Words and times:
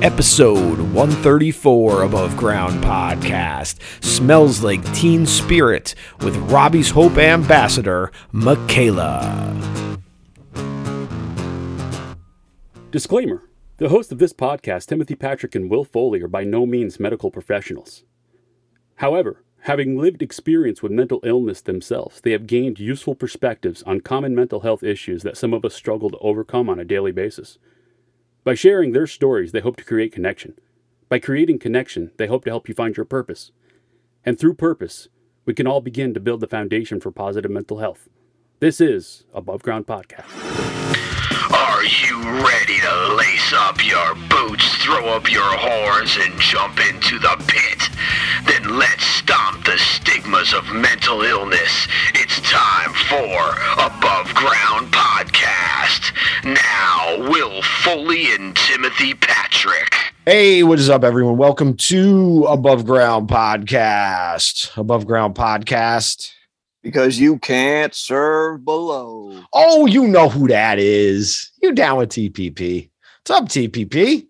Episode 0.00 0.78
134 0.78 2.02
Above 2.04 2.36
Ground 2.36 2.84
Podcast 2.84 3.80
smells 4.00 4.62
like 4.62 4.94
teen 4.94 5.26
spirit 5.26 5.96
with 6.20 6.36
Robbie's 6.52 6.90
Hope 6.90 7.16
ambassador, 7.16 8.12
Michaela. 8.30 9.98
Disclaimer 12.92 13.42
The 13.78 13.88
hosts 13.88 14.12
of 14.12 14.20
this 14.20 14.32
podcast, 14.32 14.86
Timothy 14.86 15.16
Patrick 15.16 15.56
and 15.56 15.68
Will 15.68 15.84
Foley, 15.84 16.22
are 16.22 16.28
by 16.28 16.44
no 16.44 16.64
means 16.64 17.00
medical 17.00 17.32
professionals. 17.32 18.04
However, 18.98 19.42
having 19.62 19.98
lived 19.98 20.22
experience 20.22 20.80
with 20.80 20.92
mental 20.92 21.18
illness 21.24 21.60
themselves, 21.60 22.20
they 22.20 22.30
have 22.30 22.46
gained 22.46 22.78
useful 22.78 23.16
perspectives 23.16 23.82
on 23.82 24.02
common 24.02 24.36
mental 24.36 24.60
health 24.60 24.84
issues 24.84 25.24
that 25.24 25.36
some 25.36 25.52
of 25.52 25.64
us 25.64 25.74
struggle 25.74 26.08
to 26.10 26.18
overcome 26.18 26.68
on 26.68 26.78
a 26.78 26.84
daily 26.84 27.10
basis. 27.10 27.58
By 28.48 28.54
sharing 28.54 28.92
their 28.92 29.06
stories, 29.06 29.52
they 29.52 29.60
hope 29.60 29.76
to 29.76 29.84
create 29.84 30.10
connection. 30.10 30.54
By 31.10 31.18
creating 31.18 31.58
connection, 31.58 32.12
they 32.16 32.28
hope 32.28 32.44
to 32.44 32.50
help 32.50 32.66
you 32.66 32.74
find 32.74 32.96
your 32.96 33.04
purpose. 33.04 33.52
And 34.24 34.38
through 34.38 34.54
purpose, 34.54 35.08
we 35.44 35.52
can 35.52 35.66
all 35.66 35.82
begin 35.82 36.14
to 36.14 36.18
build 36.18 36.40
the 36.40 36.46
foundation 36.46 36.98
for 36.98 37.10
positive 37.10 37.50
mental 37.50 37.80
health. 37.80 38.08
This 38.60 38.80
is 38.80 39.26
Above 39.34 39.60
Ground 39.60 39.86
Podcast. 39.86 40.32
Are 41.52 41.84
you 41.84 42.22
ready 42.42 42.78
to 42.80 43.16
lace 43.16 43.52
up 43.54 43.84
your 43.84 44.14
boots, 44.30 44.76
throw 44.82 45.08
up 45.08 45.30
your 45.30 45.44
horns, 45.44 46.16
and 46.18 46.40
jump 46.40 46.80
into 46.88 47.18
the 47.18 47.36
pit? 47.48 47.90
Then 48.46 48.78
let's 48.78 49.04
stomp 49.04 49.66
the 49.66 49.76
stigmas 49.76 50.54
of 50.54 50.64
mental 50.72 51.20
illness. 51.20 51.86
It's 52.14 52.40
time 52.50 52.94
for 53.12 53.84
Above 53.84 54.34
Ground 54.34 54.90
Podcast. 54.90 55.47
Now, 56.44 57.16
Will 57.18 57.62
Foley 57.62 58.32
and 58.32 58.54
Timothy 58.56 59.14
Patrick. 59.14 59.92
Hey, 60.24 60.62
what 60.62 60.78
is 60.78 60.88
up, 60.88 61.02
everyone? 61.04 61.36
Welcome 61.36 61.76
to 61.76 62.44
Above 62.48 62.84
Ground 62.86 63.28
Podcast. 63.28 64.76
Above 64.76 65.06
Ground 65.06 65.34
Podcast. 65.34 66.30
because 66.82 67.18
you 67.18 67.38
can't 67.38 67.94
serve 67.94 68.64
below. 68.64 69.42
Oh, 69.52 69.86
you 69.86 70.06
know 70.06 70.28
who 70.28 70.48
that 70.48 70.78
is. 70.78 71.50
You 71.62 71.72
down 71.72 71.98
with 71.98 72.10
TPP? 72.10 72.90
What's 73.26 73.30
up, 73.30 73.48
TPP? 73.48 74.26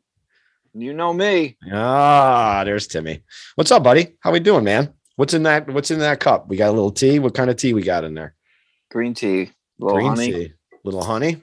You 0.74 0.92
know 0.94 1.12
me. 1.12 1.56
Ah, 1.72 2.62
there's 2.64 2.86
Timmy. 2.86 3.22
What's 3.56 3.70
up, 3.70 3.82
buddy? 3.82 4.14
How 4.20 4.32
we 4.32 4.40
doing, 4.40 4.64
man? 4.64 4.94
What's 5.16 5.34
in 5.34 5.42
that? 5.42 5.68
What's 5.70 5.90
in 5.90 5.98
that 5.98 6.20
cup? 6.20 6.48
We 6.48 6.56
got 6.56 6.68
a 6.68 6.72
little 6.72 6.92
tea. 6.92 7.18
What 7.18 7.34
kind 7.34 7.50
of 7.50 7.56
tea 7.56 7.74
we 7.74 7.82
got 7.82 8.04
in 8.04 8.14
there? 8.14 8.34
Green 8.90 9.14
tea, 9.14 9.50
little 9.78 9.96
Green 9.96 10.08
honey, 10.08 10.32
tea, 10.32 10.52
little 10.84 11.02
honey, 11.04 11.42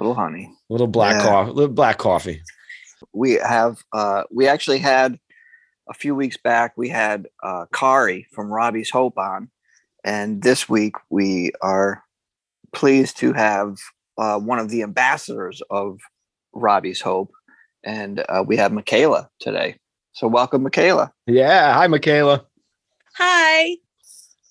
little 0.00 0.14
honey. 0.14 0.52
a 0.68 0.72
little 0.72 0.86
black 0.86 1.14
Yeah. 1.16 1.22
coffee, 1.28 1.50
little 1.52 1.74
black 1.74 1.98
coffee. 1.98 2.42
We 3.14 3.34
have. 3.34 3.78
uh 3.92 4.24
We 4.30 4.46
actually 4.48 4.78
had 4.78 5.18
a 5.88 5.94
few 5.94 6.14
weeks 6.14 6.36
back. 6.36 6.72
We 6.76 6.88
had 6.88 7.26
uh 7.42 7.66
Kari 7.72 8.26
from 8.34 8.52
Robbie's 8.52 8.90
Hope 8.90 9.18
on, 9.18 9.50
and 10.04 10.42
this 10.42 10.68
week 10.68 10.94
we 11.10 11.52
are 11.62 12.02
pleased 12.72 13.16
to 13.18 13.32
have 13.32 13.76
uh, 14.18 14.38
one 14.38 14.58
of 14.58 14.68
the 14.68 14.82
ambassadors 14.82 15.62
of 15.70 15.98
Robbie's 16.52 17.00
Hope, 17.00 17.30
and 17.84 18.22
uh, 18.28 18.44
we 18.46 18.56
have 18.58 18.70
Michaela 18.72 19.28
today. 19.40 19.76
So 20.12 20.28
welcome, 20.28 20.62
Michaela. 20.62 21.12
Yeah. 21.26 21.72
Hi, 21.72 21.86
Michaela. 21.86 22.44
Hi. 23.16 23.76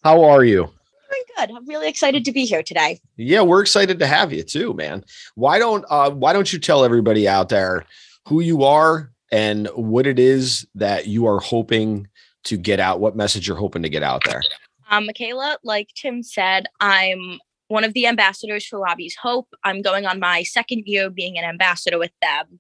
How 0.03 0.23
are 0.23 0.43
you? 0.43 0.69
Doing 1.09 1.23
good. 1.37 1.55
I'm 1.55 1.67
really 1.67 1.87
excited 1.87 2.23
to 2.25 2.31
be 2.31 2.45
here 2.45 2.63
today. 2.63 2.99
Yeah, 3.17 3.41
we're 3.41 3.61
excited 3.61 3.99
to 3.99 4.07
have 4.07 4.31
you 4.31 4.43
too, 4.43 4.73
man. 4.73 5.03
Why 5.35 5.59
don't 5.59 5.85
uh 5.89 6.11
why 6.11 6.33
don't 6.33 6.51
you 6.51 6.59
tell 6.59 6.83
everybody 6.83 7.27
out 7.27 7.49
there 7.49 7.85
who 8.27 8.41
you 8.41 8.63
are 8.63 9.11
and 9.31 9.67
what 9.75 10.05
it 10.05 10.19
is 10.19 10.67
that 10.75 11.07
you 11.07 11.25
are 11.27 11.39
hoping 11.39 12.07
to 12.45 12.57
get 12.57 12.79
out, 12.79 12.99
what 12.99 13.15
message 13.15 13.47
you're 13.47 13.57
hoping 13.57 13.83
to 13.83 13.89
get 13.89 14.03
out 14.03 14.23
there? 14.25 14.41
Um, 14.89 15.05
Michaela, 15.05 15.57
like 15.63 15.89
Tim 15.95 16.23
said, 16.23 16.67
I'm 16.79 17.39
one 17.67 17.83
of 17.83 17.93
the 17.93 18.07
ambassadors 18.07 18.65
for 18.65 18.79
Robbie's 18.79 19.15
Hope. 19.15 19.47
I'm 19.63 19.81
going 19.81 20.05
on 20.05 20.19
my 20.19 20.43
second 20.43 20.83
year 20.85 21.09
being 21.09 21.37
an 21.37 21.43
ambassador 21.43 21.99
with 21.99 22.11
them. 22.21 22.59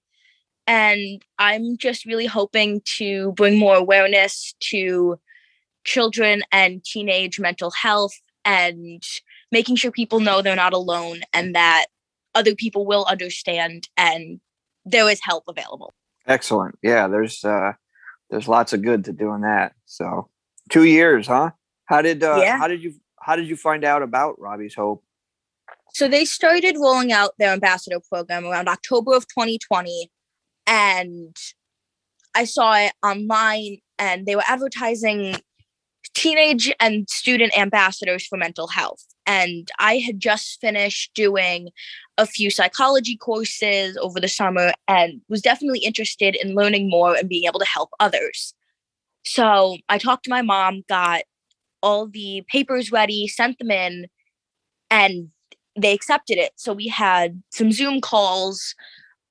And 0.67 1.23
I'm 1.39 1.77
just 1.77 2.05
really 2.05 2.27
hoping 2.27 2.81
to 2.97 3.31
bring 3.31 3.57
more 3.57 3.75
awareness 3.75 4.53
to 4.71 5.19
children 5.83 6.43
and 6.51 6.83
teenage 6.83 7.39
mental 7.39 7.71
health 7.71 8.13
and 8.45 9.03
making 9.51 9.75
sure 9.75 9.91
people 9.91 10.19
know 10.19 10.41
they're 10.41 10.55
not 10.55 10.73
alone 10.73 11.21
and 11.33 11.55
that 11.55 11.85
other 12.35 12.55
people 12.55 12.85
will 12.85 13.05
understand 13.09 13.87
and 13.97 14.39
there 14.85 15.09
is 15.09 15.19
help 15.23 15.43
available. 15.47 15.93
Excellent. 16.27 16.77
Yeah, 16.81 17.07
there's 17.07 17.43
uh 17.43 17.73
there's 18.29 18.47
lots 18.47 18.73
of 18.73 18.81
good 18.81 19.05
to 19.05 19.13
doing 19.13 19.41
that. 19.41 19.73
So 19.85 20.29
two 20.69 20.83
years, 20.83 21.27
huh? 21.27 21.51
How 21.85 22.01
did 22.01 22.23
uh 22.23 22.39
Yeah. 22.41 22.57
how 22.57 22.67
did 22.67 22.83
you 22.83 22.93
how 23.21 23.35
did 23.35 23.47
you 23.47 23.55
find 23.57 23.83
out 23.83 24.01
about 24.01 24.39
Robbie's 24.39 24.75
Hope? 24.75 25.03
So 25.93 26.07
they 26.07 26.25
started 26.25 26.75
rolling 26.77 27.11
out 27.11 27.31
their 27.39 27.51
ambassador 27.51 27.99
program 27.99 28.45
around 28.45 28.67
October 28.69 29.15
of 29.15 29.27
2020. 29.27 30.09
And 30.67 31.35
I 32.35 32.43
saw 32.45 32.75
it 32.77 32.93
online 33.03 33.79
and 33.97 34.25
they 34.25 34.35
were 34.35 34.43
advertising 34.47 35.37
teenage 36.13 36.73
and 36.79 37.09
student 37.09 37.57
ambassadors 37.57 38.25
for 38.25 38.37
mental 38.37 38.67
health. 38.67 39.03
And 39.25 39.69
I 39.79 39.97
had 39.97 40.19
just 40.19 40.59
finished 40.59 41.11
doing 41.13 41.69
a 42.17 42.25
few 42.25 42.49
psychology 42.49 43.15
courses 43.15 43.97
over 43.97 44.19
the 44.19 44.27
summer 44.27 44.73
and 44.87 45.21
was 45.29 45.41
definitely 45.41 45.79
interested 45.79 46.35
in 46.35 46.55
learning 46.55 46.89
more 46.89 47.15
and 47.15 47.29
being 47.29 47.45
able 47.45 47.59
to 47.59 47.65
help 47.65 47.91
others. 47.99 48.53
So 49.23 49.77
I 49.87 49.97
talked 49.97 50.23
to 50.25 50.29
my 50.29 50.41
mom, 50.41 50.83
got 50.89 51.21
all 51.83 52.07
the 52.07 52.43
papers 52.51 52.91
ready, 52.91 53.27
sent 53.27 53.59
them 53.59 53.71
in, 53.71 54.07
and 54.89 55.29
they 55.75 55.93
accepted 55.93 56.37
it. 56.37 56.51
So 56.55 56.73
we 56.73 56.87
had 56.87 57.41
some 57.51 57.71
Zoom 57.71 58.01
calls 58.01 58.75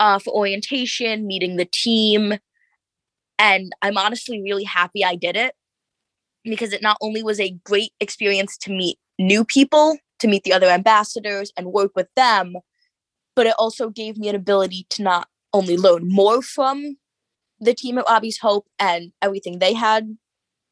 uh, 0.00 0.18
for 0.18 0.32
orientation, 0.32 1.26
meeting 1.26 1.56
the 1.56 1.68
team. 1.70 2.34
And 3.38 3.72
I'm 3.82 3.98
honestly 3.98 4.40
really 4.40 4.64
happy 4.64 5.04
I 5.04 5.16
did 5.16 5.36
it 5.36 5.54
because 6.44 6.72
it 6.72 6.82
not 6.82 6.96
only 7.00 7.22
was 7.22 7.40
a 7.40 7.56
great 7.64 7.92
experience 8.00 8.56
to 8.58 8.70
meet 8.70 8.98
new 9.18 9.44
people, 9.44 9.98
to 10.20 10.28
meet 10.28 10.44
the 10.44 10.52
other 10.52 10.68
ambassadors 10.68 11.52
and 11.56 11.72
work 11.72 11.92
with 11.94 12.08
them, 12.16 12.56
but 13.36 13.46
it 13.46 13.54
also 13.58 13.90
gave 13.90 14.16
me 14.16 14.28
an 14.28 14.34
ability 14.34 14.86
to 14.90 15.02
not 15.02 15.28
only 15.52 15.76
learn 15.76 16.08
more 16.08 16.42
from 16.42 16.96
the 17.60 17.74
team 17.74 17.98
at 17.98 18.06
Robbie's 18.06 18.38
Hope 18.38 18.66
and 18.78 19.12
everything 19.22 19.58
they 19.58 19.74
had 19.74 20.16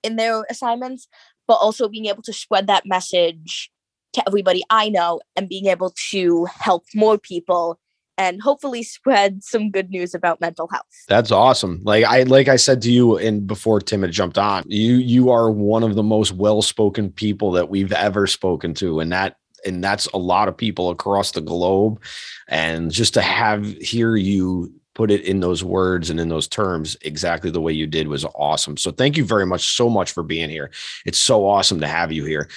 in 0.03 0.17
their 0.17 0.45
assignments, 0.51 1.09
but 1.47 1.55
also 1.55 1.89
being 1.89 2.07
able 2.07 2.23
to 2.23 2.33
spread 2.33 2.67
that 2.67 2.87
message 2.87 3.71
to 4.13 4.23
everybody 4.27 4.63
I 4.71 4.89
know 4.89 5.21
and 5.37 5.49
being 5.49 5.67
able 5.67 5.93
to 6.11 6.47
help 6.47 6.85
more 6.95 7.19
people 7.19 7.79
and 8.19 8.41
hopefully 8.41 8.83
spread 8.83 9.43
some 9.43 9.71
good 9.71 9.91
news 9.91 10.15
about 10.15 10.41
mental 10.41 10.69
health. 10.69 10.87
That's 11.09 11.31
awesome. 11.31 11.81
Like 11.85 12.05
I 12.05 12.23
like 12.25 12.49
I 12.49 12.57
said 12.57 12.83
to 12.83 12.93
you 12.93 13.17
and 13.17 13.47
before 13.47 13.81
Tim 13.81 14.03
had 14.03 14.13
jumped 14.13 14.39
on, 14.39 14.65
you 14.67 14.95
you 14.95 15.31
are 15.31 15.51
one 15.51 15.83
of 15.83 15.95
the 15.95 16.03
most 16.03 16.33
well-spoken 16.33 17.11
people 17.11 17.53
that 17.53 17.69
we've 17.69 17.93
ever 17.93 18.27
spoken 18.27 18.75
to. 18.75 19.01
And 19.01 19.13
that 19.13 19.37
and 19.65 19.83
that's 19.83 20.07
a 20.09 20.19
lot 20.19 20.49
of 20.49 20.57
people 20.57 20.91
across 20.91 21.33
the 21.33 21.41
globe. 21.41 22.01
And 22.49 22.91
just 22.91 23.15
to 23.15 23.23
have 23.23 23.67
hear 23.79 24.17
you 24.17 24.73
put 24.95 25.11
it 25.11 25.23
in 25.23 25.41
those 25.41 25.63
words 25.63 26.09
and 26.09 26.19
in 26.19 26.31
those 26.31 26.49
terms 26.49 26.97
exactly 27.03 27.51
the 27.51 27.61
way 27.61 27.73
you 27.73 27.87
did 27.87 28.09
was 28.09 28.25
awesome. 28.35 28.79
So 28.79 28.91
thank 28.91 29.17
you 29.17 29.25
very 29.25 29.45
much 29.45 29.77
so 29.77 29.91
much 29.91 30.11
for 30.11 30.23
being 30.23 30.49
here. 30.49 30.71
It's 31.05 31.19
so 31.19 31.47
awesome 31.47 31.81
to 31.81 31.87
have 31.87 32.13
you 32.13 32.25
here. 32.25 32.49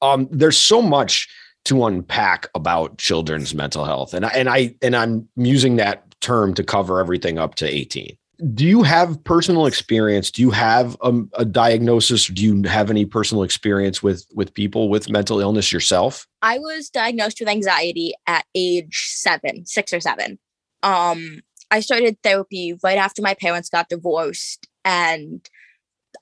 Um, 0.00 0.28
there's 0.30 0.56
so 0.56 0.80
much 0.80 1.28
to 1.64 1.84
unpack 1.86 2.48
about 2.54 2.98
children's 2.98 3.54
mental 3.54 3.84
health, 3.84 4.14
and 4.14 4.24
I, 4.24 4.30
and 4.30 4.48
I 4.48 4.74
and 4.82 4.96
I'm 4.96 5.28
using 5.36 5.76
that 5.76 6.10
term 6.20 6.54
to 6.54 6.64
cover 6.64 7.00
everything 7.00 7.38
up 7.38 7.54
to 7.56 7.66
18. 7.66 8.16
Do 8.54 8.64
you 8.64 8.82
have 8.82 9.22
personal 9.24 9.66
experience? 9.66 10.30
Do 10.30 10.40
you 10.40 10.50
have 10.50 10.96
um, 11.02 11.30
a 11.34 11.44
diagnosis? 11.44 12.26
Do 12.26 12.42
you 12.42 12.62
have 12.68 12.88
any 12.88 13.04
personal 13.04 13.42
experience 13.42 14.02
with 14.02 14.26
with 14.34 14.54
people 14.54 14.88
with 14.88 15.10
mental 15.10 15.40
illness 15.40 15.72
yourself? 15.72 16.26
I 16.40 16.58
was 16.58 16.88
diagnosed 16.88 17.38
with 17.40 17.50
anxiety 17.50 18.14
at 18.26 18.46
age 18.54 19.08
seven, 19.08 19.66
six 19.66 19.92
or 19.92 20.00
seven. 20.00 20.38
Um, 20.82 21.42
I 21.70 21.80
started 21.80 22.16
therapy 22.22 22.78
right 22.82 22.98
after 22.98 23.20
my 23.20 23.34
parents 23.34 23.68
got 23.68 23.90
divorced, 23.90 24.66
and 24.84 25.46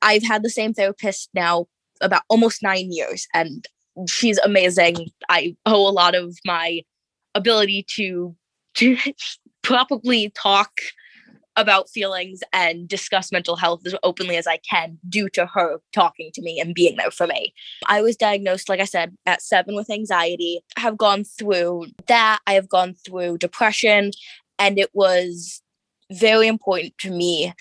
I've 0.02 0.24
had 0.24 0.42
the 0.42 0.50
same 0.50 0.74
therapist 0.74 1.30
now 1.34 1.66
about 2.00 2.22
almost 2.28 2.62
nine 2.62 2.90
years, 2.90 3.28
and 3.32 3.64
she's 4.06 4.38
amazing. 4.38 5.08
I 5.28 5.56
owe 5.66 5.88
a 5.88 5.90
lot 5.90 6.14
of 6.14 6.36
my 6.44 6.82
ability 7.34 7.86
to 7.96 8.34
to 8.74 8.96
probably 9.62 10.30
talk 10.30 10.70
about 11.56 11.90
feelings 11.90 12.40
and 12.52 12.86
discuss 12.86 13.32
mental 13.32 13.56
health 13.56 13.84
as 13.84 13.94
openly 14.04 14.36
as 14.36 14.46
I 14.46 14.58
can 14.58 14.96
due 15.08 15.28
to 15.30 15.44
her 15.44 15.80
talking 15.92 16.30
to 16.34 16.40
me 16.40 16.60
and 16.60 16.72
being 16.72 16.96
there 16.96 17.10
for 17.10 17.26
me. 17.26 17.52
I 17.86 18.00
was 18.00 18.16
diagnosed, 18.16 18.68
like 18.68 18.78
I 18.78 18.84
said, 18.84 19.16
at 19.26 19.42
seven 19.42 19.74
with 19.74 19.90
anxiety. 19.90 20.60
I 20.76 20.80
have 20.82 20.96
gone 20.96 21.24
through 21.24 21.86
that. 22.06 22.38
I 22.46 22.52
have 22.52 22.68
gone 22.68 22.94
through 22.94 23.38
depression, 23.38 24.12
and 24.58 24.78
it 24.78 24.90
was 24.94 25.60
very 26.12 26.46
important 26.46 26.96
to 26.98 27.10
me 27.10 27.52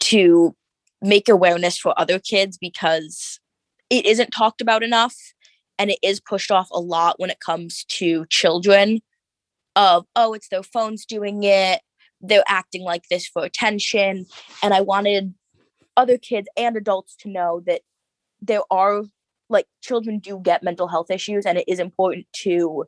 to 0.00 0.54
make 1.00 1.28
awareness 1.28 1.78
for 1.78 1.98
other 1.98 2.18
kids 2.18 2.58
because 2.58 3.38
it 3.88 4.04
isn't 4.04 4.30
talked 4.30 4.60
about 4.60 4.82
enough 4.82 5.14
and 5.78 5.90
it 5.90 5.98
is 6.02 6.20
pushed 6.20 6.50
off 6.50 6.68
a 6.72 6.80
lot 6.80 7.18
when 7.18 7.30
it 7.30 7.40
comes 7.40 7.84
to 7.84 8.26
children 8.28 9.00
of 9.76 10.04
oh 10.16 10.32
it's 10.32 10.48
their 10.48 10.62
phones 10.62 11.04
doing 11.04 11.44
it. 11.44 11.80
They're 12.20 12.44
acting 12.48 12.82
like 12.82 13.04
this 13.10 13.26
for 13.26 13.44
attention. 13.44 14.26
And 14.62 14.74
i 14.74 14.80
wanted 14.80 15.34
other 15.96 16.18
kids 16.18 16.48
and 16.56 16.76
adults 16.76 17.16
to 17.16 17.28
know 17.28 17.60
that 17.66 17.82
there 18.40 18.62
are 18.70 19.02
like 19.48 19.66
children 19.82 20.18
do 20.18 20.40
get 20.42 20.62
mental 20.62 20.88
health 20.88 21.10
issues 21.10 21.44
and 21.44 21.58
it 21.58 21.64
is 21.66 21.80
important 21.80 22.26
to 22.32 22.84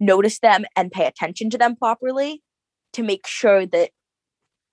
notice 0.00 0.40
them 0.40 0.64
and 0.76 0.90
pay 0.90 1.06
attention 1.06 1.48
to 1.48 1.58
them 1.58 1.76
properly 1.76 2.42
to 2.92 3.02
make 3.02 3.26
sure 3.26 3.64
that 3.66 3.90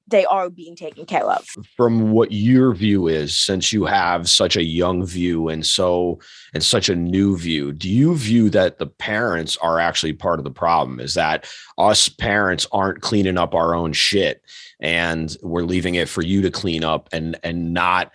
they 0.09 0.25
are 0.25 0.49
being 0.49 0.75
taken 0.75 1.05
care 1.05 1.29
of. 1.29 1.47
From 1.75 2.11
what 2.11 2.31
your 2.31 2.73
view 2.73 3.07
is, 3.07 3.35
since 3.35 3.71
you 3.71 3.85
have 3.85 4.29
such 4.29 4.55
a 4.55 4.63
young 4.63 5.05
view 5.05 5.49
and 5.49 5.65
so 5.65 6.19
and 6.53 6.63
such 6.63 6.89
a 6.89 6.95
new 6.95 7.37
view, 7.37 7.71
do 7.71 7.89
you 7.89 8.15
view 8.15 8.49
that 8.49 8.79
the 8.79 8.87
parents 8.87 9.57
are 9.57 9.79
actually 9.79 10.13
part 10.13 10.39
of 10.39 10.43
the 10.43 10.51
problem? 10.51 10.99
Is 10.99 11.13
that 11.13 11.49
us 11.77 12.09
parents 12.09 12.67
aren't 12.71 13.01
cleaning 13.01 13.37
up 13.37 13.53
our 13.53 13.75
own 13.75 13.93
shit 13.93 14.41
and 14.79 15.35
we're 15.41 15.63
leaving 15.63 15.95
it 15.95 16.09
for 16.09 16.21
you 16.21 16.41
to 16.41 16.51
clean 16.51 16.83
up 16.83 17.09
and 17.11 17.37
and 17.43 17.73
not 17.73 18.13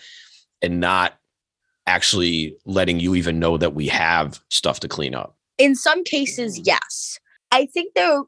and 0.62 0.80
not 0.80 1.14
actually 1.86 2.56
letting 2.64 2.98
you 2.98 3.14
even 3.14 3.38
know 3.38 3.58
that 3.58 3.74
we 3.74 3.86
have 3.88 4.40
stuff 4.48 4.80
to 4.80 4.88
clean 4.88 5.14
up? 5.14 5.36
In 5.58 5.74
some 5.74 6.02
cases, 6.04 6.58
yes. 6.58 7.18
I 7.52 7.66
think 7.66 7.94
there 7.94 8.22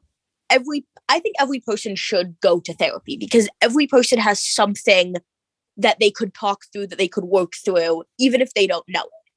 every 0.49 0.85
I 1.09 1.19
think 1.19 1.35
every 1.39 1.59
person 1.59 1.95
should 1.95 2.39
go 2.41 2.59
to 2.59 2.73
therapy 2.73 3.17
because 3.17 3.49
every 3.61 3.87
person 3.87 4.19
has 4.19 4.43
something 4.43 5.15
that 5.77 5.99
they 5.99 6.11
could 6.11 6.33
talk 6.33 6.63
through, 6.71 6.87
that 6.87 6.97
they 6.97 7.07
could 7.07 7.25
work 7.25 7.53
through, 7.63 8.03
even 8.19 8.41
if 8.41 8.53
they 8.53 8.67
don't 8.67 8.87
know 8.87 9.03
it. 9.03 9.31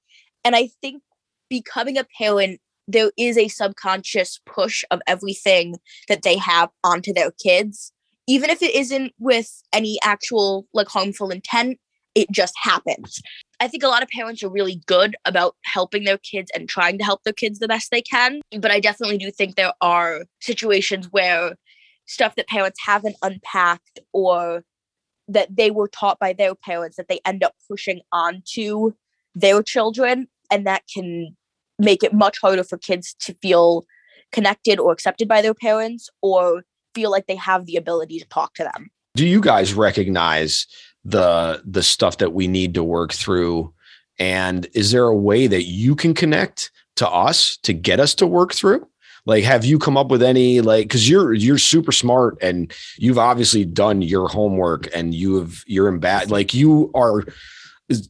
And 0.44 0.56
I 0.56 0.70
think 0.81 1.02
becoming 1.49 1.99
a 1.99 2.06
parent, 2.19 2.61
there 2.88 3.12
is 3.17 3.37
a 3.37 3.49
subconscious 3.49 4.40
push 4.46 4.82
of 4.90 5.00
everything 5.06 5.76
that 6.08 6.22
they 6.22 6.37
have 6.38 6.70
onto 6.82 7.12
their 7.12 7.31
kids, 7.31 7.93
even 8.26 8.50
if 8.50 8.62
it 8.62 8.75
isn't 8.75 9.12
with 9.19 9.62
any 9.73 9.99
actual 10.02 10.66
like 10.73 10.88
harmful 10.88 11.31
intent, 11.31 11.78
it 12.14 12.30
just 12.30 12.54
happens. 12.60 13.20
I 13.60 13.68
think 13.68 13.82
a 13.82 13.88
lot 13.88 14.02
of 14.02 14.08
parents 14.08 14.42
are 14.42 14.50
really 14.50 14.82
good 14.86 15.16
about 15.24 15.54
helping 15.64 16.04
their 16.04 16.18
kids 16.18 16.50
and 16.54 16.68
trying 16.68 16.98
to 16.98 17.04
help 17.04 17.22
their 17.24 17.32
kids 17.32 17.58
the 17.58 17.68
best 17.68 17.90
they 17.90 18.02
can. 18.02 18.40
But 18.58 18.70
I 18.70 18.80
definitely 18.80 19.18
do 19.18 19.30
think 19.30 19.54
there 19.54 19.74
are 19.80 20.24
situations 20.40 21.08
where 21.10 21.54
stuff 22.06 22.34
that 22.36 22.48
parents 22.48 22.80
haven't 22.84 23.16
unpacked 23.22 24.00
or 24.12 24.64
that 25.28 25.54
they 25.54 25.70
were 25.70 25.88
taught 25.88 26.18
by 26.18 26.32
their 26.32 26.54
parents 26.54 26.96
that 26.96 27.08
they 27.08 27.20
end 27.24 27.44
up 27.44 27.54
pushing 27.68 28.00
onto 28.12 28.92
their 29.34 29.62
children. 29.62 30.26
And 30.50 30.66
that 30.66 30.82
can 30.92 31.36
make 31.78 32.02
it 32.02 32.12
much 32.12 32.40
harder 32.40 32.64
for 32.64 32.78
kids 32.78 33.14
to 33.20 33.34
feel 33.40 33.84
connected 34.32 34.80
or 34.80 34.92
accepted 34.92 35.28
by 35.28 35.42
their 35.42 35.54
parents 35.54 36.08
or 36.22 36.64
feel 36.94 37.10
like 37.10 37.26
they 37.26 37.36
have 37.36 37.66
the 37.66 37.76
ability 37.76 38.18
to 38.18 38.26
talk 38.28 38.54
to 38.54 38.64
them. 38.64 38.90
Do 39.14 39.26
you 39.26 39.40
guys 39.40 39.74
recognize 39.74 40.66
the 41.05 41.62
the 41.64 41.82
stuff 41.82 42.19
that 42.19 42.32
we 42.32 42.47
need 42.47 42.75
to 42.75 42.85
work 42.85 43.12
through. 43.12 43.73
And 44.19 44.67
is 44.75 44.91
there 44.93 45.05
a 45.05 45.17
way 45.17 45.47
that 45.47 45.64
you 45.64 45.94
can 45.97 46.14
connect 46.14 46.70
to 46.97 47.08
us 47.08 47.56
to 47.62 47.73
get 47.73 48.00
us 48.00 48.14
to 48.17 48.26
work 48.26 48.52
through? 48.52 48.87
Like 49.26 49.44
have 49.44 49.64
you 49.64 49.79
come 49.79 49.97
up 49.97 50.08
with 50.08 50.23
any 50.23 50.61
like 50.61 50.87
because 50.87 51.08
you're 51.08 51.32
you're 51.32 51.58
super 51.58 51.93
smart 51.93 52.38
and 52.41 52.73
you've 52.99 53.19
obviously 53.19 53.64
done 53.64 54.02
your 54.02 54.29
homework 54.29 54.88
and 54.94 55.14
you 55.14 55.37
have 55.37 55.62
you're 55.67 55.88
in 55.88 55.99
bad 55.99 56.31
like 56.31 56.55
you 56.55 56.91
are 56.94 57.25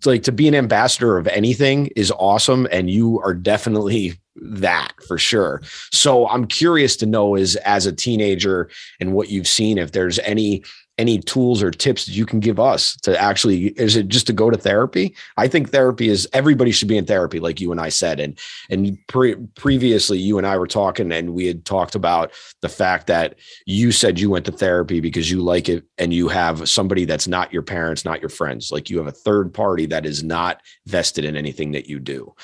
like 0.05 0.23
to 0.25 0.33
be 0.33 0.47
an 0.47 0.55
ambassador 0.55 1.17
of 1.17 1.27
anything 1.29 1.87
is 1.97 2.13
awesome 2.19 2.69
and 2.71 2.91
you 2.91 3.19
are 3.21 3.35
definitely 3.35 4.15
that 4.37 4.93
for 5.09 5.19
sure. 5.19 5.63
So 5.93 6.29
i'm 6.29 6.47
curious 6.47 6.97
to 6.97 7.07
know 7.07 7.35
is 7.35 7.57
as 7.57 7.87
a 7.87 7.93
teenager 7.93 8.71
and 9.01 9.13
what 9.13 9.31
you've 9.31 9.49
seen 9.49 9.79
if 9.79 9.93
there's 9.93 10.19
any 10.21 10.63
any 11.01 11.19
tools 11.19 11.63
or 11.63 11.71
tips 11.71 12.05
that 12.05 12.13
you 12.13 12.27
can 12.27 12.41
give 12.41 12.61
us 12.61 12.97
to 12.97 13.19
actually 13.19 13.69
is 13.69 13.97
it 13.97 14.09
just 14.09 14.27
to 14.27 14.33
go 14.35 14.51
to 14.51 14.59
therapy? 14.59 15.15
I 15.39 15.49
think 15.49 15.71
therapy 15.71 16.11
is 16.11 16.29
everybody 16.35 16.71
should 16.71 16.89
be 16.89 16.99
in 16.99 17.07
therapy 17.07 17.41
like 17.41 17.61
you 17.61 17.73
and 17.73 17.81
i 17.81 17.89
said 17.89 18.21
and 18.21 18.39
and 18.69 18.99
pre- 19.07 19.37
previously 19.55 20.19
you 20.19 20.37
and 20.37 20.47
i 20.47 20.59
were 20.59 20.67
talking 20.67 21.11
and 21.11 21.33
we 21.33 21.47
had 21.47 21.65
talked 21.65 21.95
about 21.95 22.33
the 22.61 22.69
fact 22.69 23.07
that 23.07 23.37
you 23.67 23.93
said 23.93 24.21
you 24.21 24.29
went 24.29 24.45
to 24.45 24.53
therapy 24.53 25.01
because 25.01 25.31
you 25.31 25.41
like 25.41 25.69
it 25.69 25.85
and 25.97 26.13
you 26.13 26.29
have 26.29 26.69
somebody 26.69 27.07
that's 27.07 27.27
not 27.27 27.53
your 27.53 27.63
parents 27.63 28.05
not 28.05 28.21
your 28.21 28.29
friends. 28.29 28.71
Like 28.73 28.91
you 28.91 28.99
have 28.99 29.07
a 29.07 29.13
third 29.13 29.55
party 29.55 29.87
that 29.87 30.05
is 30.05 30.23
not 30.23 30.61
vested 30.87 31.25
in 31.25 31.37
anything 31.37 31.73
that 31.73 31.89
you 31.89 31.99
do 31.99 32.35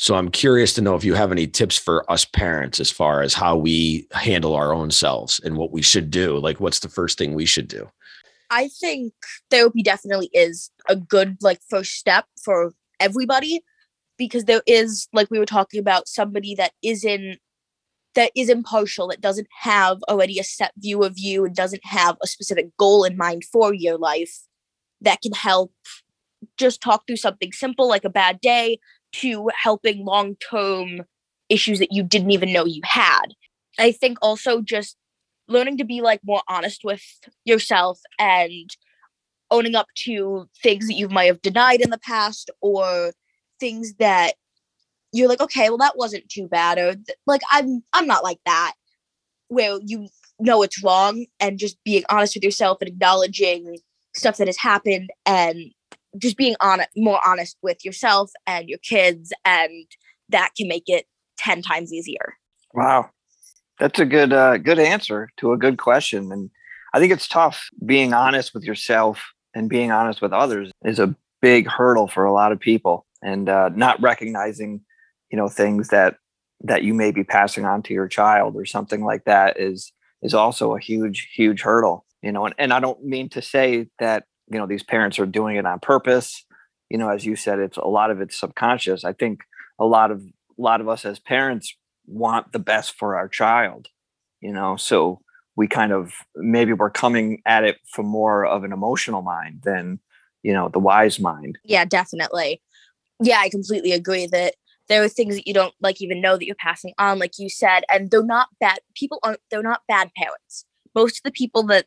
so 0.00 0.14
I'm 0.14 0.30
curious 0.30 0.72
to 0.72 0.80
know 0.80 0.94
if 0.94 1.04
you 1.04 1.12
have 1.12 1.30
any 1.30 1.46
tips 1.46 1.76
for 1.76 2.10
us 2.10 2.24
parents 2.24 2.80
as 2.80 2.90
far 2.90 3.20
as 3.20 3.34
how 3.34 3.54
we 3.54 4.06
handle 4.12 4.54
our 4.54 4.72
own 4.72 4.90
selves 4.90 5.38
and 5.44 5.58
what 5.58 5.72
we 5.72 5.82
should 5.82 6.10
do. 6.10 6.38
Like, 6.38 6.58
what's 6.58 6.78
the 6.78 6.88
first 6.88 7.18
thing 7.18 7.34
we 7.34 7.44
should 7.44 7.68
do? 7.68 7.86
I 8.48 8.68
think 8.68 9.12
therapy 9.50 9.82
definitely 9.82 10.30
is 10.32 10.70
a 10.88 10.96
good 10.96 11.36
like 11.42 11.60
first 11.68 11.96
step 11.96 12.24
for 12.42 12.72
everybody 12.98 13.60
because 14.16 14.46
there 14.46 14.62
is 14.66 15.06
like 15.12 15.30
we 15.30 15.38
were 15.38 15.44
talking 15.44 15.78
about 15.78 16.08
somebody 16.08 16.54
that 16.54 16.72
isn't 16.82 17.38
that 18.14 18.32
is 18.34 18.48
impartial 18.48 19.08
that 19.08 19.20
doesn't 19.20 19.48
have 19.60 19.98
already 20.08 20.38
a 20.38 20.44
set 20.44 20.72
view 20.78 21.02
of 21.02 21.18
you 21.18 21.44
and 21.44 21.54
doesn't 21.54 21.84
have 21.84 22.16
a 22.22 22.26
specific 22.26 22.74
goal 22.78 23.04
in 23.04 23.18
mind 23.18 23.44
for 23.52 23.74
your 23.74 23.98
life 23.98 24.38
that 25.02 25.20
can 25.20 25.32
help 25.32 25.74
just 26.56 26.80
talk 26.80 27.06
through 27.06 27.16
something 27.16 27.52
simple 27.52 27.86
like 27.86 28.04
a 28.06 28.10
bad 28.10 28.40
day 28.40 28.78
to 29.12 29.50
helping 29.62 30.04
long 30.04 30.36
term 30.36 31.02
issues 31.48 31.78
that 31.78 31.92
you 31.92 32.02
didn't 32.02 32.30
even 32.30 32.52
know 32.52 32.64
you 32.64 32.80
had. 32.84 33.26
I 33.78 33.92
think 33.92 34.18
also 34.22 34.60
just 34.60 34.96
learning 35.48 35.78
to 35.78 35.84
be 35.84 36.00
like 36.00 36.20
more 36.22 36.42
honest 36.48 36.82
with 36.84 37.02
yourself 37.44 38.00
and 38.18 38.70
owning 39.50 39.74
up 39.74 39.88
to 39.96 40.48
things 40.62 40.86
that 40.86 40.94
you 40.94 41.08
might 41.08 41.24
have 41.26 41.42
denied 41.42 41.80
in 41.80 41.90
the 41.90 41.98
past 41.98 42.50
or 42.60 43.12
things 43.58 43.94
that 43.94 44.34
you're 45.12 45.28
like 45.28 45.40
okay 45.40 45.68
well 45.68 45.76
that 45.76 45.96
wasn't 45.96 46.28
too 46.28 46.46
bad 46.46 46.78
or 46.78 46.94
like 47.26 47.40
i'm 47.50 47.82
i'm 47.92 48.06
not 48.06 48.22
like 48.22 48.38
that 48.46 48.74
where 49.48 49.78
you 49.84 50.06
know 50.38 50.62
it's 50.62 50.82
wrong 50.82 51.26
and 51.40 51.58
just 51.58 51.76
being 51.84 52.04
honest 52.08 52.36
with 52.36 52.44
yourself 52.44 52.78
and 52.80 52.88
acknowledging 52.88 53.76
stuff 54.14 54.36
that 54.36 54.46
has 54.46 54.56
happened 54.56 55.10
and 55.26 55.72
just 56.18 56.36
being 56.36 56.56
on 56.60 56.80
more 56.96 57.20
honest 57.26 57.56
with 57.62 57.84
yourself 57.84 58.30
and 58.46 58.68
your 58.68 58.78
kids 58.78 59.32
and 59.44 59.86
that 60.28 60.50
can 60.56 60.68
make 60.68 60.84
it 60.86 61.06
10 61.38 61.62
times 61.62 61.92
easier. 61.92 62.34
Wow. 62.74 63.10
That's 63.78 63.98
a 63.98 64.04
good 64.04 64.32
uh, 64.32 64.58
good 64.58 64.78
answer 64.78 65.30
to 65.38 65.52
a 65.52 65.56
good 65.56 65.78
question 65.78 66.30
and 66.32 66.50
i 66.92 66.98
think 66.98 67.12
it's 67.12 67.28
tough. 67.28 67.68
Being 67.84 68.12
honest 68.12 68.52
with 68.52 68.64
yourself 68.64 69.22
and 69.54 69.68
being 69.68 69.90
honest 69.90 70.20
with 70.20 70.32
others 70.32 70.70
is 70.84 70.98
a 70.98 71.14
big 71.40 71.66
hurdle 71.66 72.08
for 72.08 72.24
a 72.24 72.32
lot 72.32 72.52
of 72.52 72.60
people 72.60 73.06
and 73.22 73.48
uh, 73.48 73.70
not 73.70 74.00
recognizing 74.00 74.80
you 75.30 75.38
know 75.38 75.48
things 75.48 75.88
that 75.88 76.16
that 76.62 76.84
you 76.84 76.92
may 76.92 77.10
be 77.10 77.24
passing 77.24 77.64
on 77.64 77.82
to 77.82 77.94
your 77.94 78.08
child 78.08 78.54
or 78.56 78.64
something 78.64 79.04
like 79.04 79.24
that 79.24 79.58
is 79.58 79.92
is 80.22 80.34
also 80.34 80.76
a 80.76 80.80
huge 80.80 81.30
huge 81.34 81.62
hurdle 81.62 82.04
you 82.22 82.32
know 82.32 82.44
and, 82.44 82.54
and 82.58 82.72
i 82.72 82.80
don't 82.80 83.04
mean 83.04 83.28
to 83.28 83.40
say 83.40 83.86
that 83.98 84.24
you 84.50 84.58
know 84.58 84.66
these 84.66 84.82
parents 84.82 85.18
are 85.18 85.26
doing 85.26 85.56
it 85.56 85.66
on 85.66 85.80
purpose. 85.80 86.44
You 86.88 86.98
know 86.98 87.08
as 87.08 87.24
you 87.24 87.36
said 87.36 87.58
it's 87.58 87.76
a 87.76 87.86
lot 87.86 88.10
of 88.10 88.20
it's 88.20 88.38
subconscious. 88.38 89.04
I 89.04 89.12
think 89.12 89.40
a 89.78 89.86
lot 89.86 90.10
of 90.10 90.22
a 90.22 90.62
lot 90.62 90.80
of 90.80 90.88
us 90.88 91.04
as 91.04 91.18
parents 91.18 91.74
want 92.06 92.52
the 92.52 92.58
best 92.58 92.94
for 92.98 93.16
our 93.16 93.28
child 93.28 93.88
you 94.40 94.52
know? 94.52 94.76
So 94.76 95.20
we 95.56 95.68
kind 95.68 95.92
of 95.92 96.12
maybe 96.36 96.72
we're 96.72 96.90
coming 96.90 97.42
at 97.46 97.64
it 97.64 97.78
from 97.92 98.06
more 98.06 98.46
of 98.46 98.64
an 98.64 98.72
emotional 98.72 99.22
mind 99.22 99.62
than 99.64 100.00
you 100.42 100.52
know 100.52 100.68
the 100.68 100.78
wise 100.78 101.20
mind. 101.20 101.58
Yeah 101.64 101.84
definitely. 101.84 102.62
Yeah 103.22 103.38
i 103.40 103.48
completely 103.48 103.92
agree 103.92 104.26
that 104.26 104.54
there 104.88 105.04
are 105.04 105.08
things 105.08 105.36
that 105.36 105.46
you 105.46 105.54
don't 105.54 105.74
like 105.80 106.00
even 106.00 106.20
know 106.20 106.36
that 106.36 106.46
you're 106.46 106.56
passing 106.56 106.94
on 106.98 107.18
like 107.18 107.38
you 107.38 107.48
said 107.48 107.82
and 107.92 108.10
they're 108.10 108.24
not 108.24 108.48
bad 108.58 108.78
people 108.96 109.18
aren't 109.22 109.40
they're 109.50 109.62
not 109.62 109.82
bad 109.88 110.10
parents. 110.16 110.64
Most 110.94 111.18
of 111.18 111.22
the 111.24 111.32
people 111.32 111.62
that 111.64 111.86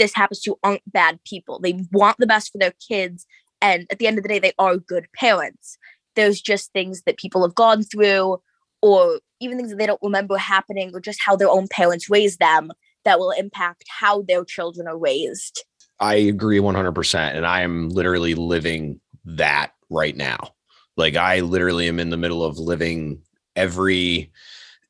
this 0.00 0.14
happens 0.14 0.40
to 0.40 0.58
aren't 0.64 0.90
bad 0.90 1.20
people. 1.24 1.60
They 1.60 1.78
want 1.92 2.16
the 2.18 2.26
best 2.26 2.50
for 2.50 2.58
their 2.58 2.72
kids. 2.88 3.26
And 3.60 3.86
at 3.90 3.98
the 3.98 4.06
end 4.06 4.16
of 4.16 4.22
the 4.22 4.28
day, 4.28 4.38
they 4.38 4.54
are 4.58 4.78
good 4.78 5.06
parents. 5.14 5.76
There's 6.16 6.40
just 6.40 6.72
things 6.72 7.02
that 7.02 7.18
people 7.18 7.42
have 7.42 7.54
gone 7.54 7.82
through, 7.82 8.40
or 8.80 9.20
even 9.40 9.58
things 9.58 9.70
that 9.70 9.78
they 9.78 9.86
don't 9.86 10.00
remember 10.02 10.38
happening, 10.38 10.90
or 10.94 11.00
just 11.00 11.20
how 11.24 11.36
their 11.36 11.50
own 11.50 11.68
parents 11.68 12.08
raised 12.08 12.38
them 12.38 12.72
that 13.04 13.18
will 13.18 13.30
impact 13.30 13.84
how 13.88 14.22
their 14.22 14.44
children 14.44 14.88
are 14.88 14.98
raised. 14.98 15.64
I 16.00 16.14
agree 16.14 16.58
100%. 16.58 17.36
And 17.36 17.46
I 17.46 17.60
am 17.60 17.90
literally 17.90 18.34
living 18.34 19.00
that 19.26 19.72
right 19.90 20.16
now. 20.16 20.54
Like, 20.96 21.16
I 21.16 21.40
literally 21.40 21.88
am 21.88 22.00
in 22.00 22.08
the 22.08 22.16
middle 22.16 22.42
of 22.42 22.58
living 22.58 23.20
every 23.54 24.32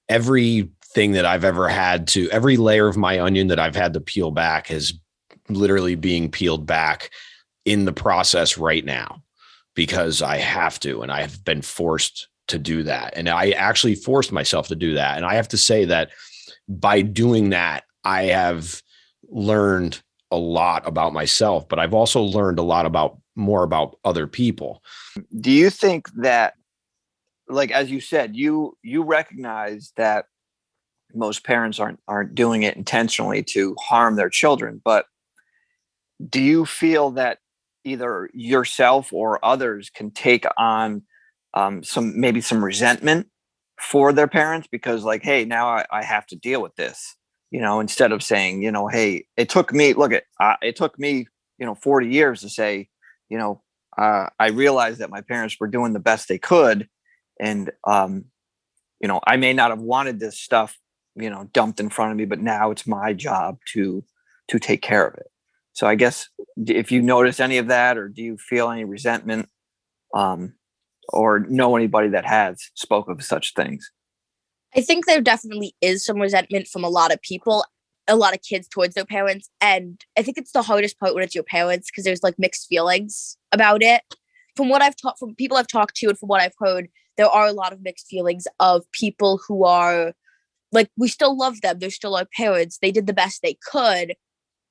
every 0.09 0.69
thing 0.95 1.13
that 1.13 1.27
I've 1.27 1.45
ever 1.45 1.69
had 1.69 2.09
to 2.09 2.29
every 2.31 2.57
layer 2.57 2.89
of 2.89 2.97
my 2.97 3.21
onion 3.21 3.49
that 3.49 3.61
I've 3.61 3.77
had 3.77 3.95
to 3.95 4.01
peel 4.01 4.31
back 4.31 4.71
is 4.71 4.95
literally 5.49 5.95
being 5.95 6.31
peeled 6.31 6.67
back 6.67 7.11
in 7.65 7.85
the 7.85 7.93
process 7.93 8.59
right 8.59 8.85
now 8.85 9.23
because 9.75 10.23
I 10.23 10.39
have 10.39 10.81
to 10.81 11.03
and 11.03 11.13
I 11.13 11.21
have 11.23 11.45
been 11.45 11.63
forced 11.63 12.29
to 12.49 12.59
do 12.59 12.83
that. 12.83 13.13
And 13.17 13.29
I 13.29 13.51
actually 13.51 13.95
forced 13.95 14.33
myself 14.33 14.69
to 14.69 14.77
do 14.77 14.95
that. 14.95 15.17
And 15.17 15.27
I 15.27 15.35
have 15.35 15.49
to 15.49 15.57
say 15.57 15.85
that 15.85 16.11
by 16.69 17.03
doing 17.03 17.51
that, 17.51 17.85
I 18.05 18.25
have 18.25 18.83
learned 19.29 20.03
a 20.31 20.37
lot 20.37 20.87
about 20.87 21.13
myself, 21.13 21.69
but 21.69 21.79
I've 21.79 21.95
also 21.95 22.23
learned 22.23 22.59
a 22.59 22.65
lot 22.65 22.87
about 22.87 23.19
more 23.37 23.63
about 23.63 23.99
other 24.05 24.27
people. 24.27 24.83
Do 25.41 25.51
you 25.51 25.71
think 25.71 26.11
that 26.17 26.55
like 27.49 27.71
as 27.71 27.91
you 27.91 28.01
said, 28.01 28.37
you 28.37 28.77
you 28.83 29.03
recognize 29.03 29.93
that 29.97 30.27
most 31.15 31.45
parents 31.45 31.79
aren't 31.79 32.01
aren't 32.09 32.35
doing 32.35 32.63
it 32.63 32.77
intentionally 32.77 33.43
to 33.45 33.75
harm 33.81 34.17
their 34.17 34.31
children, 34.31 34.81
but 34.85 35.07
do 36.29 36.41
you 36.41 36.67
feel 36.67 37.11
that 37.13 37.39
either 37.85 38.29
yourself 38.35 39.13
or 39.13 39.43
others 39.45 39.91
can 39.91 40.11
take 40.11 40.45
on 40.59 41.03
um, 41.55 41.83
some 41.83 42.19
maybe 42.21 42.41
some 42.41 42.65
resentment 42.65 43.29
for 43.81 44.13
their 44.13 44.29
parents? 44.29 44.69
Because 44.71 45.05
like 45.05 45.23
hey 45.23 45.45
now 45.45 45.69
I, 45.69 45.85
I, 45.91 46.03
have 46.03 46.27
to 46.27 46.37
deal 46.37 46.61
with 46.61 46.77
this 46.77 47.17
you 47.51 47.61
know 47.61 47.81
instead 47.81 48.13
of 48.13 48.23
saying 48.23 48.63
you 48.63 48.71
know 48.71 48.87
hey 48.89 49.27
it 49.37 49.49
took 49.49 49.73
me 49.73 49.93
look 49.93 50.13
at 50.13 50.25
uh, 50.41 50.57
it 50.63 50.77
took 50.77 50.99
me 50.99 51.27
you 51.59 51.67
know 51.67 51.75
40 51.75 52.09
years 52.09 52.41
to 52.41 52.49
say 52.49 52.89
you 53.29 53.39
know 53.39 53.63
uh, 53.99 54.27
i 54.39 54.49
realized 54.49 55.01
that 55.01 55.11
my 55.11 55.21
parents 55.21 55.57
were 55.61 55.69
doing 55.69 55.93
the 55.93 56.01
best 56.01 56.29
they 56.29 56.39
could 56.39 56.89
and 57.39 57.71
um 57.87 58.25
you 59.01 59.09
know 59.09 59.21
i 59.27 59.37
may 59.37 59.53
not 59.53 59.71
have 59.71 59.81
wanted 59.81 60.21
this 60.21 60.39
stuff 60.39 60.79
you 61.17 61.31
know 61.31 61.49
dumped 61.53 61.81
in 61.81 61.91
front 61.91 62.13
of 62.13 62.17
me 62.17 62.25
but 62.25 62.41
now 62.41 62.71
it's 62.71 62.87
my 62.87 63.13
job 63.13 63.59
to 63.73 64.05
to 64.49 64.59
take 64.59 64.83
care 64.83 65.07
of 65.07 65.15
it. 65.15 65.27
So 65.73 65.87
i 65.87 65.95
guess 65.95 66.29
if 66.57 66.91
you 66.93 67.03
notice 67.03 67.41
any 67.41 67.59
of 67.59 67.69
that 67.69 67.97
or 67.97 68.09
do 68.09 68.23
you 68.23 68.37
feel 68.37 68.71
any 68.71 68.85
resentment 68.85 69.49
um 70.15 70.55
or 71.09 71.41
know 71.41 71.77
anybody 71.77 72.09
that 72.09 72.25
has 72.25 72.61
spoke 72.75 73.09
of 73.09 73.23
such 73.23 73.55
things? 73.55 73.91
I 74.77 74.81
think 74.81 75.07
there 75.07 75.21
definitely 75.21 75.75
is 75.81 76.05
some 76.05 76.19
resentment 76.19 76.69
from 76.69 76.85
a 76.85 76.89
lot 76.89 77.13
of 77.13 77.21
people 77.23 77.65
a 78.09 78.17
lot 78.17 78.35
of 78.35 78.43
kids 78.43 78.67
towards 78.69 78.95
their 78.95 79.05
parents 79.05 79.49
and 79.61 80.05
i 80.19 80.23
think 80.23 80.37
it's 80.37 80.53
the 80.53 80.63
hardest 80.63 80.99
part 80.99 81.15
when 81.15 81.23
it's 81.23 81.35
your 81.35 81.45
parents 81.45 81.91
because 81.91 82.05
there's 82.05 82.23
like 82.23 82.35
mixed 82.39 82.67
feelings 82.67 83.37
about 83.53 83.83
it. 83.83 84.03
From 84.57 84.69
what 84.69 84.83
i've 84.83 84.97
talked 84.97 85.19
from 85.19 85.35
people 85.37 85.57
i've 85.57 85.69
talked 85.69 85.97
to 85.97 86.09
and 86.09 86.19
from 86.19 86.29
what 86.29 86.41
i've 86.41 86.55
heard 86.59 86.89
there 87.17 87.29
are 87.29 87.47
a 87.47 87.53
lot 87.53 87.73
of 87.73 87.83
mixed 87.83 88.07
feelings 88.09 88.47
of 88.59 88.91
people 88.93 89.41
who 89.47 89.65
are 89.65 90.13
like 90.73 90.91
we 90.97 91.09
still 91.09 91.37
love 91.37 91.61
them 91.61 91.79
they're 91.79 91.91
still 91.91 92.17
our 92.17 92.27
parents 92.37 92.79
they 92.81 92.91
did 92.91 93.07
the 93.07 93.13
best 93.13 93.41
they 93.43 93.57
could 93.71 94.15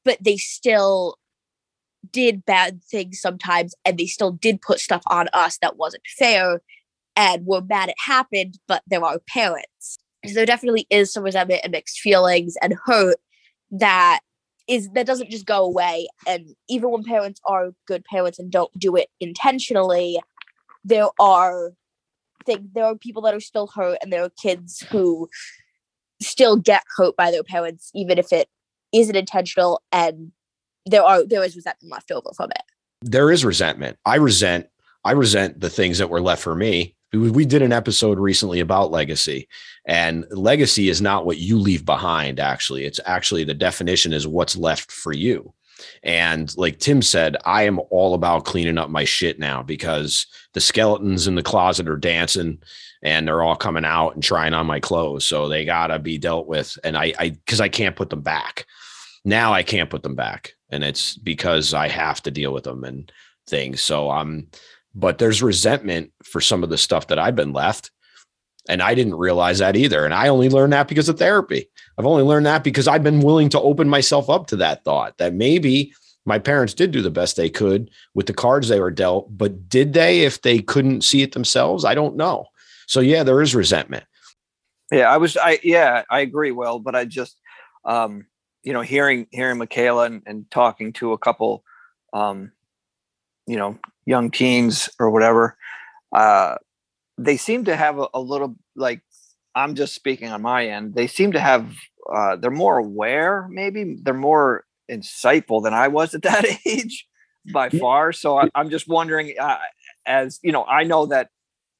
but 0.05 0.17
they 0.23 0.37
still 0.37 1.17
did 2.11 2.45
bad 2.45 2.81
things 2.83 3.19
sometimes 3.19 3.75
and 3.85 3.97
they 3.97 4.05
still 4.05 4.31
did 4.31 4.61
put 4.61 4.79
stuff 4.79 5.03
on 5.07 5.27
us 5.33 5.57
that 5.61 5.77
wasn't 5.77 6.03
fair 6.17 6.61
and 7.15 7.45
we're 7.45 7.61
mad 7.61 7.89
it 7.89 7.95
happened 8.03 8.57
but 8.67 8.81
they're 8.87 9.03
our 9.03 9.19
parents. 9.27 9.99
So 10.25 10.33
there 10.33 10.45
definitely 10.45 10.87
is 10.89 11.11
some 11.11 11.23
resentment 11.23 11.61
and 11.63 11.71
mixed 11.71 11.99
feelings 11.99 12.55
and 12.61 12.73
hurt 12.85 13.17
that 13.71 14.19
is 14.67 14.89
that 14.91 15.05
doesn't 15.05 15.29
just 15.29 15.45
go 15.45 15.63
away 15.63 16.07
and 16.27 16.55
even 16.69 16.91
when 16.91 17.03
parents 17.03 17.39
are 17.45 17.71
good 17.87 18.03
parents 18.05 18.39
and 18.39 18.51
don't 18.51 18.71
do 18.77 18.95
it 18.95 19.09
intentionally 19.19 20.19
there 20.83 21.09
are 21.19 21.73
things 22.45 22.67
there 22.73 22.85
are 22.85 22.95
people 22.95 23.21
that 23.21 23.33
are 23.33 23.39
still 23.39 23.67
hurt 23.67 23.97
and 24.01 24.11
there 24.11 24.23
are 24.23 24.31
kids 24.41 24.85
who 24.91 25.29
still 26.21 26.55
get 26.55 26.83
hurt 26.97 27.15
by 27.15 27.31
their 27.31 27.43
parents 27.43 27.91
even 27.93 28.17
if 28.17 28.31
it 28.31 28.49
isn't 28.93 29.15
intentional 29.15 29.81
and 29.91 30.31
there 30.85 31.03
are 31.03 31.25
there 31.25 31.43
is 31.43 31.55
resentment 31.55 31.91
left 31.91 32.11
over 32.11 32.29
from 32.35 32.51
it. 32.51 32.63
There 33.01 33.31
is 33.31 33.45
resentment. 33.45 33.97
I 34.05 34.15
resent 34.15 34.67
i 35.05 35.11
resent 35.11 35.61
the 35.61 35.69
things 35.69 35.97
that 35.97 36.09
were 36.09 36.21
left 36.21 36.41
for 36.41 36.55
me. 36.55 36.95
We 37.13 37.45
did 37.45 37.63
an 37.63 37.73
episode 37.73 38.19
recently 38.19 38.59
about 38.59 38.91
legacy 38.91 39.47
and 39.87 40.25
legacy 40.29 40.89
is 40.89 41.01
not 41.01 41.25
what 41.25 41.37
you 41.37 41.57
leave 41.57 41.85
behind 41.85 42.39
actually. 42.39 42.85
It's 42.85 42.99
actually 43.05 43.43
the 43.43 43.53
definition 43.53 44.13
is 44.13 44.27
what's 44.27 44.57
left 44.57 44.91
for 44.91 45.13
you 45.13 45.53
and 46.03 46.55
like 46.57 46.79
tim 46.79 47.01
said 47.01 47.35
i 47.45 47.63
am 47.63 47.79
all 47.89 48.13
about 48.13 48.45
cleaning 48.45 48.77
up 48.77 48.89
my 48.89 49.03
shit 49.03 49.39
now 49.39 49.63
because 49.63 50.25
the 50.53 50.61
skeletons 50.61 51.27
in 51.27 51.35
the 51.35 51.43
closet 51.43 51.87
are 51.87 51.97
dancing 51.97 52.59
and 53.01 53.27
they're 53.27 53.43
all 53.43 53.55
coming 53.55 53.85
out 53.85 54.13
and 54.13 54.23
trying 54.23 54.53
on 54.53 54.65
my 54.65 54.79
clothes. 54.79 55.25
So 55.25 55.47
they 55.47 55.65
gotta 55.65 55.99
be 55.99 56.17
dealt 56.17 56.47
with. 56.47 56.77
And 56.83 56.97
i 56.97 57.13
i 57.19 57.29
because 57.29 57.61
i 57.61 57.69
can't 57.69 57.95
put 57.95 58.09
them 58.09 58.21
back. 58.21 58.65
Now 59.25 59.53
i 59.53 59.63
can't 59.63 59.89
put 59.89 60.03
them 60.03 60.15
back. 60.15 60.53
And 60.69 60.83
it's 60.83 61.17
because 61.17 61.73
i 61.73 61.87
have 61.87 62.21
to 62.23 62.31
deal 62.31 62.53
with 62.53 62.63
them 62.63 62.83
and 62.83 63.11
things. 63.47 63.81
So 63.81 64.09
um 64.09 64.47
but 64.95 65.17
there's 65.19 65.43
resentment 65.43 66.11
for 66.23 66.41
some 66.41 66.63
of 66.63 66.69
the 66.69 66.77
stuff 66.77 67.07
that 67.07 67.19
I've 67.19 67.35
been 67.35 67.53
left. 67.53 67.91
And 68.67 68.81
I 68.81 68.93
didn't 68.93 69.15
realize 69.15 69.59
that 69.59 69.75
either. 69.75 70.05
And 70.05 70.13
I 70.13 70.27
only 70.27 70.49
learned 70.49 70.73
that 70.73 70.87
because 70.87 71.09
of 71.09 71.17
therapy. 71.17 71.67
I've 71.97 72.05
only 72.05 72.23
learned 72.23 72.45
that 72.45 72.63
because 72.63 72.87
I've 72.87 73.03
been 73.03 73.21
willing 73.21 73.49
to 73.49 73.61
open 73.61 73.89
myself 73.89 74.29
up 74.29 74.47
to 74.47 74.55
that 74.57 74.83
thought 74.83 75.17
that 75.17 75.33
maybe 75.33 75.93
my 76.25 76.37
parents 76.37 76.73
did 76.73 76.91
do 76.91 77.01
the 77.01 77.09
best 77.09 77.37
they 77.37 77.49
could 77.49 77.89
with 78.13 78.27
the 78.27 78.33
cards 78.33 78.67
they 78.67 78.79
were 78.79 78.91
dealt, 78.91 79.35
but 79.35 79.69
did 79.69 79.93
they 79.93 80.21
if 80.21 80.41
they 80.41 80.59
couldn't 80.59 81.03
see 81.03 81.21
it 81.21 81.31
themselves? 81.31 81.85
I 81.85 81.95
don't 81.95 82.17
know. 82.17 82.45
So 82.87 82.99
yeah, 82.99 83.23
there 83.23 83.41
is 83.41 83.55
resentment. 83.55 84.03
Yeah, 84.91 85.11
I 85.11 85.17
was 85.17 85.37
I 85.37 85.59
yeah, 85.63 86.03
I 86.09 86.19
agree, 86.19 86.51
Will, 86.51 86.79
but 86.79 86.95
I 86.95 87.05
just 87.05 87.39
um, 87.85 88.27
you 88.63 88.73
know, 88.73 88.81
hearing 88.81 89.27
hearing 89.31 89.57
Michaela 89.57 90.05
and, 90.05 90.21
and 90.25 90.51
talking 90.51 90.93
to 90.93 91.13
a 91.13 91.17
couple 91.17 91.63
um, 92.13 92.51
you 93.47 93.57
know, 93.57 93.77
young 94.05 94.31
teens 94.31 94.89
or 94.99 95.09
whatever, 95.09 95.57
uh, 96.13 96.55
they 97.19 97.37
seem 97.37 97.65
to 97.65 97.75
have 97.75 97.99
a, 97.99 98.07
a, 98.13 98.19
little 98.19 98.55
like 98.75 99.01
I'm 99.53 99.75
just 99.75 99.93
speaking 99.93 100.29
on 100.29 100.41
my 100.41 100.67
end. 100.67 100.95
They 100.95 101.07
seem 101.07 101.33
to 101.33 101.39
have 101.39 101.75
uh, 102.11 102.37
they're 102.37 102.51
more 102.51 102.77
aware. 102.77 103.47
Maybe 103.49 103.97
they're 104.01 104.13
more 104.13 104.63
insightful 104.89 105.61
than 105.61 105.73
I 105.73 105.89
was 105.89 106.15
at 106.15 106.21
that 106.23 106.45
age 106.65 107.05
by 107.53 107.69
far. 107.69 108.13
So 108.13 108.37
I, 108.37 108.49
am 108.55 108.69
just 108.69 108.87
wondering, 108.87 109.35
uh, 109.39 109.57
as 110.05 110.39
you 110.43 110.51
know, 110.51 110.63
I 110.63 110.83
know 110.83 111.07
that 111.07 111.29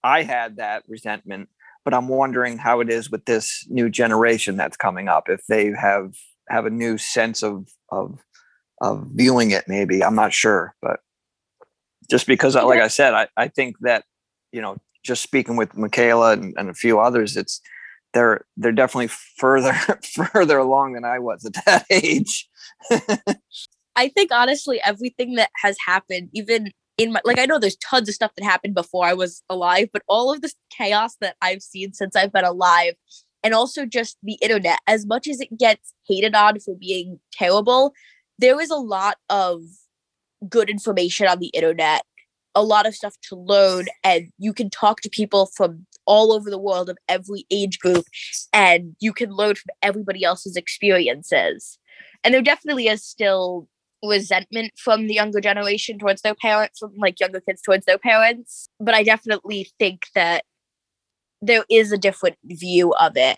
I 0.04 0.24
had 0.24 0.58
that 0.58 0.84
resentment, 0.88 1.50
but 1.86 1.94
I'm 1.94 2.08
wondering 2.08 2.58
how 2.58 2.82
it 2.82 2.90
is 2.90 3.10
with 3.10 3.26
this 3.26 3.66
new 3.70 3.90
generation 3.90 4.58
that's 4.58 4.78
coming 4.78 5.08
up. 5.08 5.30
If 5.30 5.46
they 5.48 5.72
have 5.72 6.16
have 6.50 6.66
a 6.66 6.70
new 6.70 6.98
sense 6.98 7.44
of 7.44 7.68
of 7.92 8.20
of 8.82 9.08
viewing 9.14 9.52
it, 9.52 9.66
maybe 9.68 10.04
I'm 10.04 10.16
not 10.16 10.34
sure, 10.34 10.76
but 10.82 11.00
just 12.10 12.28
because 12.28 12.56
like 12.56 12.82
I 12.82 12.88
said, 12.88 13.14
I, 13.14 13.28
I 13.38 13.48
think 13.50 13.78
that, 13.82 14.04
you 14.52 14.62
know, 14.62 14.78
just 15.10 15.24
speaking 15.24 15.58
with 15.58 15.76
Michaela 15.76 16.34
and, 16.34 16.54
and 16.58 16.70
a 16.70 16.74
few 16.74 17.00
others, 17.00 17.36
it's 17.36 17.60
they're 18.14 18.46
they're 18.56 18.72
definitely 18.72 19.10
further 19.38 19.74
further 20.34 20.58
along 20.58 20.94
than 20.94 21.04
I 21.04 21.20
was 21.20 21.44
at 21.46 21.66
that 21.66 21.86
age. 21.90 22.48
I 23.96 24.08
think 24.08 24.32
honestly, 24.32 24.80
everything 24.86 25.36
that 25.36 25.50
has 25.64 25.76
happened, 25.86 26.30
even 26.34 26.72
in 26.98 27.12
my 27.12 27.22
like 27.26 27.40
I 27.40 27.46
know 27.46 27.60
there's 27.60 27.76
tons 27.78 28.08
of 28.08 28.16
stuff 28.16 28.32
that 28.38 28.44
happened 28.44 28.76
before 28.76 29.06
I 29.06 29.14
was 29.14 29.44
alive, 29.50 29.90
but 29.92 30.04
all 30.08 30.32
of 30.32 30.42
this 30.42 30.56
chaos 30.70 31.16
that 31.22 31.36
I've 31.42 31.64
seen 31.64 31.94
since 31.94 32.16
I've 32.16 32.32
been 32.32 32.46
alive, 32.46 32.94
and 33.44 33.54
also 33.54 33.86
just 33.86 34.18
the 34.22 34.38
internet, 34.42 34.80
as 34.88 35.06
much 35.06 35.28
as 35.28 35.42
it 35.42 35.58
gets 35.58 35.94
hated 36.08 36.36
on 36.36 36.60
for 36.60 36.76
being 36.76 37.20
terrible, 37.34 37.94
there 38.38 38.62
is 38.62 38.70
a 38.70 38.76
lot 38.76 39.18
of 39.30 39.64
good 40.48 40.70
information 40.70 41.28
on 41.28 41.40
the 41.40 41.48
internet, 41.48 42.04
a 42.56 42.64
lot 42.64 42.88
of 42.88 42.96
stuff 42.96 43.16
to 43.30 43.36
learn, 43.36 43.86
and 44.04 44.30
you 44.38 44.54
can 44.54 44.70
talk 44.70 45.02
to 45.02 45.10
people 45.10 45.48
from 45.56 45.86
all 46.06 46.32
over 46.32 46.50
the 46.50 46.58
world 46.58 46.90
of 46.90 46.98
every 47.08 47.46
age 47.52 47.80
group, 47.80 48.06
and 48.54 48.96
you 49.00 49.14
can 49.14 49.32
learn 49.32 49.56
from 49.56 49.70
everybody 49.82 50.24
else's 50.24 50.56
experiences. 50.56 51.78
And 52.24 52.34
there 52.34 52.42
definitely 52.42 52.88
is 52.88 53.04
still 53.04 53.68
resentment 54.04 54.72
from 54.78 55.08
the 55.08 55.14
younger 55.14 55.42
generation 55.42 56.00
towards 56.00 56.22
their 56.22 56.36
parents, 56.36 56.80
from 56.80 56.94
like 56.98 57.20
younger 57.20 57.42
kids 57.42 57.62
towards 57.62 57.86
their 57.86 57.98
parents. 57.98 58.70
But 58.80 58.96
I 58.96 59.04
definitely 59.04 59.70
think 59.78 60.06
that 60.16 60.44
there 61.42 61.66
is 61.70 61.92
a 61.92 61.98
different 61.98 62.38
view 62.46 62.94
of 62.94 63.14
it. 63.16 63.38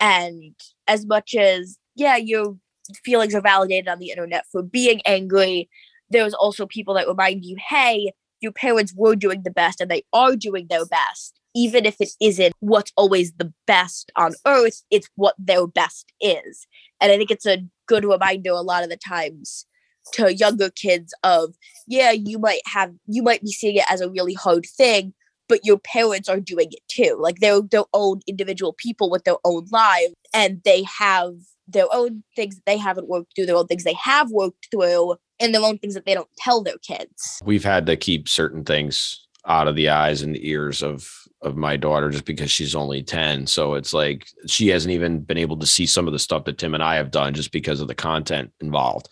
And 0.00 0.54
as 0.86 1.06
much 1.06 1.34
as, 1.34 1.78
yeah, 1.94 2.16
your 2.16 2.56
feelings 3.04 3.34
are 3.34 3.40
validated 3.40 3.88
on 3.88 3.98
the 3.98 4.10
internet 4.10 4.44
for 4.50 4.62
being 4.62 5.00
angry 5.06 5.68
there's 6.12 6.34
also 6.34 6.66
people 6.66 6.94
that 6.94 7.08
remind 7.08 7.44
you, 7.44 7.56
hey, 7.68 8.12
your 8.42 8.52
parents 8.52 8.92
were 8.96 9.16
doing 9.16 9.42
the 9.42 9.50
best 9.50 9.80
and 9.80 9.90
they 9.90 10.04
are 10.12 10.36
doing 10.36 10.66
their 10.68 10.84
best. 10.84 11.38
Even 11.54 11.84
if 11.84 11.96
it 12.00 12.10
isn't 12.20 12.54
what's 12.60 12.92
always 12.96 13.32
the 13.34 13.52
best 13.66 14.10
on 14.16 14.32
earth, 14.46 14.82
it's 14.90 15.08
what 15.16 15.34
their 15.38 15.66
best 15.66 16.12
is. 16.20 16.66
And 17.00 17.12
I 17.12 17.16
think 17.16 17.30
it's 17.30 17.46
a 17.46 17.64
good 17.86 18.04
reminder 18.04 18.50
a 18.50 18.60
lot 18.60 18.84
of 18.84 18.90
the 18.90 18.96
times 18.96 19.66
to 20.14 20.34
younger 20.34 20.70
kids 20.70 21.14
of, 21.22 21.54
yeah, 21.86 22.10
you 22.10 22.38
might 22.38 22.62
have, 22.66 22.92
you 23.06 23.22
might 23.22 23.42
be 23.42 23.52
seeing 23.52 23.76
it 23.76 23.84
as 23.88 24.00
a 24.00 24.10
really 24.10 24.34
hard 24.34 24.66
thing, 24.66 25.14
but 25.52 25.66
your 25.66 25.78
parents 25.78 26.30
are 26.30 26.40
doing 26.40 26.68
it 26.70 26.80
too. 26.88 27.14
Like 27.20 27.40
they're 27.40 27.60
their 27.60 27.84
own 27.92 28.20
individual 28.26 28.72
people 28.72 29.10
with 29.10 29.24
their 29.24 29.36
own 29.44 29.66
lives, 29.70 30.14
and 30.32 30.62
they 30.64 30.82
have 30.84 31.34
their 31.68 31.84
own 31.92 32.22
things 32.34 32.58
they 32.64 32.78
haven't 32.78 33.06
worked 33.06 33.36
through, 33.36 33.44
their 33.44 33.56
own 33.56 33.66
things 33.66 33.84
they 33.84 33.96
have 34.02 34.30
worked 34.30 34.68
through, 34.70 35.16
and 35.38 35.54
their 35.54 35.60
own 35.60 35.76
things 35.76 35.92
that 35.92 36.06
they 36.06 36.14
don't 36.14 36.34
tell 36.38 36.62
their 36.62 36.78
kids. 36.78 37.38
We've 37.44 37.62
had 37.62 37.84
to 37.84 37.98
keep 37.98 38.30
certain 38.30 38.64
things 38.64 39.26
out 39.46 39.68
of 39.68 39.76
the 39.76 39.90
eyes 39.90 40.22
and 40.22 40.42
ears 40.42 40.82
of 40.82 41.10
of 41.42 41.54
my 41.54 41.76
daughter 41.76 42.08
just 42.08 42.24
because 42.24 42.52
she's 42.52 42.76
only 42.76 43.02
10 43.02 43.48
so 43.48 43.74
it's 43.74 43.92
like 43.92 44.28
she 44.46 44.68
hasn't 44.68 44.92
even 44.92 45.18
been 45.18 45.36
able 45.36 45.56
to 45.56 45.66
see 45.66 45.86
some 45.86 46.06
of 46.06 46.12
the 46.12 46.18
stuff 46.20 46.44
that 46.44 46.56
Tim 46.56 46.72
and 46.72 46.84
I 46.84 46.94
have 46.94 47.10
done 47.10 47.34
just 47.34 47.50
because 47.50 47.80
of 47.80 47.88
the 47.88 47.96
content 47.96 48.52
involved 48.60 49.08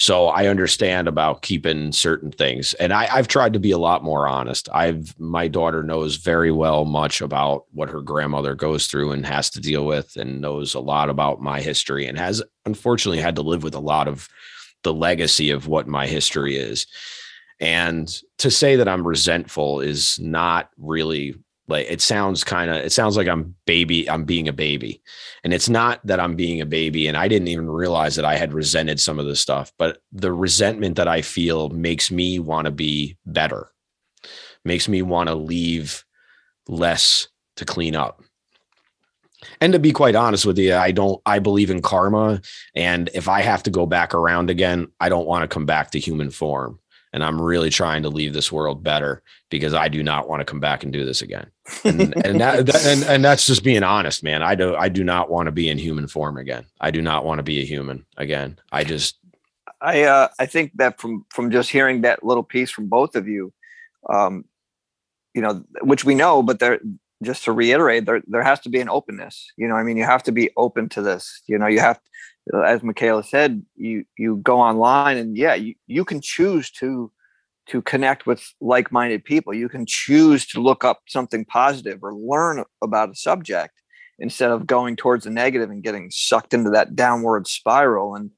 so 0.00 0.28
I 0.28 0.46
understand 0.46 1.08
about 1.08 1.42
keeping 1.42 1.92
certain 1.92 2.32
things. 2.32 2.72
And 2.72 2.90
I, 2.90 3.04
have 3.04 3.28
tried 3.28 3.52
to 3.52 3.58
be 3.58 3.70
a 3.70 3.76
lot 3.76 4.02
more 4.02 4.26
honest. 4.26 4.66
I've 4.72 5.14
my 5.20 5.46
daughter 5.46 5.82
knows 5.82 6.16
very 6.16 6.50
well 6.50 6.86
much 6.86 7.20
about 7.20 7.66
what 7.72 7.90
her 7.90 8.00
grandmother 8.00 8.54
goes 8.54 8.86
through 8.86 9.12
and 9.12 9.26
has 9.26 9.50
to 9.50 9.60
deal 9.60 9.84
with, 9.84 10.16
and 10.16 10.40
knows 10.40 10.72
a 10.72 10.80
lot 10.80 11.10
about 11.10 11.42
my 11.42 11.60
history 11.60 12.06
and 12.06 12.16
has 12.16 12.42
unfortunately 12.64 13.20
had 13.20 13.36
to 13.36 13.42
live 13.42 13.62
with 13.62 13.74
a 13.74 13.78
lot 13.78 14.08
of 14.08 14.26
the 14.84 14.94
legacy 14.94 15.50
of 15.50 15.66
what 15.66 15.86
my 15.86 16.06
history 16.06 16.56
is. 16.56 16.86
And 17.60 18.10
to 18.38 18.50
say 18.50 18.76
that 18.76 18.88
I'm 18.88 19.06
resentful 19.06 19.80
is 19.80 20.18
not 20.18 20.70
really 20.78 21.34
like 21.70 21.86
it 21.88 22.00
sounds 22.00 22.44
kind 22.44 22.70
of 22.70 22.76
it 22.76 22.92
sounds 22.92 23.16
like 23.16 23.28
i'm 23.28 23.54
baby 23.64 24.08
i'm 24.10 24.24
being 24.24 24.48
a 24.48 24.52
baby. 24.52 25.02
And 25.44 25.54
it's 25.54 25.68
not 25.68 26.04
that 26.06 26.20
i'm 26.20 26.36
being 26.36 26.60
a 26.60 26.66
baby 26.66 27.06
and 27.06 27.16
i 27.16 27.28
didn't 27.28 27.48
even 27.48 27.70
realize 27.70 28.16
that 28.16 28.24
i 28.24 28.36
had 28.36 28.52
resented 28.52 29.00
some 29.00 29.18
of 29.18 29.26
this 29.26 29.40
stuff 29.40 29.72
but 29.78 30.02
the 30.12 30.32
resentment 30.32 30.96
that 30.96 31.08
i 31.08 31.22
feel 31.22 31.68
makes 31.70 32.10
me 32.10 32.38
want 32.38 32.66
to 32.66 32.70
be 32.70 33.16
better. 33.24 33.70
Makes 34.64 34.88
me 34.88 35.00
want 35.00 35.28
to 35.28 35.34
leave 35.34 36.04
less 36.68 37.28
to 37.56 37.64
clean 37.64 37.96
up. 37.96 38.22
And 39.60 39.72
to 39.72 39.78
be 39.78 39.92
quite 39.92 40.14
honest 40.14 40.44
with 40.44 40.58
you 40.58 40.74
i 40.74 40.90
don't 40.90 41.22
i 41.24 41.38
believe 41.38 41.70
in 41.70 41.80
karma 41.80 42.42
and 42.74 43.08
if 43.14 43.28
i 43.28 43.40
have 43.40 43.62
to 43.62 43.70
go 43.70 43.86
back 43.86 44.14
around 44.14 44.50
again 44.50 44.88
i 45.00 45.08
don't 45.08 45.26
want 45.26 45.42
to 45.42 45.48
come 45.48 45.64
back 45.64 45.92
to 45.92 45.98
human 45.98 46.30
form 46.30 46.78
and 47.12 47.24
I'm 47.24 47.40
really 47.40 47.70
trying 47.70 48.02
to 48.04 48.08
leave 48.08 48.32
this 48.32 48.52
world 48.52 48.82
better 48.82 49.22
because 49.50 49.74
I 49.74 49.88
do 49.88 50.02
not 50.02 50.28
want 50.28 50.40
to 50.40 50.44
come 50.44 50.60
back 50.60 50.84
and 50.84 50.92
do 50.92 51.04
this 51.04 51.22
again. 51.22 51.50
And 51.84 52.14
and 52.24 52.40
that, 52.40 52.66
that, 52.66 52.86
and, 52.86 53.02
and 53.04 53.24
that's 53.24 53.46
just 53.46 53.64
being 53.64 53.82
honest, 53.82 54.22
man. 54.22 54.42
I 54.42 54.54
do 54.54 54.76
I 54.76 54.88
do 54.88 55.02
not 55.02 55.30
want 55.30 55.46
to 55.46 55.52
be 55.52 55.68
in 55.68 55.78
human 55.78 56.06
form 56.06 56.36
again. 56.36 56.66
I 56.80 56.90
do 56.90 57.02
not 57.02 57.24
want 57.24 57.38
to 57.38 57.42
be 57.42 57.60
a 57.60 57.64
human 57.64 58.06
again. 58.16 58.58
I 58.70 58.84
just 58.84 59.18
I 59.80 60.02
uh 60.02 60.28
I 60.38 60.46
think 60.46 60.72
that 60.76 61.00
from 61.00 61.26
from 61.30 61.50
just 61.50 61.70
hearing 61.70 62.02
that 62.02 62.24
little 62.24 62.44
piece 62.44 62.70
from 62.70 62.86
both 62.86 63.16
of 63.16 63.26
you, 63.26 63.52
um, 64.08 64.44
you 65.34 65.42
know, 65.42 65.64
which 65.82 66.04
we 66.04 66.14
know, 66.14 66.42
but 66.42 66.58
there 66.58 66.80
just 67.22 67.44
to 67.44 67.52
reiterate, 67.52 68.06
there 68.06 68.22
there 68.26 68.42
has 68.42 68.60
to 68.60 68.68
be 68.68 68.80
an 68.80 68.88
openness. 68.88 69.50
You 69.56 69.68
know, 69.68 69.74
I 69.74 69.82
mean, 69.82 69.96
you 69.96 70.04
have 70.04 70.22
to 70.24 70.32
be 70.32 70.50
open 70.56 70.88
to 70.90 71.02
this. 71.02 71.42
You 71.46 71.58
know, 71.58 71.66
you 71.66 71.80
have 71.80 72.00
as 72.54 72.82
Michaela 72.82 73.22
said, 73.22 73.62
you 73.76 74.04
you 74.18 74.36
go 74.36 74.60
online 74.60 75.16
and 75.16 75.36
yeah, 75.36 75.54
you, 75.54 75.74
you 75.86 76.04
can 76.04 76.20
choose 76.20 76.70
to 76.72 77.12
to 77.68 77.82
connect 77.82 78.26
with 78.26 78.42
like-minded 78.60 79.24
people. 79.24 79.54
You 79.54 79.68
can 79.68 79.86
choose 79.86 80.46
to 80.48 80.60
look 80.60 80.84
up 80.84 81.02
something 81.06 81.44
positive 81.44 82.00
or 82.02 82.14
learn 82.14 82.64
about 82.82 83.10
a 83.10 83.14
subject 83.14 83.74
instead 84.18 84.50
of 84.50 84.66
going 84.66 84.96
towards 84.96 85.24
the 85.24 85.30
negative 85.30 85.70
and 85.70 85.82
getting 85.82 86.10
sucked 86.10 86.52
into 86.52 86.70
that 86.70 86.94
downward 86.94 87.46
spiral 87.46 88.14
and 88.14 88.30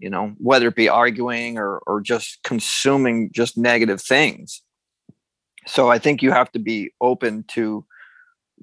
you 0.00 0.10
know 0.10 0.34
whether 0.38 0.68
it 0.68 0.76
be 0.76 0.88
arguing 0.88 1.58
or 1.58 1.78
or 1.86 2.00
just 2.00 2.38
consuming 2.42 3.30
just 3.32 3.56
negative 3.56 4.00
things 4.00 4.62
so 5.66 5.90
i 5.90 5.98
think 5.98 6.22
you 6.22 6.30
have 6.30 6.50
to 6.52 6.58
be 6.58 6.90
open 7.00 7.44
to 7.48 7.84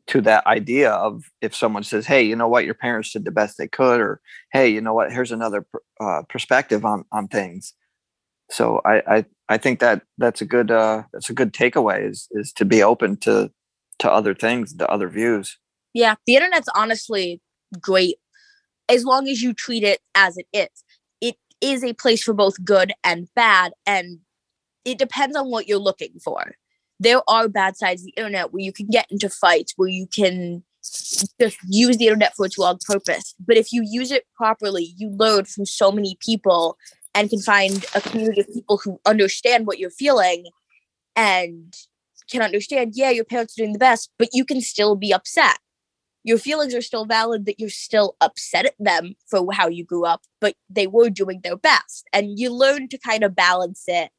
to 0.08 0.22
that 0.22 0.46
idea 0.46 0.92
of 0.92 1.24
if 1.42 1.56
someone 1.56 1.84
says 1.84 2.06
hey 2.06 2.22
you 2.22 2.36
know 2.36 2.48
what? 2.48 2.66
Your 2.66 2.74
parents 2.74 3.12
did 3.14 3.26
the 3.26 3.32
best 3.32 3.58
they 3.58 3.68
could 3.68 4.02
or 4.02 4.22
hey 4.52 4.68
you 4.68 4.82
know 4.82 4.94
what? 4.94 5.12
Here's 5.12 5.32
another 5.32 5.66
uh, 6.00 6.24
perspective 6.30 6.86
on 6.86 7.06
on 7.12 7.28
things. 7.28 7.74
So 8.50 8.82
I, 8.86 9.02
I 9.08 9.26
i 9.50 9.58
think 9.58 9.80
that 9.80 10.04
that's 10.18 10.42
a 10.42 10.46
good 10.46 10.72
uh 10.72 11.04
that's 11.12 11.30
a 11.30 11.34
good 11.34 11.54
takeaway 11.54 12.10
is 12.10 12.28
is 12.32 12.52
to 12.54 12.66
be 12.66 12.84
open 12.84 13.18
to 13.18 13.52
to 14.00 14.12
other 14.12 14.34
things 14.34 14.76
to 14.76 14.90
other 14.90 15.10
views. 15.10 15.58
Yeah 15.94 16.16
the 16.28 16.36
internet's 16.36 16.70
honestly 16.76 17.42
great 17.80 18.18
as 18.90 19.06
long 19.06 19.28
as 19.28 19.42
you 19.42 19.54
treat 19.54 19.84
it 19.84 20.02
as 20.16 20.38
it 20.38 20.48
is. 20.54 20.84
It 21.22 21.36
is 21.62 21.84
a 21.84 21.94
place 21.94 22.24
for 22.24 22.34
both 22.34 22.64
good 22.64 22.94
and 23.04 23.28
bad 23.36 23.72
and 23.86 24.20
it 24.86 24.98
depends 24.98 25.38
on 25.38 25.50
what 25.50 25.68
you're 25.68 25.80
looking 25.80 26.20
for 26.24 26.56
there 27.04 27.22
are 27.28 27.48
bad 27.48 27.78
sides 27.78 28.02
of 28.02 28.06
the 28.06 28.14
internet 28.18 28.54
where 28.54 28.64
you 28.64 28.72
can 28.72 28.88
get 28.88 29.08
into 29.12 29.30
fights, 29.30 29.74
where 29.76 29.90
you 29.90 30.08
can 30.08 30.64
just 31.40 31.58
use 31.70 31.98
the 31.98 32.08
internet 32.08 32.36
for 32.36 32.46
its 32.46 32.58
wrong 32.58 32.78
purpose. 32.86 33.36
But 33.46 33.58
if 33.58 33.72
you 33.72 33.84
use 33.86 34.12
it 34.12 34.26
properly, 34.36 34.94
you 34.98 35.10
learn 35.10 35.46
from 35.46 35.66
so 35.66 35.92
many 35.92 36.18
people 36.20 36.78
and 37.16 37.30
can 37.30 37.42
find 37.42 37.86
a 37.96 38.02
community 38.02 38.42
of 38.42 38.54
people 38.54 38.82
who 38.84 39.00
understand 39.06 39.68
what 39.68 39.80
you're 39.80 39.90
feeling 39.90 40.46
and 41.16 41.76
can 42.30 42.42
understand, 42.42 42.94
yeah, 42.96 43.12
your 43.12 43.26
parents 43.26 43.58
are 43.58 43.62
doing 43.62 43.74
the 43.74 43.80
best, 43.80 44.10
but 44.18 44.30
you 44.34 44.46
can 44.46 44.62
still 44.62 44.96
be 44.96 45.14
upset. 45.14 45.60
Your 46.24 46.38
feelings 46.38 46.74
are 46.74 46.82
still 46.82 47.06
valid 47.06 47.46
that 47.46 47.60
you're 47.60 47.70
still 47.70 48.16
upset 48.22 48.66
at 48.66 48.76
them 48.80 49.16
for 49.30 49.46
how 49.52 49.68
you 49.68 49.84
grew 49.84 50.06
up, 50.06 50.22
but 50.40 50.56
they 50.70 50.88
were 50.88 51.10
doing 51.10 51.42
their 51.44 51.58
best. 51.58 52.08
And 52.14 52.40
you 52.40 52.50
learn 52.50 52.88
to 52.90 52.98
kind 52.98 53.24
of 53.24 53.36
balance 53.36 53.84
it 53.88 54.10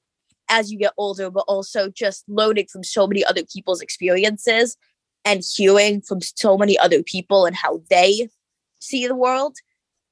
as 0.48 0.70
you 0.70 0.78
get 0.78 0.92
older, 0.96 1.30
but 1.30 1.44
also 1.48 1.90
just 1.90 2.24
learning 2.28 2.66
from 2.70 2.84
so 2.84 3.06
many 3.06 3.24
other 3.24 3.42
people's 3.44 3.80
experiences 3.80 4.76
and 5.24 5.42
hearing 5.56 6.00
from 6.00 6.20
so 6.20 6.58
many 6.58 6.78
other 6.78 7.02
people 7.02 7.46
and 7.46 7.56
how 7.56 7.82
they 7.90 8.28
see 8.80 9.06
the 9.06 9.14
world. 9.14 9.56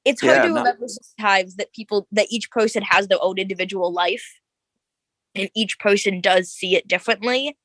It's 0.05 0.21
hard 0.21 0.37
yeah, 0.37 0.41
to 0.43 0.53
remember 0.53 0.87
sometimes 0.87 1.55
that 1.55 1.71
people 1.73 2.07
that 2.11 2.27
each 2.29 2.51
person 2.51 2.83
has 2.83 3.07
their 3.07 3.19
own 3.21 3.37
individual 3.37 3.93
life 3.93 4.39
and 5.35 5.49
each 5.55 5.79
person 5.79 6.19
does 6.19 6.51
see 6.51 6.75
it 6.75 6.87
differently. 6.87 7.57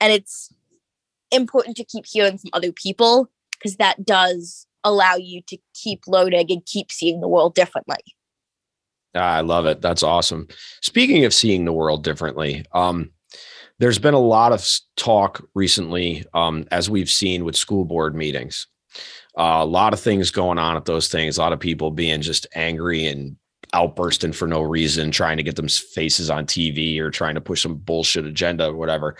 And 0.00 0.12
it's 0.12 0.52
important 1.30 1.76
to 1.76 1.84
keep 1.84 2.06
hearing 2.06 2.38
from 2.38 2.50
other 2.52 2.72
people 2.72 3.28
because 3.52 3.76
that 3.76 4.04
does 4.04 4.66
allow 4.82 5.16
you 5.16 5.42
to 5.46 5.58
keep 5.74 6.02
learning 6.06 6.46
and 6.50 6.64
keep 6.64 6.90
seeing 6.90 7.20
the 7.20 7.28
world 7.28 7.54
differently. 7.54 7.98
Ah, 9.14 9.36
I 9.36 9.40
love 9.40 9.66
it. 9.66 9.80
That's 9.80 10.02
awesome. 10.02 10.48
Speaking 10.82 11.24
of 11.24 11.34
seeing 11.34 11.64
the 11.64 11.72
world 11.72 12.04
differently, 12.04 12.64
um, 12.72 13.10
there's 13.78 13.98
been 13.98 14.14
a 14.14 14.18
lot 14.18 14.52
of 14.52 14.66
talk 14.96 15.44
recently, 15.54 16.24
um, 16.34 16.66
as 16.70 16.90
we've 16.90 17.10
seen 17.10 17.44
with 17.44 17.56
school 17.56 17.84
board 17.84 18.14
meetings. 18.14 18.66
Uh, 19.38 19.58
a 19.60 19.64
lot 19.64 19.92
of 19.92 20.00
things 20.00 20.30
going 20.30 20.58
on 20.58 20.76
at 20.76 20.84
those 20.84 21.08
things. 21.08 21.38
A 21.38 21.40
lot 21.40 21.52
of 21.52 21.60
people 21.60 21.90
being 21.90 22.20
just 22.20 22.46
angry 22.54 23.06
and 23.06 23.36
outbursting 23.72 24.32
for 24.32 24.46
no 24.46 24.60
reason, 24.60 25.10
trying 25.10 25.36
to 25.36 25.42
get 25.42 25.56
them 25.56 25.68
faces 25.68 26.28
on 26.28 26.44
TV 26.44 26.98
or 26.98 27.10
trying 27.10 27.36
to 27.36 27.40
push 27.40 27.62
some 27.62 27.76
bullshit 27.76 28.26
agenda 28.26 28.68
or 28.68 28.76
whatever. 28.76 29.16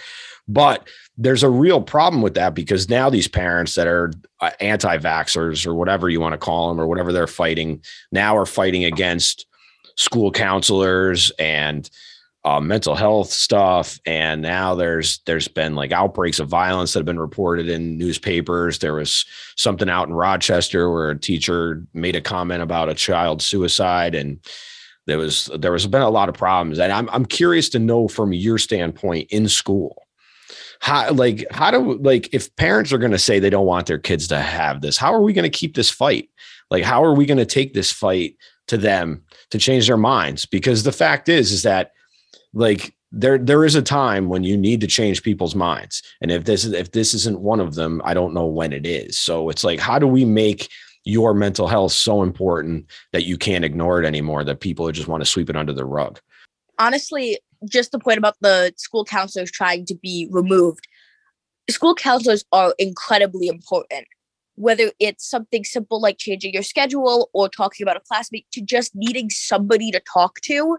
But 0.48 0.88
there's 1.16 1.42
a 1.42 1.50
real 1.50 1.80
problem 1.80 2.22
with 2.22 2.34
that 2.34 2.54
because 2.54 2.88
now 2.88 3.10
these 3.10 3.28
parents 3.28 3.76
that 3.76 3.86
are 3.86 4.12
uh, 4.40 4.50
anti 4.60 4.98
vaxxers 4.98 5.66
or 5.66 5.74
whatever 5.74 6.08
you 6.08 6.20
want 6.20 6.32
to 6.32 6.38
call 6.38 6.68
them 6.68 6.80
or 6.80 6.86
whatever 6.86 7.12
they're 7.12 7.26
fighting 7.26 7.82
now 8.10 8.36
are 8.36 8.46
fighting 8.46 8.84
against 8.84 9.46
school 10.00 10.32
counselors 10.32 11.30
and 11.38 11.90
uh, 12.44 12.58
mental 12.58 12.94
health 12.94 13.28
stuff. 13.28 14.00
And 14.06 14.40
now 14.40 14.74
there's 14.74 15.20
there's 15.26 15.46
been 15.46 15.74
like 15.74 15.92
outbreaks 15.92 16.40
of 16.40 16.48
violence 16.48 16.92
that 16.92 17.00
have 17.00 17.06
been 17.06 17.20
reported 17.20 17.68
in 17.68 17.98
newspapers. 17.98 18.78
There 18.78 18.94
was 18.94 19.26
something 19.56 19.90
out 19.90 20.08
in 20.08 20.14
rochester 20.14 20.90
where 20.90 21.10
a 21.10 21.18
teacher 21.18 21.84
made 21.92 22.16
a 22.16 22.22
comment 22.22 22.62
about 22.62 22.88
a 22.88 22.94
child 22.94 23.42
suicide 23.42 24.14
and 24.14 24.40
there 25.06 25.18
was 25.18 25.50
there 25.58 25.72
was 25.72 25.86
been 25.86 26.00
a 26.00 26.08
lot 26.08 26.30
of 26.30 26.34
problems. 26.34 26.78
And 26.78 26.92
i'm, 26.92 27.10
I'm 27.10 27.26
curious 27.26 27.68
to 27.70 27.78
know 27.78 28.08
from 28.08 28.32
your 28.32 28.56
standpoint 28.56 29.28
in 29.30 29.46
school 29.48 30.06
how 30.78 31.12
like 31.12 31.44
how 31.50 31.70
do 31.70 31.98
like 31.98 32.32
if 32.32 32.54
parents 32.56 32.90
are 32.90 32.98
going 32.98 33.10
to 33.12 33.18
say 33.18 33.38
they 33.38 33.50
don't 33.50 33.66
want 33.66 33.86
their 33.86 33.98
kids 33.98 34.28
to 34.28 34.40
have 34.40 34.80
this 34.80 34.96
how 34.96 35.12
are 35.12 35.20
we 35.20 35.34
going 35.34 35.50
to 35.50 35.58
keep 35.58 35.74
this 35.74 35.90
fight? 35.90 36.30
Like 36.70 36.84
how 36.84 37.04
are 37.04 37.14
we 37.14 37.26
going 37.26 37.36
to 37.36 37.44
take 37.44 37.74
this 37.74 37.92
fight 37.92 38.36
to 38.68 38.78
them 38.78 39.24
to 39.50 39.58
change 39.58 39.86
their 39.86 39.96
minds. 39.96 40.46
Because 40.46 40.82
the 40.82 40.92
fact 40.92 41.28
is 41.28 41.52
is 41.52 41.62
that 41.62 41.92
like 42.52 42.94
there 43.12 43.38
there 43.38 43.64
is 43.64 43.74
a 43.74 43.82
time 43.82 44.28
when 44.28 44.44
you 44.44 44.56
need 44.56 44.80
to 44.80 44.86
change 44.86 45.22
people's 45.22 45.54
minds. 45.54 46.02
And 46.20 46.30
if 46.30 46.44
this 46.44 46.64
if 46.64 46.92
this 46.92 47.14
isn't 47.14 47.40
one 47.40 47.60
of 47.60 47.74
them 47.74 48.00
i 48.04 48.14
don't 48.14 48.34
know 48.34 48.46
when 48.46 48.72
it 48.72 48.86
is. 48.86 49.18
So 49.18 49.48
it's 49.48 49.64
like 49.64 49.80
how 49.80 49.98
do 49.98 50.06
we 50.06 50.24
make 50.24 50.68
your 51.04 51.32
mental 51.32 51.66
health 51.66 51.92
so 51.92 52.22
important 52.22 52.86
that 53.12 53.24
you 53.24 53.38
can't 53.38 53.64
ignore 53.64 54.02
it 54.02 54.06
anymore 54.06 54.44
that 54.44 54.60
people 54.60 54.90
just 54.92 55.08
want 55.08 55.22
to 55.22 55.28
sweep 55.28 55.50
it 55.50 55.56
under 55.56 55.72
the 55.72 55.84
rug? 55.84 56.20
Honestly 56.78 57.38
just 57.68 57.92
the 57.92 57.98
point 57.98 58.18
about 58.18 58.36
the 58.40 58.72
school 58.76 59.04
counselors 59.04 59.50
trying 59.50 59.84
to 59.86 59.94
be 59.94 60.26
removed. 60.30 60.86
School 61.68 61.94
counselors 61.94 62.44
are 62.52 62.74
incredibly 62.78 63.48
important 63.48 64.06
whether 64.56 64.92
it's 64.98 65.28
something 65.28 65.64
simple 65.64 66.00
like 66.00 66.18
changing 66.18 66.52
your 66.52 66.62
schedule 66.62 67.30
or 67.32 67.48
talking 67.48 67.84
about 67.84 67.96
a 67.96 68.02
classmate 68.08 68.46
to 68.52 68.60
just 68.60 68.92
needing 68.94 69.30
somebody 69.30 69.90
to 69.90 70.00
talk 70.12 70.40
to. 70.42 70.78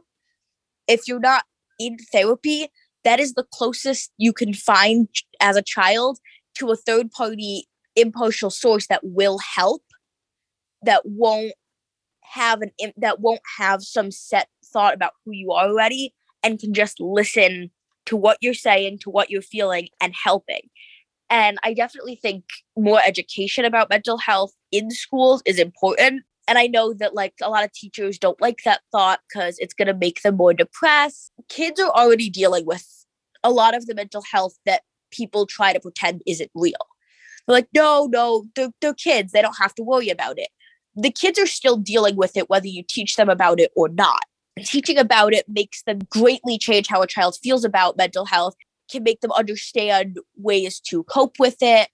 If 0.87 1.07
you're 1.07 1.19
not 1.19 1.45
in 1.79 1.97
therapy, 2.11 2.67
that 3.03 3.19
is 3.19 3.33
the 3.33 3.45
closest 3.51 4.11
you 4.17 4.33
can 4.33 4.53
find 4.53 5.07
as 5.39 5.57
a 5.57 5.61
child 5.61 6.19
to 6.55 6.69
a 6.69 6.75
third 6.75 7.11
party 7.11 7.67
impartial 7.95 8.49
source 8.49 8.87
that 8.87 9.01
will 9.03 9.39
help 9.39 9.83
that 10.83 11.01
won't 11.05 11.53
have 12.21 12.61
an 12.61 12.71
that 12.97 13.19
won't 13.19 13.41
have 13.57 13.83
some 13.83 14.11
set 14.11 14.47
thought 14.65 14.93
about 14.93 15.11
who 15.25 15.31
you 15.33 15.51
are 15.51 15.67
already 15.67 16.13
and 16.43 16.59
can 16.59 16.73
just 16.73 16.99
listen 16.99 17.69
to 18.05 18.15
what 18.15 18.37
you're 18.41 18.53
saying 18.53 18.97
to 18.99 19.09
what 19.09 19.29
you're 19.29 19.41
feeling 19.41 19.89
and 19.99 20.13
helping 20.23 20.61
and 21.31 21.57
i 21.63 21.73
definitely 21.73 22.15
think 22.15 22.43
more 22.77 23.01
education 23.03 23.65
about 23.65 23.89
mental 23.89 24.19
health 24.19 24.53
in 24.71 24.91
schools 24.91 25.41
is 25.45 25.59
important. 25.59 26.23
And 26.47 26.57
i 26.57 26.67
know 26.67 26.93
that 26.93 27.15
like 27.15 27.33
a 27.41 27.49
lot 27.49 27.63
of 27.63 27.71
teachers 27.71 28.17
don't 28.17 28.41
like 28.41 28.59
that 28.65 28.81
thought 28.91 29.21
because 29.27 29.55
it's 29.59 29.73
going 29.73 29.87
to 29.87 29.93
make 29.93 30.21
them 30.21 30.37
more 30.37 30.53
depressed. 30.53 31.31
Kids 31.49 31.79
are 31.79 31.91
already 31.91 32.29
dealing 32.29 32.65
with 32.65 32.85
a 33.43 33.51
lot 33.51 33.75
of 33.75 33.85
the 33.85 33.95
mental 33.95 34.23
health 34.31 34.57
that 34.65 34.81
people 35.11 35.45
try 35.45 35.73
to 35.73 35.79
pretend 35.79 36.21
isn't 36.27 36.51
real. 36.53 36.73
They're 37.47 37.55
like 37.55 37.69
no 37.73 38.07
no 38.11 38.45
they're, 38.55 38.71
they're 38.81 38.93
kids. 38.93 39.31
They 39.31 39.41
don't 39.41 39.57
have 39.59 39.75
to 39.75 39.83
worry 39.83 40.09
about 40.09 40.37
it. 40.37 40.49
The 40.95 41.11
kids 41.11 41.39
are 41.39 41.47
still 41.47 41.77
dealing 41.77 42.17
with 42.17 42.35
it 42.35 42.49
whether 42.49 42.67
you 42.67 42.83
teach 42.87 43.15
them 43.15 43.29
about 43.29 43.59
it 43.59 43.71
or 43.75 43.87
not. 43.87 44.23
Teaching 44.59 44.97
about 44.97 45.33
it 45.33 45.45
makes 45.47 45.83
them 45.83 45.99
greatly 46.09 46.57
change 46.57 46.87
how 46.87 47.01
a 47.01 47.07
child 47.07 47.37
feels 47.41 47.63
about 47.63 47.97
mental 47.97 48.25
health, 48.25 48.55
can 48.91 49.03
make 49.03 49.21
them 49.21 49.31
understand 49.31 50.17
ways 50.37 50.79
to 50.81 51.03
cope 51.03 51.39
with 51.39 51.57
it, 51.61 51.89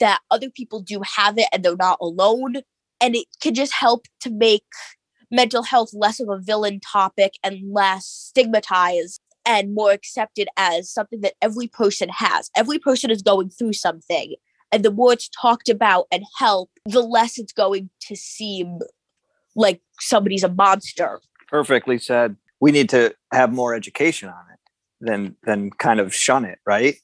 that 0.00 0.20
other 0.30 0.50
people 0.50 0.80
do 0.80 1.00
have 1.16 1.38
it 1.38 1.48
and 1.52 1.64
they're 1.64 1.76
not 1.76 1.98
alone. 2.00 2.56
And 3.00 3.14
it 3.14 3.26
can 3.40 3.54
just 3.54 3.72
help 3.72 4.06
to 4.20 4.30
make 4.30 4.64
mental 5.30 5.62
health 5.62 5.90
less 5.92 6.20
of 6.20 6.28
a 6.28 6.38
villain 6.38 6.80
topic 6.80 7.34
and 7.44 7.72
less 7.72 8.06
stigmatized 8.06 9.20
and 9.44 9.74
more 9.74 9.92
accepted 9.92 10.48
as 10.56 10.90
something 10.90 11.20
that 11.20 11.34
every 11.40 11.68
person 11.68 12.08
has. 12.08 12.50
Every 12.56 12.78
person 12.78 13.10
is 13.10 13.22
going 13.22 13.50
through 13.50 13.74
something 13.74 14.34
and 14.72 14.84
the 14.84 14.90
more 14.90 15.12
it's 15.12 15.28
talked 15.28 15.68
about 15.68 16.06
and 16.12 16.24
helped, 16.36 16.78
the 16.86 17.00
less 17.00 17.38
it's 17.38 17.52
going 17.52 17.90
to 18.00 18.16
seem 18.16 18.80
like 19.56 19.80
somebody's 19.98 20.44
a 20.44 20.48
monster. 20.48 21.20
Perfectly 21.48 21.98
said. 21.98 22.36
We 22.60 22.72
need 22.72 22.88
to 22.90 23.14
have 23.32 23.52
more 23.52 23.74
education 23.74 24.28
on 24.28 24.34
it 24.34 24.47
than 25.00 25.36
than 25.44 25.70
kind 25.70 26.00
of 26.00 26.14
shun 26.14 26.44
it, 26.44 26.58
right? 26.66 26.96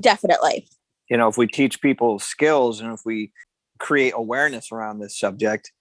Definitely. 0.00 0.68
You 1.08 1.16
know, 1.16 1.28
if 1.28 1.36
we 1.36 1.46
teach 1.46 1.80
people 1.80 2.18
skills 2.18 2.80
and 2.80 2.92
if 2.92 3.00
we 3.04 3.32
create 3.78 4.12
awareness 4.16 4.72
around 4.72 4.98
this 4.98 5.18
subject, 5.18 5.72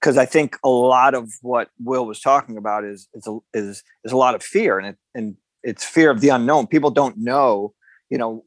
because 0.00 0.16
I 0.16 0.26
think 0.26 0.56
a 0.62 0.68
lot 0.68 1.14
of 1.14 1.32
what 1.42 1.70
Will 1.82 2.06
was 2.06 2.20
talking 2.20 2.56
about 2.56 2.84
is 2.84 3.08
is 3.14 3.26
a, 3.26 3.38
is 3.54 3.82
is 4.04 4.12
a 4.12 4.16
lot 4.16 4.34
of 4.34 4.42
fear, 4.42 4.78
and 4.78 4.88
it, 4.88 4.96
and 5.14 5.36
it's 5.62 5.84
fear 5.84 6.10
of 6.10 6.20
the 6.20 6.28
unknown. 6.28 6.66
People 6.66 6.90
don't 6.90 7.16
know, 7.18 7.74
you 8.10 8.18
know, 8.18 8.44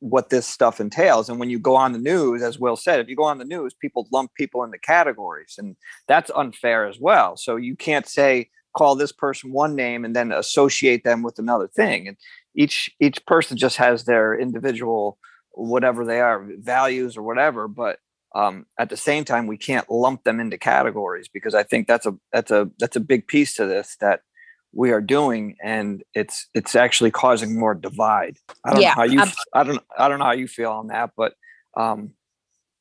what 0.00 0.30
this 0.30 0.46
stuff 0.46 0.80
entails. 0.80 1.28
And 1.28 1.38
when 1.38 1.50
you 1.50 1.60
go 1.60 1.76
on 1.76 1.92
the 1.92 1.98
news, 1.98 2.42
as 2.42 2.58
Will 2.58 2.74
said, 2.76 2.98
if 2.98 3.08
you 3.08 3.14
go 3.14 3.22
on 3.24 3.38
the 3.38 3.44
news, 3.44 3.72
people 3.72 4.08
lump 4.10 4.34
people 4.34 4.64
into 4.64 4.78
categories, 4.78 5.54
and 5.58 5.76
that's 6.08 6.30
unfair 6.34 6.86
as 6.88 6.98
well. 6.98 7.36
So 7.36 7.56
you 7.56 7.76
can't 7.76 8.08
say 8.08 8.50
call 8.76 8.96
this 8.96 9.12
person 9.12 9.52
one 9.52 9.76
name 9.76 10.04
and 10.04 10.16
then 10.16 10.32
associate 10.32 11.04
them 11.04 11.22
with 11.22 11.38
another 11.38 11.68
thing. 11.68 12.08
And 12.08 12.16
each 12.54 12.90
each 13.00 13.24
person 13.26 13.56
just 13.56 13.76
has 13.76 14.04
their 14.04 14.38
individual 14.38 15.18
whatever 15.54 16.04
they 16.04 16.20
are 16.20 16.46
values 16.58 17.16
or 17.16 17.22
whatever. 17.22 17.68
But 17.68 17.98
um, 18.34 18.66
at 18.78 18.88
the 18.88 18.96
same 18.96 19.24
time, 19.24 19.46
we 19.46 19.58
can't 19.58 19.90
lump 19.90 20.24
them 20.24 20.40
into 20.40 20.56
categories 20.56 21.28
because 21.32 21.54
I 21.54 21.62
think 21.62 21.86
that's 21.86 22.06
a 22.06 22.14
that's 22.32 22.50
a 22.50 22.70
that's 22.78 22.96
a 22.96 23.00
big 23.00 23.26
piece 23.26 23.54
to 23.56 23.66
this 23.66 23.96
that 24.00 24.20
we 24.72 24.90
are 24.90 25.00
doing 25.00 25.56
and 25.62 26.02
it's 26.14 26.48
it's 26.54 26.74
actually 26.74 27.10
causing 27.10 27.58
more 27.58 27.74
divide 27.74 28.38
i 28.64 28.70
don't 28.72 28.80
yeah, 28.80 28.88
know 28.88 28.94
how 28.94 29.02
you 29.02 29.20
absolutely. 29.20 29.52
i 29.52 29.62
don't 29.62 29.82
i 29.98 30.08
don't 30.08 30.18
know 30.18 30.24
how 30.24 30.32
you 30.32 30.48
feel 30.48 30.72
on 30.72 30.86
that 30.86 31.10
but 31.16 31.34
um 31.76 32.12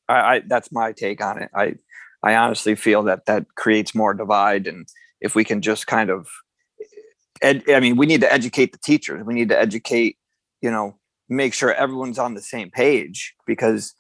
I, 0.08 0.36
I 0.36 0.42
that's 0.48 0.72
my 0.72 0.94
take 0.94 1.22
on 1.22 1.42
it 1.42 1.50
i 1.54 1.76
i 2.24 2.36
honestly 2.36 2.76
feel 2.76 3.04
that 3.04 3.26
that 3.26 3.46
creates 3.56 3.94
more 3.94 4.14
divide 4.14 4.68
and 4.68 4.88
if 5.22 5.36
we 5.36 5.44
can 5.44 5.62
just 5.62 5.88
kind 5.88 6.10
of 6.10 6.28
ed, 7.42 7.64
i 7.70 7.80
mean 7.80 7.96
we 7.96 8.06
need 8.06 8.22
to 8.22 8.32
educate 8.32 8.72
the 8.72 8.80
teachers. 8.80 9.24
We 9.24 9.34
need 9.34 9.50
to 9.50 9.60
educate 9.60 10.18
you 10.62 10.72
know 10.72 10.98
make 11.30 11.54
sure 11.54 11.74
everyone's 11.74 12.20
on 12.20 12.34
the 12.34 12.42
same 12.42 12.70
page 12.70 13.34
because 13.46 13.94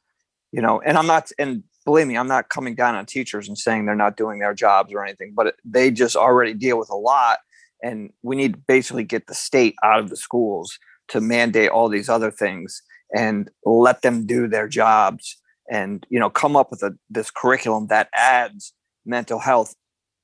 you 0.51 0.61
know 0.61 0.81
and 0.81 0.97
i'm 0.97 1.07
not 1.07 1.31
and 1.39 1.63
believe 1.85 2.07
me 2.07 2.17
i'm 2.17 2.27
not 2.27 2.49
coming 2.49 2.75
down 2.75 2.95
on 2.95 3.05
teachers 3.05 3.47
and 3.47 3.57
saying 3.57 3.85
they're 3.85 3.95
not 3.95 4.17
doing 4.17 4.39
their 4.39 4.53
jobs 4.53 4.93
or 4.93 5.03
anything 5.03 5.33
but 5.35 5.55
they 5.63 5.89
just 5.91 6.15
already 6.15 6.53
deal 6.53 6.77
with 6.77 6.89
a 6.89 6.95
lot 6.95 7.39
and 7.83 8.11
we 8.21 8.35
need 8.35 8.53
to 8.53 8.59
basically 8.67 9.03
get 9.03 9.27
the 9.27 9.33
state 9.33 9.75
out 9.83 9.99
of 9.99 10.09
the 10.09 10.17
schools 10.17 10.77
to 11.07 11.19
mandate 11.19 11.69
all 11.69 11.89
these 11.89 12.09
other 12.09 12.31
things 12.31 12.81
and 13.15 13.49
let 13.65 14.01
them 14.01 14.25
do 14.25 14.47
their 14.47 14.67
jobs 14.67 15.37
and 15.69 16.05
you 16.09 16.19
know 16.19 16.29
come 16.29 16.55
up 16.55 16.69
with 16.69 16.83
a 16.83 16.95
this 17.09 17.31
curriculum 17.31 17.87
that 17.87 18.09
adds 18.13 18.73
mental 19.05 19.39
health 19.39 19.73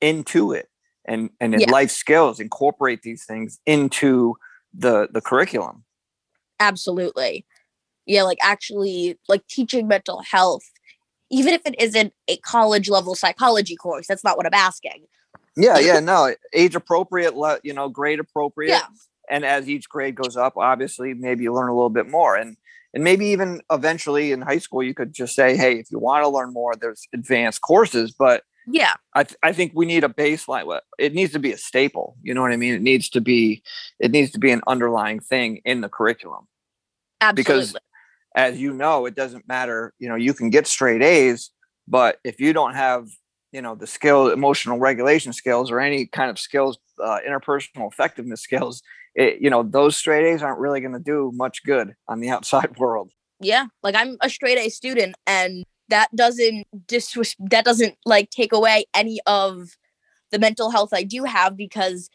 into 0.02 0.52
it 0.52 0.68
and 1.08 1.30
and 1.40 1.60
yeah. 1.60 1.70
life 1.72 1.92
skills 1.92 2.40
incorporate 2.40 3.02
these 3.02 3.26
things 3.26 3.60
into 3.66 4.36
the 4.74 5.08
the 5.12 5.22
curriculum 5.22 5.84
absolutely 6.60 7.46
yeah 8.06 8.24
like 8.24 8.38
actually 8.42 9.18
like 9.28 9.46
teaching 9.48 9.88
mental 9.88 10.22
health 10.22 10.64
even 11.30 11.54
if 11.54 11.66
it 11.66 11.76
isn't 11.80 12.14
a 12.28 12.38
college 12.38 12.90
level 12.90 13.16
psychology 13.16 13.76
course 13.76 14.08
that's 14.08 14.24
not 14.24 14.38
what 14.38 14.46
i'm 14.46 14.54
asking 14.54 15.06
yeah, 15.58 15.80
yeah, 15.80 16.00
no, 16.04 16.34
age 16.54 16.76
appropriate, 16.76 17.34
you 17.64 17.74
know, 17.74 17.90
grade 17.90 18.20
appropriate. 18.20 18.70
Yeah. 18.70 18.86
And 19.30 19.44
as 19.44 19.68
each 19.68 19.90
grade 19.90 20.16
goes 20.16 20.38
up, 20.38 20.56
obviously, 20.56 21.14
maybe 21.14 21.44
you 21.44 21.54
learn 21.54 21.70
a 21.70 21.76
little 21.76 21.90
bit 21.90 22.10
more. 22.10 22.38
And 22.38 22.56
and 22.94 23.04
maybe 23.04 23.26
even 23.28 23.62
eventually 23.70 24.32
in 24.32 24.42
high 24.42 24.60
school, 24.60 24.82
you 24.82 24.94
could 24.94 25.14
just 25.14 25.36
say, 25.36 25.58
hey, 25.58 25.74
if 25.80 25.92
you 25.92 26.00
want 26.00 26.24
to 26.24 26.30
learn 26.30 26.54
more, 26.54 26.74
there's 26.76 27.06
advanced 27.14 27.62
courses. 27.62 28.14
But 28.18 28.44
yeah, 28.70 28.94
I 29.14 29.24
th- 29.24 29.38
I 29.42 29.54
think 29.54 29.72
we 29.74 29.86
need 29.86 30.04
a 30.04 30.10
baseline. 30.10 30.80
It 31.00 31.14
needs 31.14 31.32
to 31.34 31.40
be 31.40 31.54
a 31.54 31.58
staple. 31.58 32.18
You 32.22 32.34
know 32.34 32.42
what 32.42 32.52
I 32.52 32.58
mean? 32.58 32.74
It 32.74 32.82
needs 32.82 33.10
to 33.10 33.22
be 33.22 33.64
it 34.00 34.12
needs 34.12 34.32
to 34.32 34.40
be 34.40 34.52
an 34.52 34.62
underlying 34.68 35.22
thing 35.22 35.62
in 35.64 35.82
the 35.82 35.90
curriculum. 35.90 36.48
Absolutely. 37.22 37.44
Because 37.44 37.76
as 38.36 38.60
you 38.60 38.74
know, 38.74 39.06
it 39.06 39.16
doesn't 39.16 39.48
matter. 39.48 39.94
You 40.00 40.10
know, 40.10 40.16
you 40.16 40.34
can 40.34 40.50
get 40.50 40.68
straight 40.68 41.02
A's, 41.02 41.50
but 41.88 42.20
if 42.26 42.42
you 42.42 42.52
don't 42.52 42.74
have 42.74 43.08
you 43.54 43.62
know 43.62 43.76
the 43.76 43.88
skill 43.88 44.30
emotional 44.30 44.78
regulation 44.78 45.32
skills 45.32 45.72
or 45.72 45.80
any 45.80 46.06
kind 46.06 46.30
of 46.30 46.38
skills 46.38 46.78
uh, 47.04 47.20
interpersonal 47.28 47.92
effectiveness 47.92 48.42
skills 48.42 48.82
it, 49.16 49.40
you 49.40 49.50
know 49.50 49.64
those 49.64 49.96
straight 49.96 50.26
a's 50.26 50.44
aren't 50.44 50.60
really 50.60 50.82
going 50.82 50.94
to 50.94 51.00
do 51.00 51.32
much 51.34 51.64
good 51.64 51.94
on 52.08 52.20
the 52.20 52.30
outside 52.36 52.78
world 52.78 53.10
yeah 53.40 53.66
like 53.84 53.96
i'm 53.96 54.18
a 54.22 54.30
straight 54.30 54.58
a 54.58 54.70
student 54.70 55.16
and 55.26 55.64
that 55.90 56.14
doesn't 56.16 56.66
dis 56.88 57.36
that 57.40 57.66
doesn't 57.66 57.96
like 58.06 58.30
take 58.30 58.54
away 58.54 58.86
any 58.94 59.20
of 59.26 59.78
the 60.32 60.40
mental 60.40 60.70
health 60.70 60.90
i 60.94 61.04
do 61.04 61.24
have 61.24 61.56
because 61.56 62.10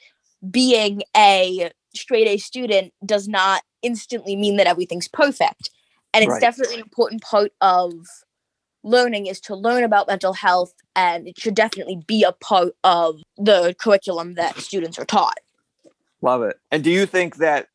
being 0.50 1.02
a 1.16 1.70
straight 1.94 2.26
a 2.26 2.38
student 2.38 2.92
does 3.04 3.28
not 3.28 3.62
instantly 3.82 4.37
mean 4.37 4.56
that 4.56 4.66
everything's 4.66 5.08
perfect. 5.08 5.70
And 6.14 6.22
it's 6.22 6.32
right. 6.32 6.40
definitely 6.40 6.76
an 6.76 6.82
important 6.82 7.22
part 7.22 7.52
of 7.61 7.92
learning 8.85 9.26
is 9.26 9.40
to 9.40 9.54
learn 9.54 9.85
about 9.85 10.08
mental 10.08 10.32
health 10.32 10.74
and 10.96 11.28
it 11.28 11.38
should 11.38 11.54
definitely 11.54 12.02
be 12.06 12.22
a 12.24 12.32
part 12.32 12.74
of 12.85 13.20
the 13.37 13.74
curriculum 13.78 14.35
that 14.35 14.58
students 14.58 14.98
are 14.98 15.04
taught. 15.04 15.38
Love 16.20 16.42
it. 16.42 16.56
And 16.70 16.82
do 16.82 16.90
you 16.90 17.06
think 17.06 17.37
that 17.37 17.68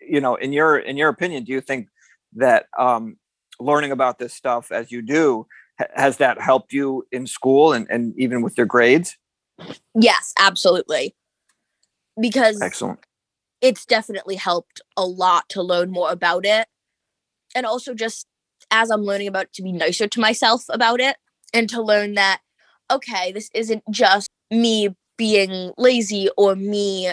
you 0.00 0.20
know 0.20 0.34
in 0.34 0.52
your 0.52 0.78
in 0.78 0.96
your 0.96 1.08
opinion 1.08 1.44
do 1.44 1.52
you 1.52 1.60
think 1.60 1.88
that 2.34 2.66
um 2.78 3.16
learning 3.60 3.92
about 3.92 4.18
this 4.18 4.34
stuff 4.34 4.72
as 4.72 4.90
you 4.90 5.02
do 5.02 5.46
has 5.94 6.18
that 6.18 6.40
helped 6.40 6.72
you 6.72 7.06
in 7.10 7.26
school 7.26 7.72
and, 7.72 7.86
and 7.88 8.14
even 8.18 8.42
with 8.42 8.56
your 8.56 8.66
grades? 8.66 9.16
Yes 9.94 10.32
absolutely. 10.38 11.14
Because 12.20 12.60
excellent. 12.60 13.00
it's 13.60 13.86
definitely 13.86 14.36
helped 14.36 14.80
a 14.96 15.06
lot 15.06 15.48
to 15.50 15.62
learn 15.62 15.90
more 15.90 16.10
about 16.10 16.44
it. 16.44 16.66
And 17.54 17.66
also 17.66 17.94
just 17.94 18.26
as 18.70 18.90
I'm 18.90 19.02
learning 19.02 19.28
about 19.28 19.44
it, 19.44 19.52
to 19.54 19.62
be 19.62 19.72
nicer 19.72 20.06
to 20.06 20.20
myself 20.20 20.64
about 20.68 21.00
it 21.00 21.16
and 21.52 21.68
to 21.70 21.82
learn 21.82 22.14
that, 22.14 22.40
okay, 22.90 23.32
this 23.32 23.50
isn't 23.54 23.82
just 23.90 24.28
me 24.50 24.94
being 25.16 25.72
lazy 25.76 26.28
or 26.36 26.56
me 26.56 27.12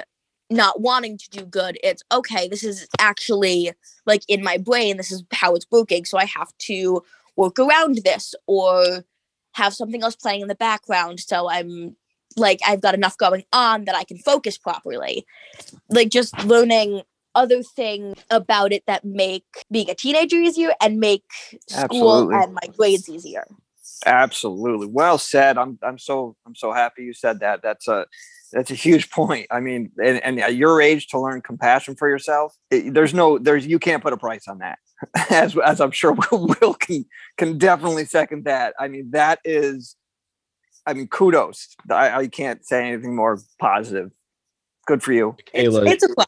not 0.49 0.81
wanting 0.81 1.17
to 1.17 1.29
do 1.29 1.45
good. 1.45 1.77
It's 1.83 2.03
okay, 2.11 2.47
this 2.47 2.63
is 2.63 2.87
actually 2.99 3.71
like 4.05 4.23
in 4.27 4.43
my 4.43 4.57
brain, 4.57 4.97
this 4.97 5.11
is 5.11 5.23
how 5.31 5.55
it's 5.55 5.67
working. 5.71 6.05
So 6.05 6.17
I 6.17 6.25
have 6.25 6.55
to 6.59 7.03
work 7.35 7.59
around 7.59 7.99
this 8.03 8.33
or 8.47 9.03
have 9.53 9.73
something 9.73 10.03
else 10.03 10.15
playing 10.15 10.41
in 10.41 10.47
the 10.47 10.55
background. 10.55 11.19
So 11.19 11.49
I'm 11.49 11.95
like, 12.35 12.59
I've 12.65 12.81
got 12.81 12.93
enough 12.93 13.17
going 13.17 13.43
on 13.51 13.85
that 13.85 13.95
I 13.95 14.03
can 14.03 14.17
focus 14.19 14.57
properly. 14.57 15.25
Like 15.89 16.09
just 16.09 16.37
learning 16.45 17.01
other 17.35 17.61
things 17.61 18.17
about 18.31 18.71
it 18.71 18.83
that 18.87 19.05
make 19.05 19.45
being 19.69 19.89
a 19.89 19.95
teenager 19.95 20.37
easier 20.37 20.73
and 20.81 20.99
make 20.99 21.23
school 21.67 22.31
Absolutely. 22.31 22.35
and 22.35 22.53
my 22.53 22.67
grades 22.75 23.09
easier. 23.09 23.45
Absolutely. 24.05 24.87
Well 24.87 25.17
said. 25.17 25.57
I'm 25.57 25.77
I'm 25.81 25.97
so 25.97 26.35
I'm 26.45 26.55
so 26.55 26.71
happy 26.71 27.03
you 27.03 27.13
said 27.13 27.39
that. 27.39 27.61
That's 27.61 27.87
a 27.87 28.05
that's 28.51 28.71
a 28.71 28.75
huge 28.75 29.09
point. 29.09 29.47
I 29.51 29.59
mean, 29.59 29.91
and, 30.03 30.23
and 30.23 30.39
at 30.39 30.55
your 30.55 30.81
age 30.81 31.07
to 31.07 31.19
learn 31.19 31.41
compassion 31.41 31.95
for 31.95 32.07
yourself, 32.07 32.55
it, 32.71 32.93
there's 32.93 33.13
no, 33.13 33.37
there's, 33.37 33.67
you 33.67 33.79
can't 33.79 34.01
put 34.01 34.13
a 34.13 34.17
price 34.17 34.47
on 34.47 34.59
that. 34.59 34.79
As, 35.29 35.55
as 35.63 35.79
I'm 35.79 35.91
sure 35.91 36.13
Will, 36.31 36.55
Will 36.59 36.73
can, 36.73 37.05
can 37.37 37.59
definitely 37.59 38.05
second 38.05 38.45
that. 38.45 38.73
I 38.79 38.87
mean, 38.87 39.11
that 39.11 39.39
is, 39.45 39.95
I 40.87 40.93
mean, 40.93 41.07
kudos. 41.07 41.75
I, 41.91 42.11
I 42.21 42.27
can't 42.27 42.65
say 42.65 42.87
anything 42.87 43.15
more 43.15 43.39
positive. 43.59 44.09
Good 44.87 45.03
for 45.03 45.13
you. 45.13 45.35
It's, 45.53 45.75
it's 45.75 46.03
a 46.03 46.13
plus. 46.15 46.25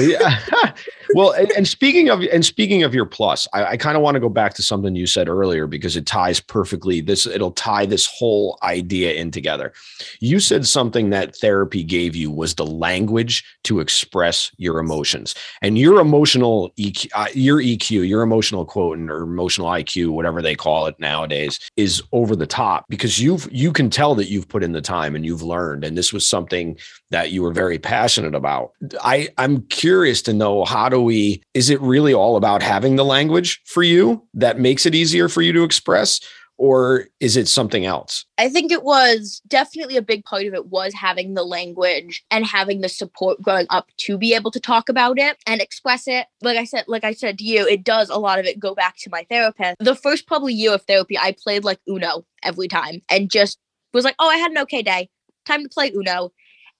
Yeah. 0.00 0.40
well, 1.14 1.32
and, 1.32 1.50
and, 1.52 1.68
speaking 1.68 2.08
of 2.08 2.22
and 2.22 2.44
speaking 2.44 2.82
of 2.82 2.94
your 2.94 3.04
plus, 3.04 3.46
I, 3.52 3.64
I 3.64 3.76
kind 3.76 3.96
of 3.96 4.02
want 4.02 4.14
to 4.14 4.20
go 4.20 4.30
back 4.30 4.54
to 4.54 4.62
something 4.62 4.96
you 4.96 5.06
said 5.06 5.28
earlier 5.28 5.66
because 5.66 5.96
it 5.96 6.06
ties 6.06 6.40
perfectly. 6.40 7.02
This 7.02 7.26
it'll 7.26 7.52
tie 7.52 7.84
this 7.84 8.06
whole 8.06 8.58
idea 8.62 9.12
in 9.12 9.30
together. 9.30 9.74
You 10.20 10.40
said 10.40 10.66
something 10.66 11.10
that 11.10 11.36
therapy 11.36 11.84
gave 11.84 12.16
you 12.16 12.30
was 12.30 12.54
the 12.54 12.64
language 12.64 13.44
to 13.64 13.80
express 13.80 14.50
your 14.56 14.78
emotions 14.78 15.34
and 15.60 15.76
your 15.76 16.00
emotional 16.00 16.70
EQ, 16.78 17.08
uh, 17.14 17.26
your 17.34 17.60
EQ, 17.60 18.08
your 18.08 18.22
emotional 18.22 18.64
quotient 18.64 19.10
or 19.10 19.22
emotional 19.22 19.68
IQ, 19.68 20.08
whatever 20.08 20.40
they 20.40 20.54
call 20.54 20.86
it 20.86 20.98
nowadays, 20.98 21.60
is 21.76 22.02
over 22.12 22.34
the 22.34 22.46
top 22.46 22.86
because 22.88 23.20
you've 23.20 23.46
you 23.52 23.72
can 23.72 23.90
tell 23.90 24.14
that 24.14 24.30
you've 24.30 24.48
put 24.48 24.64
in 24.64 24.72
the 24.72 24.80
time 24.80 25.14
and 25.14 25.26
you've 25.26 25.42
learned, 25.42 25.84
and 25.84 25.98
this 25.98 26.14
was 26.14 26.26
something 26.26 26.78
that 27.10 27.30
you 27.30 27.42
were 27.42 27.52
very 27.52 27.78
passionate 27.78 28.34
about. 28.34 28.72
I 29.02 29.17
I'm 29.38 29.62
curious 29.62 30.22
to 30.22 30.32
know 30.32 30.64
how 30.64 30.88
do 30.88 31.00
we 31.00 31.42
is 31.54 31.70
it 31.70 31.80
really 31.80 32.14
all 32.14 32.36
about 32.36 32.62
having 32.62 32.96
the 32.96 33.04
language 33.04 33.60
for 33.64 33.82
you 33.82 34.26
that 34.34 34.58
makes 34.58 34.86
it 34.86 34.94
easier 34.94 35.28
for 35.28 35.42
you 35.42 35.52
to 35.52 35.64
express 35.64 36.20
or 36.58 37.06
is 37.20 37.36
it 37.36 37.46
something 37.46 37.86
else? 37.86 38.26
I 38.36 38.48
think 38.48 38.72
it 38.72 38.82
was 38.82 39.40
definitely 39.46 39.96
a 39.96 40.02
big 40.02 40.24
part 40.24 40.44
of 40.44 40.54
it 40.54 40.66
was 40.66 40.92
having 40.92 41.34
the 41.34 41.44
language 41.44 42.24
and 42.32 42.44
having 42.44 42.80
the 42.80 42.88
support 42.88 43.40
growing 43.40 43.66
up 43.70 43.88
to 43.98 44.18
be 44.18 44.34
able 44.34 44.50
to 44.50 44.60
talk 44.60 44.88
about 44.88 45.18
it 45.18 45.36
and 45.46 45.60
express 45.60 46.08
it. 46.08 46.26
Like 46.42 46.58
I 46.58 46.64
said, 46.64 46.84
like 46.88 47.04
I 47.04 47.12
said 47.12 47.38
to 47.38 47.44
you, 47.44 47.66
it 47.66 47.84
does 47.84 48.10
a 48.10 48.18
lot 48.18 48.40
of 48.40 48.44
it 48.44 48.58
go 48.58 48.74
back 48.74 48.96
to 48.98 49.10
my 49.10 49.24
therapist. 49.30 49.76
The 49.78 49.94
first 49.94 50.26
probably 50.26 50.52
year 50.52 50.74
of 50.74 50.82
therapy, 50.82 51.16
I 51.16 51.32
played 51.32 51.64
like 51.64 51.78
Uno 51.88 52.26
every 52.42 52.68
time 52.68 53.02
and 53.08 53.30
just 53.30 53.58
was 53.94 54.04
like, 54.04 54.16
oh, 54.18 54.28
I 54.28 54.36
had 54.36 54.50
an 54.50 54.58
okay 54.58 54.82
day. 54.82 55.08
Time 55.46 55.62
to 55.62 55.68
play 55.68 55.92
Uno 55.94 56.32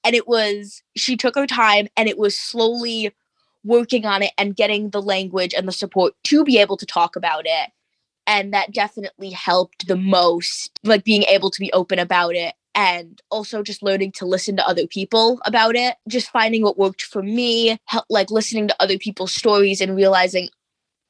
and 0.05 0.15
it 0.15 0.27
was 0.27 0.83
she 0.97 1.17
took 1.17 1.35
her 1.35 1.47
time 1.47 1.89
and 1.97 2.09
it 2.09 2.19
was 2.19 2.39
slowly 2.39 3.13
working 3.65 4.07
on 4.07 4.23
it 4.23 4.33
and 4.39 4.57
getting 4.57 4.91
the 4.91 5.03
language 5.03 5.53
and 5.55 5.67
the 5.67 5.73
support 5.73 6.15
to 6.25 6.45
be 6.45 6.59
able 6.59 6.77
to 6.77 6.87
talk 6.87 7.17
about 7.17 7.43
it. 7.45 7.71
And 8.27 8.53
that 8.53 8.73
definitely 8.73 9.31
helped 9.31 9.87
the 9.87 9.97
most 9.97 10.79
like 10.85 11.05
being 11.05 11.23
able 11.25 11.51
to 11.51 11.61
be 11.61 11.73
open 11.73 11.99
about 11.99 12.35
it 12.35 12.55
and 12.75 13.21
also 13.31 13.63
just 13.63 13.83
learning 13.83 14.13
to 14.13 14.27
listen 14.27 14.57
to 14.57 14.67
other 14.67 14.87
people 14.87 15.41
about 15.45 15.75
it. 15.77 15.97
Just 16.09 16.31
finding 16.31 16.63
what 16.63 16.79
worked 16.79 17.03
for 17.03 17.23
me 17.23 17.79
like 18.09 18.31
listening 18.31 18.69
to 18.69 18.77
other 18.81 18.99
people's 18.99 19.35
stories 19.35 19.81
and 19.81 19.97
realizing 19.97 20.49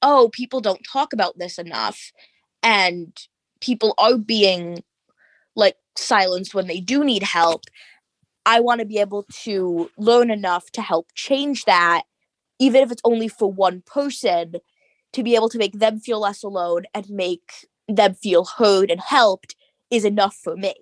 oh 0.00 0.30
people 0.32 0.60
don't 0.60 0.86
talk 0.90 1.12
about 1.12 1.38
this 1.38 1.58
enough. 1.58 2.12
And 2.62 3.16
people 3.60 3.94
are 3.98 4.16
being 4.16 4.82
like 5.56 5.76
silenced 5.96 6.54
when 6.54 6.68
they 6.68 6.80
do 6.80 7.04
need 7.04 7.22
help 7.22 7.64
I 8.48 8.60
want 8.60 8.80
to 8.80 8.86
be 8.86 8.96
able 8.96 9.26
to 9.42 9.90
learn 9.98 10.30
enough 10.30 10.70
to 10.70 10.80
help 10.80 11.08
change 11.14 11.66
that, 11.66 12.04
even 12.58 12.82
if 12.82 12.90
it's 12.90 13.02
only 13.04 13.28
for 13.28 13.52
one 13.52 13.82
person, 13.84 14.54
to 15.12 15.22
be 15.22 15.34
able 15.34 15.50
to 15.50 15.58
make 15.58 15.78
them 15.78 16.00
feel 16.00 16.20
less 16.20 16.42
alone 16.42 16.84
and 16.94 17.10
make 17.10 17.68
them 17.88 18.14
feel 18.14 18.46
heard 18.46 18.90
and 18.90 19.02
helped 19.02 19.54
is 19.90 20.06
enough 20.06 20.34
for 20.34 20.56
me. 20.56 20.72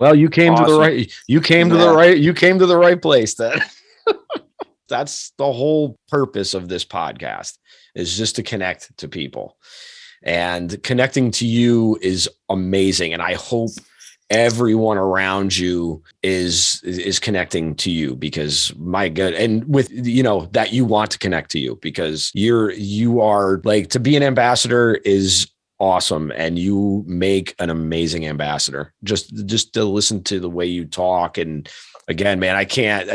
Well, 0.00 0.16
you 0.16 0.28
came 0.28 0.54
awesome. 0.54 0.66
to 0.66 0.72
the 0.72 0.80
right 0.80 1.12
you 1.28 1.40
came 1.40 1.68
yeah. 1.68 1.74
to 1.74 1.78
the 1.78 1.94
right 1.94 2.18
you 2.18 2.34
came 2.34 2.58
to 2.58 2.66
the 2.66 2.76
right 2.76 3.00
place 3.00 3.34
then. 3.34 3.60
That's 4.88 5.30
the 5.38 5.52
whole 5.52 5.96
purpose 6.08 6.54
of 6.54 6.68
this 6.68 6.84
podcast 6.84 7.58
is 7.94 8.16
just 8.16 8.34
to 8.36 8.42
connect 8.42 8.96
to 8.98 9.06
people. 9.06 9.56
And 10.24 10.82
connecting 10.82 11.30
to 11.32 11.46
you 11.46 11.98
is 12.02 12.28
amazing 12.48 13.12
and 13.12 13.22
I 13.22 13.34
hope 13.34 13.70
everyone 14.30 14.98
around 14.98 15.56
you 15.56 16.02
is 16.22 16.82
is 16.82 17.20
connecting 17.20 17.76
to 17.76 17.90
you 17.90 18.16
because 18.16 18.74
my 18.76 19.08
good 19.08 19.34
and 19.34 19.64
with 19.72 19.88
you 19.90 20.22
know 20.22 20.46
that 20.46 20.72
you 20.72 20.84
want 20.84 21.12
to 21.12 21.18
connect 21.18 21.50
to 21.50 21.60
you 21.60 21.78
because 21.80 22.32
you're 22.34 22.72
you 22.72 23.20
are 23.20 23.60
like 23.64 23.88
to 23.88 24.00
be 24.00 24.16
an 24.16 24.24
ambassador 24.24 24.94
is 25.04 25.48
awesome 25.78 26.32
and 26.36 26.58
you 26.58 27.04
make 27.06 27.54
an 27.58 27.70
amazing 27.70 28.26
ambassador. 28.26 28.92
Just 29.04 29.46
just 29.46 29.72
to 29.74 29.84
listen 29.84 30.22
to 30.24 30.40
the 30.40 30.50
way 30.50 30.66
you 30.66 30.84
talk 30.86 31.38
and 31.38 31.68
again 32.08 32.38
man 32.38 32.56
i 32.56 32.64
can't 32.64 33.10
I, 33.10 33.14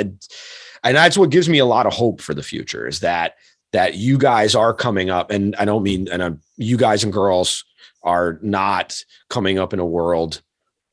and 0.83 0.97
that's 0.97 1.17
what 1.17 1.29
gives 1.29 1.47
me 1.47 1.59
a 1.59 1.65
lot 1.65 1.85
of 1.85 1.93
hope 1.93 2.21
for 2.21 2.33
the 2.33 2.43
future 2.43 2.87
is 2.87 2.99
that 2.99 3.35
that 3.71 3.95
you 3.95 4.17
guys 4.17 4.53
are 4.53 4.73
coming 4.73 5.09
up 5.09 5.31
and 5.31 5.55
i 5.55 5.65
don't 5.65 5.83
mean 5.83 6.07
and 6.09 6.21
I'm, 6.21 6.41
you 6.57 6.77
guys 6.77 7.03
and 7.03 7.13
girls 7.13 7.63
are 8.03 8.39
not 8.41 9.01
coming 9.29 9.59
up 9.59 9.73
in 9.73 9.79
a 9.79 9.85
world 9.85 10.41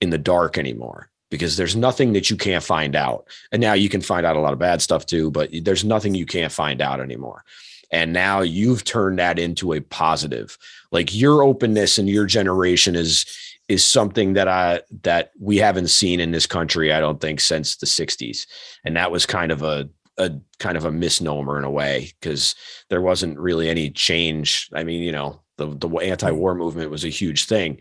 in 0.01 0.11
the 0.11 0.19
dark 0.19 0.59
anymore 0.59 1.11
because 1.31 1.57
there's 1.57 1.77
nothing 1.77 2.13
that 2.15 2.31
you 2.31 2.37
can't 2.37 2.65
find 2.65 2.97
out. 2.97 3.27
And 3.53 3.61
now 3.61 3.75
you 3.75 3.89
can 3.89 4.01
find 4.01 4.25
out 4.25 4.37
a 4.37 4.41
lot 4.41 4.53
of 4.53 4.59
bad 4.59 4.81
stuff 4.81 5.07
too, 5.07 5.31
but 5.31 5.51
there's 5.63 5.85
nothing 5.85 6.15
you 6.15 6.27
can't 6.27 6.53
find 6.53 6.81
out 6.81 7.01
anymore. 7.01 7.45
And 7.91 8.13
now 8.13 8.41
you've 8.41 8.85
turned 8.85 9.19
that 9.19 9.39
into 9.39 9.73
a 9.73 9.81
positive. 9.81 10.59
Like 10.91 11.15
your 11.15 11.43
openness 11.43 11.99
and 11.99 12.09
your 12.09 12.27
generation 12.27 12.95
is 12.95 13.27
is 13.69 13.85
something 13.85 14.33
that 14.33 14.49
I 14.49 14.81
that 15.03 15.33
we 15.39 15.59
haven't 15.59 15.89
seen 15.89 16.21
in 16.21 16.33
this 16.33 16.47
country, 16.47 16.93
I 16.93 17.01
don't 17.01 17.21
think, 17.21 17.41
since 17.41 17.77
the 17.77 17.87
60s. 17.87 18.47
And 18.85 18.97
that 18.97 19.11
was 19.11 19.27
kind 19.27 19.53
of 19.53 19.63
a 19.63 19.89
a 20.17 20.33
kind 20.59 20.77
of 20.77 20.85
a 20.85 20.91
misnomer 20.91 21.59
in 21.59 21.65
a 21.65 21.71
way 21.71 22.13
because 22.21 22.55
there 22.91 23.01
wasn't 23.01 23.39
really 23.39 23.69
any 23.69 23.91
change. 23.91 24.69
I 24.75 24.85
mean, 24.85 25.03
you 25.03 25.13
know, 25.13 25.43
the 25.57 25.67
the 25.67 25.89
anti-war 25.89 26.55
movement 26.55 26.91
was 26.91 27.05
a 27.05 27.11
huge 27.11 27.47
thing 27.47 27.81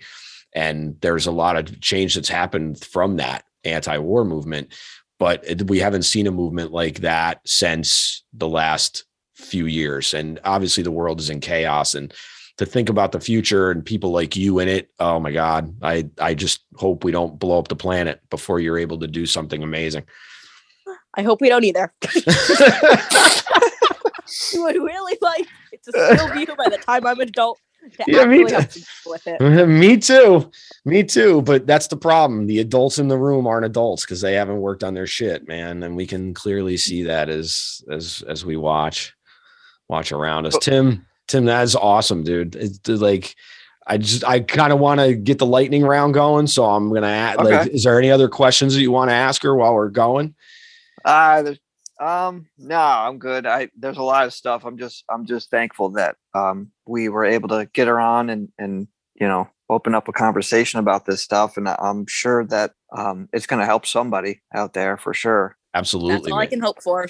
and 0.54 1.00
there's 1.02 1.28
a 1.28 1.32
lot 1.32 1.58
of 1.58 1.80
change 1.82 2.16
that's 2.16 2.30
happened 2.30 2.84
from 2.84 3.18
that 3.18 3.44
anti-war 3.64 4.24
movement 4.24 4.72
but 5.20 5.64
we 5.64 5.80
haven't 5.80 6.04
seen 6.04 6.28
a 6.28 6.32
movement 6.32 6.72
like 6.72 7.00
that 7.00 7.42
since 7.46 8.24
the 8.34 8.48
last 8.48 9.04
few 9.38 9.66
years. 9.66 10.14
And 10.14 10.40
obviously 10.44 10.84
the 10.84 10.92
world 10.92 11.20
is 11.20 11.30
in 11.30 11.40
chaos 11.40 11.96
and 11.96 12.14
to 12.58 12.66
think 12.66 12.90
about 12.90 13.12
the 13.12 13.20
future 13.20 13.70
and 13.70 13.86
people 13.86 14.12
like 14.12 14.36
you 14.36 14.58
in 14.58 14.68
it 14.68 14.90
oh 15.00 15.20
my 15.20 15.32
god 15.32 15.76
i 15.84 16.10
i 16.20 16.34
just 16.34 16.62
hope 16.74 17.04
we 17.04 17.12
don't 17.12 17.38
blow 17.38 17.60
up 17.60 17.68
the 17.68 17.76
planet 17.76 18.20
before 18.32 18.60
you're 18.60 18.80
able 18.80 18.98
to 18.98 19.08
do 19.08 19.28
something 19.28 19.62
amazing. 19.62 20.04
I 21.14 21.22
hope 21.22 21.40
we 21.40 21.50
don't 21.50 21.64
either. 21.64 21.94
I 22.04 23.62
would 24.56 24.76
really 24.76 25.18
like 25.22 25.48
it 25.72 25.84
to 25.84 25.92
still 25.92 26.34
be 26.34 26.46
here 26.46 26.56
by 26.56 26.70
the 26.70 26.78
time 26.78 27.06
i'm 27.06 27.20
an 27.20 27.28
adult 27.28 27.60
yeah, 28.08 28.26
me, 28.26 28.46
too. 28.46 29.66
me 29.68 29.98
too. 29.98 30.52
Me 30.86 31.04
too. 31.04 31.42
But 31.42 31.68
that's 31.68 31.88
the 31.88 31.98
problem. 31.98 32.48
The 32.48 32.60
adults 32.60 33.00
in 33.00 33.08
the 33.08 33.18
room 33.18 33.48
aren't 33.48 33.66
adults 33.66 34.04
because 34.04 34.22
they 34.22 34.34
haven't 34.34 34.62
worked 34.62 34.84
on 34.84 34.94
their 34.94 35.08
shit, 35.08 35.48
man. 35.48 35.84
And 35.84 35.96
we 35.96 36.06
can 36.06 36.34
clearly 36.34 36.78
see 36.78 37.04
that 37.04 37.30
as 37.30 37.84
as 37.92 38.24
as 38.28 38.46
we 38.46 38.58
watch 38.58 39.16
watch 39.90 40.12
around 40.12 40.46
us. 40.46 40.58
Tim, 40.60 41.06
Tim, 41.28 41.46
that 41.46 41.64
is 41.64 41.76
awesome, 41.76 42.24
dude. 42.24 42.56
It's 42.56 42.88
like 42.88 43.36
I 43.86 43.98
just 43.98 44.24
I 44.24 44.42
kind 44.42 44.74
of 44.74 44.80
want 44.80 45.00
to 45.00 45.16
get 45.16 45.40
the 45.40 45.46
lightning 45.46 45.84
round 45.84 46.14
going. 46.14 46.48
So 46.48 46.66
I'm 46.66 46.94
gonna 46.94 47.08
add 47.08 47.38
okay. 47.38 47.58
like 47.58 47.68
is 47.70 47.84
there 47.84 47.98
any 47.98 48.12
other 48.12 48.28
questions 48.30 48.74
that 48.74 48.82
you 48.82 48.92
want 48.92 49.10
to 49.10 49.16
ask 49.16 49.44
her 49.44 49.56
while 49.56 49.74
we're 49.74 49.90
going? 49.90 50.36
Uh 51.06 51.42
there's 51.42 51.60
um, 52.00 52.48
no, 52.58 52.80
I'm 52.80 53.18
good. 53.18 53.46
I 53.48 53.70
there's 53.78 53.98
a 53.98 54.04
lot 54.04 54.26
of 54.26 54.34
stuff. 54.34 54.66
I'm 54.66 54.78
just 54.78 55.04
I'm 55.10 55.26
just 55.26 55.50
thankful 55.50 55.90
that 55.92 56.16
um 56.34 56.72
we 56.88 57.10
were 57.10 57.26
able 57.26 57.50
to 57.50 57.70
get 57.74 57.88
her 57.88 58.00
on 58.00 58.30
and 58.30 58.50
and 58.58 58.88
you 59.16 59.28
know 59.28 59.50
open 59.70 59.94
up 59.94 60.08
a 60.08 60.14
conversation 60.14 60.80
about 60.80 61.06
this 61.06 61.22
stuff, 61.22 61.58
and 61.58 61.68
I'm 61.68 62.06
sure 62.08 62.46
that 62.46 62.72
um 62.96 63.30
it's 63.34 63.48
going 63.48 63.60
to 63.60 63.66
help 63.66 63.86
somebody 63.86 64.42
out 64.54 64.74
there 64.74 64.98
for 64.98 65.14
sure. 65.14 65.58
Absolutely, 65.74 66.14
that's 66.14 66.28
all 66.28 66.38
man. 66.38 66.48
I 66.48 66.50
can 66.50 66.60
hope 66.60 66.82
for. 66.82 67.08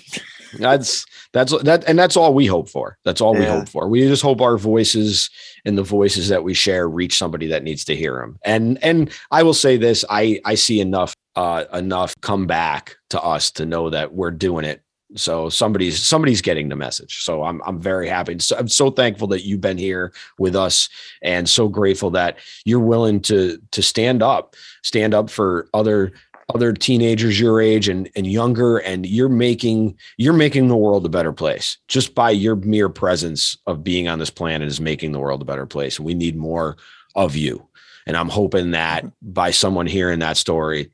that's 0.60 1.06
that's 1.34 1.58
that, 1.64 1.84
and 1.88 2.00
that's 2.00 2.18
all 2.18 2.34
we 2.34 2.46
hope 2.46 2.70
for. 2.70 2.98
That's 3.06 3.22
all 3.22 3.34
yeah. 3.34 3.40
we 3.40 3.46
hope 3.46 3.70
for. 3.70 3.88
We 3.88 4.08
just 4.08 4.24
hope 4.24 4.42
our 4.42 4.58
voices 4.58 5.30
and 5.66 5.78
the 5.78 5.84
voices 5.84 6.30
that 6.30 6.44
we 6.44 6.54
share 6.54 6.90
reach 6.90 7.18
somebody 7.18 7.48
that 7.48 7.64
needs 7.64 7.86
to 7.86 7.96
hear 7.96 8.20
them. 8.20 8.38
And 8.44 8.82
and 8.84 9.12
I 9.32 9.44
will 9.44 9.54
say 9.54 9.78
this: 9.78 10.04
I 10.10 10.42
I 10.44 10.56
see 10.56 10.82
enough 10.82 11.14
uh, 11.38 11.66
enough 11.72 12.16
come 12.22 12.48
back 12.48 12.98
to 13.12 13.22
us 13.22 13.52
to 13.52 13.66
know 13.66 13.92
that 13.92 14.12
we're 14.12 14.32
doing 14.32 14.66
it. 14.66 14.82
So 15.16 15.50
somebody's 15.50 16.04
somebody's 16.04 16.42
getting 16.42 16.68
the 16.68 16.76
message. 16.76 17.24
So 17.24 17.44
I'm 17.44 17.62
I'm 17.66 17.80
very 17.80 18.10
happy. 18.10 18.40
So 18.40 18.58
I'm 18.58 18.68
so 18.68 18.90
thankful 18.90 19.28
that 19.28 19.46
you've 19.46 19.62
been 19.62 19.78
here 19.78 20.12
with 20.40 20.56
us, 20.56 20.90
and 21.22 21.48
so 21.48 21.70
grateful 21.70 22.10
that 22.12 22.40
you're 22.66 22.80
willing 22.80 23.22
to 23.22 23.60
to 23.72 23.82
stand 23.84 24.22
up, 24.24 24.56
stand 24.84 25.14
up 25.14 25.30
for 25.30 25.70
other 25.74 26.12
other 26.54 26.74
teenagers 26.74 27.40
your 27.40 27.62
age 27.62 27.88
and 27.88 28.10
and 28.16 28.26
younger 28.26 28.78
and 28.80 29.06
you're 29.06 29.30
making 29.30 29.96
you're 30.18 30.34
making 30.34 30.70
the 30.70 30.78
world 30.78 31.06
a 31.06 31.10
better 31.10 31.34
place 31.34 31.78
just 31.90 32.16
by 32.16 32.32
your 32.32 32.56
mere 32.56 32.88
presence 32.88 33.58
of 33.68 33.84
being 33.84 34.08
on 34.08 34.18
this 34.18 34.30
planet 34.30 34.66
is 34.66 34.80
making 34.80 35.12
the 35.12 35.20
world 35.20 35.42
a 35.42 35.46
better 35.46 35.66
place 35.66 35.98
and 35.98 36.06
we 36.06 36.14
need 36.14 36.38
more 36.38 36.78
of 37.16 37.36
you 37.36 37.68
and 38.06 38.16
i'm 38.16 38.30
hoping 38.30 38.72
that 38.72 39.04
by 39.22 39.52
someone 39.52 39.86
hearing 39.86 40.20
that 40.20 40.38
story 40.38 40.90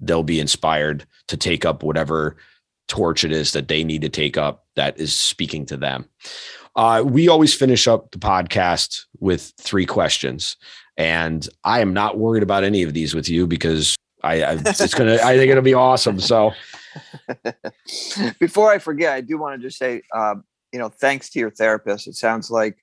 they'll 0.00 0.22
be 0.22 0.40
inspired 0.40 1.06
to 1.28 1.36
take 1.36 1.64
up 1.64 1.82
whatever 1.82 2.36
torch 2.88 3.22
it 3.22 3.32
is 3.32 3.52
that 3.52 3.68
they 3.68 3.84
need 3.84 4.02
to 4.02 4.08
take 4.08 4.36
up 4.36 4.64
that 4.76 4.98
is 4.98 5.14
speaking 5.14 5.66
to 5.66 5.76
them. 5.76 6.08
Uh, 6.76 7.02
we 7.04 7.28
always 7.28 7.54
finish 7.54 7.88
up 7.88 8.10
the 8.12 8.18
podcast 8.18 9.04
with 9.20 9.52
three 9.60 9.86
questions, 9.86 10.56
and 10.96 11.48
I 11.64 11.80
am 11.80 11.92
not 11.92 12.18
worried 12.18 12.42
about 12.42 12.64
any 12.64 12.82
of 12.82 12.94
these 12.94 13.14
with 13.14 13.28
you 13.28 13.46
because 13.46 13.96
I, 14.22 14.42
I 14.42 14.52
it's 14.64 14.94
gonna 14.94 15.18
I 15.22 15.36
think 15.36 15.50
it'll 15.50 15.62
be 15.62 15.74
awesome. 15.74 16.20
So 16.20 16.52
before 18.40 18.70
I 18.70 18.78
forget, 18.78 19.12
I 19.12 19.20
do 19.20 19.38
want 19.38 19.60
to 19.60 19.66
just 19.66 19.78
say, 19.78 20.02
um, 20.14 20.44
you 20.72 20.78
know, 20.78 20.88
thanks 20.88 21.30
to 21.30 21.38
your 21.38 21.50
therapist. 21.50 22.06
It 22.06 22.14
sounds 22.14 22.50
like, 22.50 22.78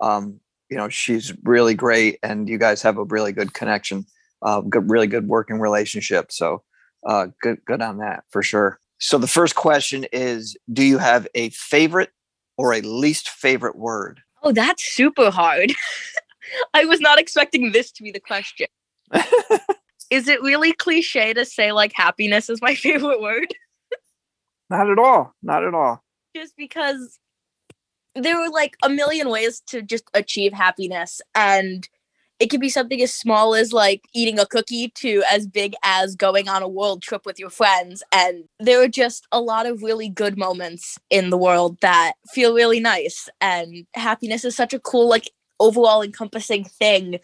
um, 0.00 0.40
you 0.68 0.76
know, 0.76 0.88
she's 0.88 1.32
really 1.42 1.74
great, 1.74 2.18
and 2.22 2.48
you 2.48 2.58
guys 2.58 2.82
have 2.82 2.98
a 2.98 3.04
really 3.04 3.32
good 3.32 3.52
connection, 3.52 4.06
uh, 4.42 4.60
good, 4.62 4.90
really 4.90 5.06
good 5.06 5.28
working 5.28 5.60
relationship. 5.60 6.32
So, 6.32 6.62
uh, 7.06 7.28
good, 7.40 7.58
good 7.64 7.82
on 7.82 7.98
that 7.98 8.24
for 8.30 8.42
sure. 8.42 8.78
So 8.98 9.16
the 9.16 9.26
first 9.26 9.54
question 9.54 10.06
is, 10.12 10.56
do 10.72 10.84
you 10.84 10.98
have 10.98 11.26
a 11.34 11.48
favorite 11.50 12.10
or 12.58 12.74
a 12.74 12.82
least 12.82 13.30
favorite 13.30 13.76
word? 13.76 14.20
Oh, 14.42 14.52
that's 14.52 14.84
super 14.84 15.30
hard. 15.30 15.72
I 16.74 16.84
was 16.84 17.00
not 17.00 17.18
expecting 17.18 17.72
this 17.72 17.90
to 17.92 18.02
be 18.02 18.10
the 18.10 18.20
question. 18.20 18.66
is 20.10 20.28
it 20.28 20.42
really 20.42 20.72
cliche 20.72 21.32
to 21.32 21.44
say 21.44 21.72
like 21.72 21.92
happiness 21.94 22.50
is 22.50 22.60
my 22.60 22.74
favorite 22.76 23.20
word? 23.20 23.54
Not 24.68 24.90
at 24.90 24.98
all. 24.98 25.34
Not 25.42 25.64
at 25.64 25.74
all. 25.74 26.02
Just 26.36 26.56
because 26.56 27.18
there 28.14 28.38
were 28.38 28.50
like 28.50 28.76
a 28.82 28.88
million 28.88 29.28
ways 29.30 29.62
to 29.68 29.82
just 29.82 30.04
achieve 30.14 30.52
happiness 30.52 31.20
and 31.34 31.88
it 32.40 32.48
could 32.48 32.60
be 32.60 32.70
something 32.70 33.00
as 33.02 33.14
small 33.14 33.54
as 33.54 33.72
like 33.72 34.02
eating 34.14 34.38
a 34.38 34.46
cookie 34.46 34.88
to 34.96 35.22
as 35.30 35.46
big 35.46 35.74
as 35.84 36.16
going 36.16 36.48
on 36.48 36.62
a 36.62 36.68
world 36.68 37.02
trip 37.02 37.24
with 37.26 37.38
your 37.38 37.50
friends 37.50 38.02
and 38.12 38.44
there 38.58 38.82
are 38.82 38.88
just 38.88 39.26
a 39.30 39.40
lot 39.40 39.66
of 39.66 39.82
really 39.82 40.08
good 40.08 40.36
moments 40.38 40.98
in 41.10 41.30
the 41.30 41.36
world 41.38 41.78
that 41.82 42.14
feel 42.32 42.54
really 42.54 42.80
nice 42.80 43.28
and 43.40 43.86
happiness 43.94 44.44
is 44.44 44.56
such 44.56 44.72
a 44.72 44.80
cool 44.80 45.08
like 45.08 45.30
overall 45.60 46.02
encompassing 46.02 46.64
thing 46.64 47.18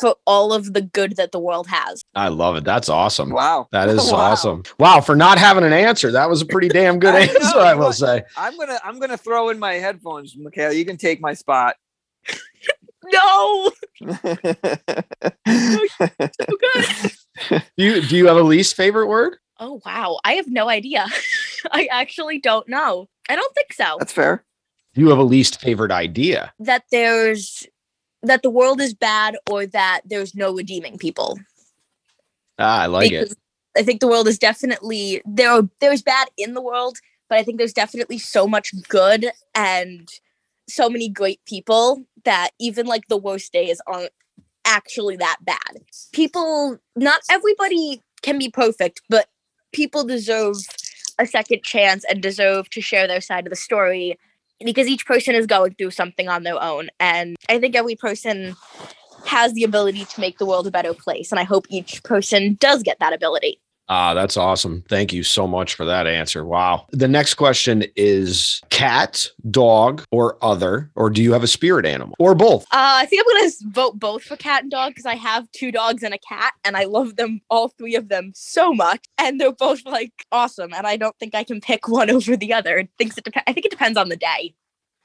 for 0.00 0.14
all 0.26 0.52
of 0.52 0.74
the 0.74 0.82
good 0.82 1.16
that 1.16 1.32
the 1.32 1.40
world 1.40 1.66
has. 1.66 2.02
I 2.14 2.28
love 2.28 2.54
it. 2.56 2.62
That's 2.62 2.88
awesome. 2.88 3.30
Wow. 3.30 3.66
That 3.72 3.88
is 3.88 3.96
Wow. 4.12 4.18
awesome. 4.18 4.62
Wow, 4.78 5.00
for 5.00 5.16
not 5.16 5.38
having 5.38 5.64
an 5.64 5.72
answer. 5.72 6.12
That 6.12 6.28
was 6.30 6.40
a 6.40 6.46
pretty 6.46 6.68
damn 6.68 7.00
good 7.00 7.14
I 7.14 7.26
know, 7.26 7.32
answer, 7.34 7.58
I 7.58 7.74
will 7.74 7.92
say. 7.92 8.22
I'm 8.36 8.56
gonna 8.56 8.78
I'm 8.84 9.00
gonna 9.00 9.16
throw 9.16 9.48
in 9.48 9.58
my 9.58 9.74
headphones, 9.74 10.36
Michaela. 10.36 10.74
You 10.74 10.84
can 10.84 10.98
take 10.98 11.20
my 11.20 11.34
spot. 11.34 11.76
No, 13.04 13.70
That's 14.00 14.22
so 16.36 16.56
good. 16.60 17.62
Do 17.76 17.84
you 17.84 18.02
do 18.02 18.16
you 18.16 18.26
have 18.26 18.36
a 18.36 18.42
least 18.42 18.74
favorite 18.74 19.06
word? 19.06 19.36
Oh 19.60 19.80
wow, 19.84 20.18
I 20.24 20.34
have 20.34 20.48
no 20.48 20.68
idea. 20.68 21.06
I 21.70 21.88
actually 21.90 22.38
don't 22.38 22.68
know. 22.68 23.08
I 23.28 23.36
don't 23.36 23.54
think 23.54 23.72
so. 23.72 23.96
That's 23.98 24.12
fair. 24.12 24.44
You 24.94 25.08
have 25.10 25.18
a 25.18 25.24
least 25.24 25.60
favorite 25.60 25.92
idea? 25.92 26.52
That 26.58 26.84
there's 26.90 27.66
that 28.22 28.42
the 28.42 28.50
world 28.50 28.80
is 28.80 28.94
bad 28.94 29.36
or 29.50 29.66
that 29.66 30.00
there's 30.04 30.34
no 30.34 30.52
redeeming 30.52 30.98
people. 30.98 31.38
Ah, 32.58 32.82
I 32.82 32.86
like 32.86 33.12
it. 33.12 33.32
I 33.76 33.82
think 33.82 34.00
the 34.00 34.08
world 34.08 34.26
is 34.26 34.38
definitely 34.38 35.22
there 35.24 35.50
are 35.50 35.68
there's 35.80 36.02
bad 36.02 36.28
in 36.36 36.54
the 36.54 36.62
world, 36.62 36.98
but 37.28 37.38
I 37.38 37.44
think 37.44 37.58
there's 37.58 37.72
definitely 37.72 38.18
so 38.18 38.46
much 38.46 38.72
good 38.88 39.30
and 39.54 40.08
so 40.68 40.90
many 40.90 41.08
great 41.08 41.40
people 41.46 42.04
that 42.28 42.50
even 42.60 42.84
like 42.84 43.08
the 43.08 43.16
worst 43.16 43.54
days 43.54 43.80
aren't 43.86 44.12
actually 44.66 45.16
that 45.16 45.38
bad. 45.40 45.78
People 46.12 46.78
not 46.94 47.22
everybody 47.30 48.02
can 48.20 48.38
be 48.38 48.50
perfect, 48.50 49.00
but 49.08 49.28
people 49.72 50.04
deserve 50.04 50.56
a 51.18 51.24
second 51.24 51.62
chance 51.62 52.04
and 52.04 52.22
deserve 52.22 52.68
to 52.68 52.82
share 52.82 53.08
their 53.08 53.22
side 53.22 53.46
of 53.46 53.50
the 53.50 53.56
story 53.56 54.18
because 54.62 54.88
each 54.88 55.06
person 55.06 55.34
is 55.34 55.46
going 55.46 55.74
through 55.74 55.90
something 55.90 56.28
on 56.28 56.42
their 56.42 56.62
own 56.62 56.90
and 57.00 57.34
I 57.48 57.58
think 57.58 57.74
every 57.74 57.96
person 57.96 58.54
has 59.24 59.54
the 59.54 59.64
ability 59.64 60.04
to 60.04 60.20
make 60.20 60.36
the 60.36 60.46
world 60.46 60.66
a 60.66 60.70
better 60.70 60.92
place 60.92 61.32
and 61.32 61.40
I 61.40 61.44
hope 61.44 61.64
each 61.70 62.02
person 62.02 62.58
does 62.60 62.82
get 62.82 62.98
that 63.00 63.14
ability. 63.14 63.58
Ah, 63.90 64.12
that's 64.12 64.36
awesome. 64.36 64.84
Thank 64.88 65.14
you 65.14 65.22
so 65.22 65.46
much 65.46 65.74
for 65.74 65.86
that 65.86 66.06
answer. 66.06 66.44
Wow. 66.44 66.86
The 66.90 67.08
next 67.08 67.34
question 67.34 67.84
is 67.96 68.60
cat, 68.68 69.26
dog, 69.50 70.04
or 70.10 70.36
other, 70.42 70.90
or 70.94 71.08
do 71.08 71.22
you 71.22 71.32
have 71.32 71.42
a 71.42 71.46
spirit 71.46 71.86
animal 71.86 72.14
or 72.18 72.34
both? 72.34 72.64
Uh, 72.64 73.00
I 73.00 73.06
think 73.06 73.24
I'm 73.26 73.36
gonna 73.36 73.52
vote 73.72 73.98
both 73.98 74.22
for 74.24 74.36
cat 74.36 74.62
and 74.62 74.70
dog 74.70 74.90
because 74.90 75.06
I 75.06 75.14
have 75.14 75.50
two 75.52 75.72
dogs 75.72 76.02
and 76.02 76.12
a 76.12 76.18
cat, 76.18 76.52
and 76.64 76.76
I 76.76 76.84
love 76.84 77.16
them 77.16 77.40
all 77.48 77.68
three 77.68 77.94
of 77.94 78.08
them 78.08 78.32
so 78.34 78.74
much, 78.74 79.06
and 79.16 79.40
they're 79.40 79.52
both 79.52 79.84
like 79.86 80.12
awesome. 80.32 80.74
And 80.74 80.86
I 80.86 80.96
don't 80.96 81.18
think 81.18 81.34
I 81.34 81.44
can 81.44 81.60
pick 81.60 81.88
one 81.88 82.10
over 82.10 82.36
the 82.36 82.52
other. 82.52 82.78
It 82.78 82.90
thinks 82.98 83.16
it 83.16 83.24
dep- 83.24 83.42
I 83.46 83.52
think 83.54 83.64
it 83.64 83.70
depends 83.70 83.96
on 83.96 84.10
the 84.10 84.16
day. 84.16 84.54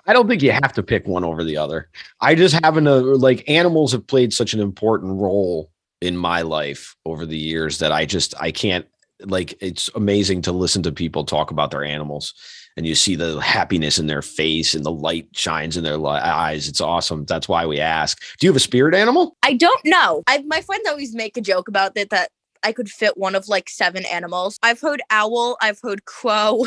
I 0.05 0.11
don't 0.11 0.27
think 0.27 0.41
you 0.41 0.51
have 0.51 0.73
to 0.73 0.83
pick 0.83 1.07
one 1.07 1.23
over 1.23 1.45
the 1.45 1.55
other. 1.55 1.89
I 2.19 2.35
just 2.35 2.55
happen 2.55 2.83
to 2.83 2.97
like 2.99 3.49
animals 3.49 3.93
have 3.93 4.05
played 4.05 4.33
such 4.33 4.53
an 4.53 4.59
important 4.59 5.17
role 5.21 5.71
in 6.03 6.17
my 6.17 6.41
life 6.41 6.95
over 7.05 7.25
the 7.25 7.37
years 7.37 7.79
that 7.79 7.93
I 7.93 8.05
just 8.05 8.33
I 8.39 8.51
can't 8.51 8.85
like 9.21 9.55
it's 9.61 9.89
amazing 9.95 10.41
to 10.43 10.51
listen 10.51 10.83
to 10.83 10.91
people 10.91 11.23
talk 11.23 11.49
about 11.49 11.71
their 11.71 11.83
animals 11.83 12.33
and 12.75 12.85
you 12.85 12.93
see 12.93 13.15
the 13.15 13.39
happiness 13.39 13.99
in 13.99 14.07
their 14.07 14.21
face 14.21 14.73
and 14.73 14.83
the 14.83 14.91
light 14.91 15.27
shines 15.33 15.77
in 15.77 15.83
their 15.83 15.97
li- 15.97 16.09
eyes. 16.09 16.67
It's 16.67 16.81
awesome. 16.81 17.23
That's 17.25 17.47
why 17.47 17.65
we 17.65 17.79
ask. 17.79 18.19
Do 18.39 18.45
you 18.45 18.51
have 18.51 18.57
a 18.57 18.59
spirit 18.59 18.95
animal? 18.95 19.37
I 19.43 19.53
don't 19.53 19.85
know. 19.85 20.23
I 20.27 20.39
my 20.39 20.61
friends 20.61 20.87
always 20.89 21.15
make 21.15 21.37
a 21.37 21.41
joke 21.41 21.69
about 21.69 21.95
it 21.95 22.09
that 22.09 22.29
I 22.63 22.73
could 22.73 22.89
fit 22.89 23.17
one 23.17 23.35
of 23.35 23.47
like 23.47 23.69
seven 23.69 24.05
animals. 24.05 24.57
I've 24.61 24.81
heard 24.81 25.01
owl. 25.09 25.57
I've 25.61 25.79
heard 25.81 26.03
crow. 26.03 26.65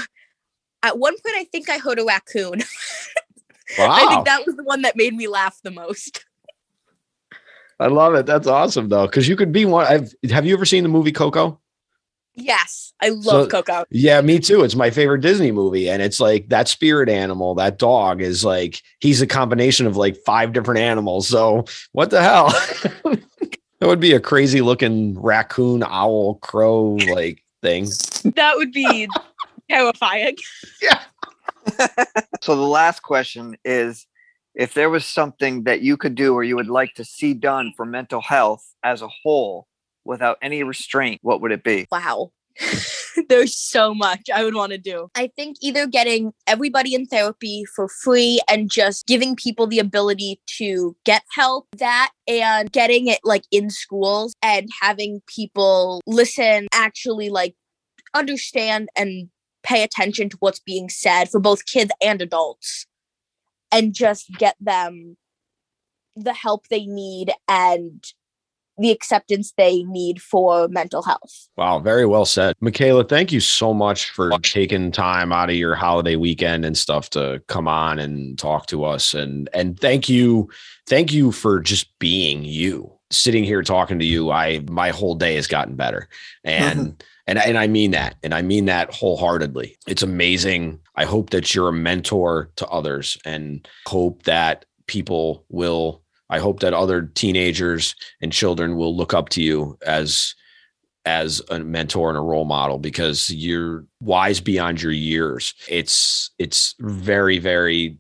At 0.83 0.99
one 0.99 1.15
point, 1.15 1.37
I 1.37 1.45
think 1.45 1.69
I 1.69 1.79
heard 1.79 1.99
a 1.99 2.05
raccoon. 2.05 2.63
Wow. 3.79 3.91
I 3.91 4.09
think 4.09 4.25
that 4.25 4.47
was 4.47 4.57
the 4.57 4.63
one 4.63 4.83
that 4.83 4.97
made 4.97 5.15
me 5.15 5.29
laugh 5.29 5.59
the 5.63 5.71
most. 5.71 6.25
I 7.79 7.89
love 7.89 8.15
it. 8.15 8.27
That's 8.27 8.47
awesome 8.47 8.89
though, 8.89 9.07
because 9.07 9.29
you 9.29 9.37
could 9.37 9.53
be 9.53 9.65
one. 9.65 9.87
I've, 9.87 10.15
have 10.31 10.47
you 10.47 10.55
ever 10.55 10.65
seen 10.65 10.83
the 10.83 10.89
movie 10.89 11.13
Coco? 11.13 11.61
Yes, 12.39 12.93
I 13.01 13.09
love 13.09 13.25
So- 13.25 13.47
Coco. 13.49 13.85
Yeah, 13.91 14.21
me 14.21 14.39
too. 14.39 14.63
It's 14.63 14.75
my 14.75 14.91
favorite 14.91 15.23
Disney 15.23 15.53
movie, 15.53 15.89
and 15.89 16.03
it's 16.03 16.21
like 16.21 16.49
that 16.51 16.69
spirit 16.69 17.09
animal, 17.09 17.55
that 17.57 17.79
dog 17.79 18.21
is 18.21 18.45
like 18.45 18.83
he's 19.01 19.23
a 19.23 19.27
combination 19.27 19.87
of 19.87 19.97
like 19.97 20.17
five 20.25 20.53
different 20.53 20.81
animals. 20.81 21.29
So 21.29 21.65
what 21.93 22.11
the 22.11 22.23
hell? 22.23 22.49
that 23.05 23.87
would 23.89 24.01
be 24.01 24.13
a 24.13 24.21
crazy 24.21 24.61
looking 24.61 25.19
raccoon, 25.21 25.83
owl, 25.83 26.35
crow 26.37 26.97
like 27.11 27.43
thing. 27.63 27.89
That 28.35 28.57
would 28.57 28.73
be 28.73 29.09
terrifying. 29.71 30.37
Yeah. 30.83 31.01
so 32.43 32.55
the 32.57 32.63
last 32.63 33.03
question 33.03 33.57
is 33.65 34.07
if 34.57 34.73
there 34.73 34.89
was 34.89 35.05
something 35.05 35.65
that 35.65 35.83
you 35.83 35.97
could 35.97 36.15
do 36.15 36.35
or 36.35 36.43
you 36.43 36.57
would 36.57 36.69
like 36.69 36.95
to 36.95 37.05
see 37.05 37.35
done 37.35 37.73
for 37.77 37.85
mental 37.85 38.23
health 38.23 38.65
as 38.83 39.03
a 39.03 39.09
whole 39.09 39.69
without 40.05 40.39
any 40.41 40.63
restraint, 40.63 41.21
what 41.23 41.43
would 41.43 41.53
it 41.53 41.63
be? 41.63 41.87
Wow. 41.93 42.33
There's 43.29 43.57
so 43.57 43.95
much 43.95 44.31
I 44.35 44.45
would 44.45 44.55
want 44.55 44.73
to 44.73 44.79
do. 44.79 45.09
I 45.15 45.31
think 45.37 45.59
either 45.61 45.87
getting 45.87 46.33
everybody 46.47 46.95
in 46.95 47.05
therapy 47.05 47.65
for 47.75 47.89
free 47.89 48.41
and 48.49 48.71
just 48.71 49.07
giving 49.07 49.37
people 49.37 49.67
the 49.67 49.79
ability 49.79 50.41
to 50.59 50.97
get 51.05 51.23
help, 51.35 51.67
that 51.77 52.13
and 52.27 52.73
getting 52.73 53.09
it 53.09 53.21
like 53.25 53.45
in 53.51 53.69
schools 53.69 54.35
and 54.43 54.71
having 54.81 55.21
people 55.27 56.01
listen, 56.07 56.67
actually 56.73 57.29
like 57.29 57.55
understand 58.15 58.89
and 58.97 59.29
pay 59.63 59.83
attention 59.83 60.31
to 60.31 60.37
what's 60.41 60.61
being 60.61 60.89
said 60.89 61.29
for 61.29 61.41
both 61.41 61.67
kids 61.67 61.91
and 62.03 62.23
adults 62.23 62.87
and 63.73 63.95
just 63.95 64.31
get 64.39 64.57
them 64.61 65.17
the 66.15 66.33
help 66.33 66.69
they 66.69 66.87
need 66.87 67.33
and 67.49 68.05
the 68.79 68.91
acceptance 68.91 69.53
they 69.57 69.83
need 69.85 70.21
for 70.21 70.69
mental 70.69 71.03
health. 71.03 71.49
Wow, 71.57 71.79
very 71.79 72.05
well 72.05 72.27
said. 72.27 72.55
Michaela, 72.61 73.05
thank 73.05 73.33
you 73.33 73.41
so 73.41 73.73
much 73.73 74.11
for 74.11 74.31
taking 74.41 74.93
time 74.93 75.33
out 75.33 75.49
of 75.49 75.57
your 75.57 75.75
holiday 75.75 76.17
weekend 76.17 76.65
and 76.65 76.77
stuff 76.77 77.09
to 77.11 77.43
come 77.49 77.69
on 77.69 77.99
and 77.99 78.39
talk 78.39 78.67
to 78.67 78.85
us. 78.85 79.15
And 79.15 79.49
and 79.55 79.81
thank 79.81 80.09
you, 80.09 80.51
thank 80.87 81.13
you 81.13 81.33
for 81.33 81.61
just 81.61 81.99
being 81.99 82.45
you. 82.45 82.93
Sitting 83.11 83.45
here 83.45 83.63
talking 83.63 83.99
to 83.99 84.05
you, 84.05 84.31
I 84.31 84.61
my 84.69 84.91
whole 84.91 85.15
day 85.15 85.37
has 85.37 85.47
gotten 85.47 85.77
better. 85.77 86.09
And 86.45 87.03
and 87.27 87.39
and 87.39 87.59
I 87.59 87.67
mean 87.67 87.91
that. 87.93 88.17
And 88.23 88.35
I 88.35 88.43
mean 88.43 88.67
that 88.67 88.93
wholeheartedly. 88.93 89.77
It's 89.89 90.03
amazing. 90.03 90.81
I 90.97 91.05
hope 91.05 91.31
that 91.31 91.55
you're 91.55 91.69
a 91.69 91.73
mentor 91.73 92.51
to 92.57 92.67
others 92.69 93.19
and 93.25 93.67
hope 93.87 94.23
that 94.25 94.65
people 94.87 95.45
will 95.49 96.03
I 96.29 96.41
hope 96.41 96.61
that 96.61 96.75
other 96.75 97.03
teenagers 97.03 97.95
and 98.21 98.33
children 98.33 98.77
will 98.77 98.97
look 98.97 99.15
up 99.15 99.29
to 99.31 99.43
you 99.43 99.79
as 99.87 100.35
as 101.05 101.41
a 101.51 101.61
mentor 101.61 102.09
and 102.09 102.19
a 102.19 102.21
role 102.21 102.45
model 102.45 102.79
because 102.79 103.31
you're 103.31 103.85
wise 104.01 104.41
beyond 104.41 104.83
your 104.83 104.93
years. 104.93 105.55
It's 105.69 106.31
it's 106.39 106.75
very 106.81 107.39
very 107.39 107.99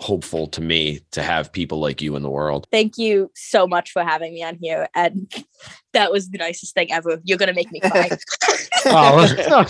hopeful 0.00 0.48
to 0.48 0.60
me 0.60 1.00
to 1.12 1.22
have 1.22 1.52
people 1.52 1.78
like 1.78 2.02
you 2.02 2.16
in 2.16 2.22
the 2.22 2.30
world. 2.30 2.66
Thank 2.72 2.98
you 2.98 3.30
so 3.34 3.66
much 3.66 3.92
for 3.92 4.02
having 4.02 4.34
me 4.34 4.42
on 4.42 4.58
here. 4.60 4.88
And 4.94 5.32
that 5.92 6.10
was 6.10 6.30
the 6.30 6.38
nicest 6.38 6.74
thing 6.74 6.92
ever. 6.92 7.20
You're 7.24 7.38
gonna 7.38 7.54
make 7.54 7.70
me 7.70 7.80
cry. 7.80 8.10
oh, 8.86 9.66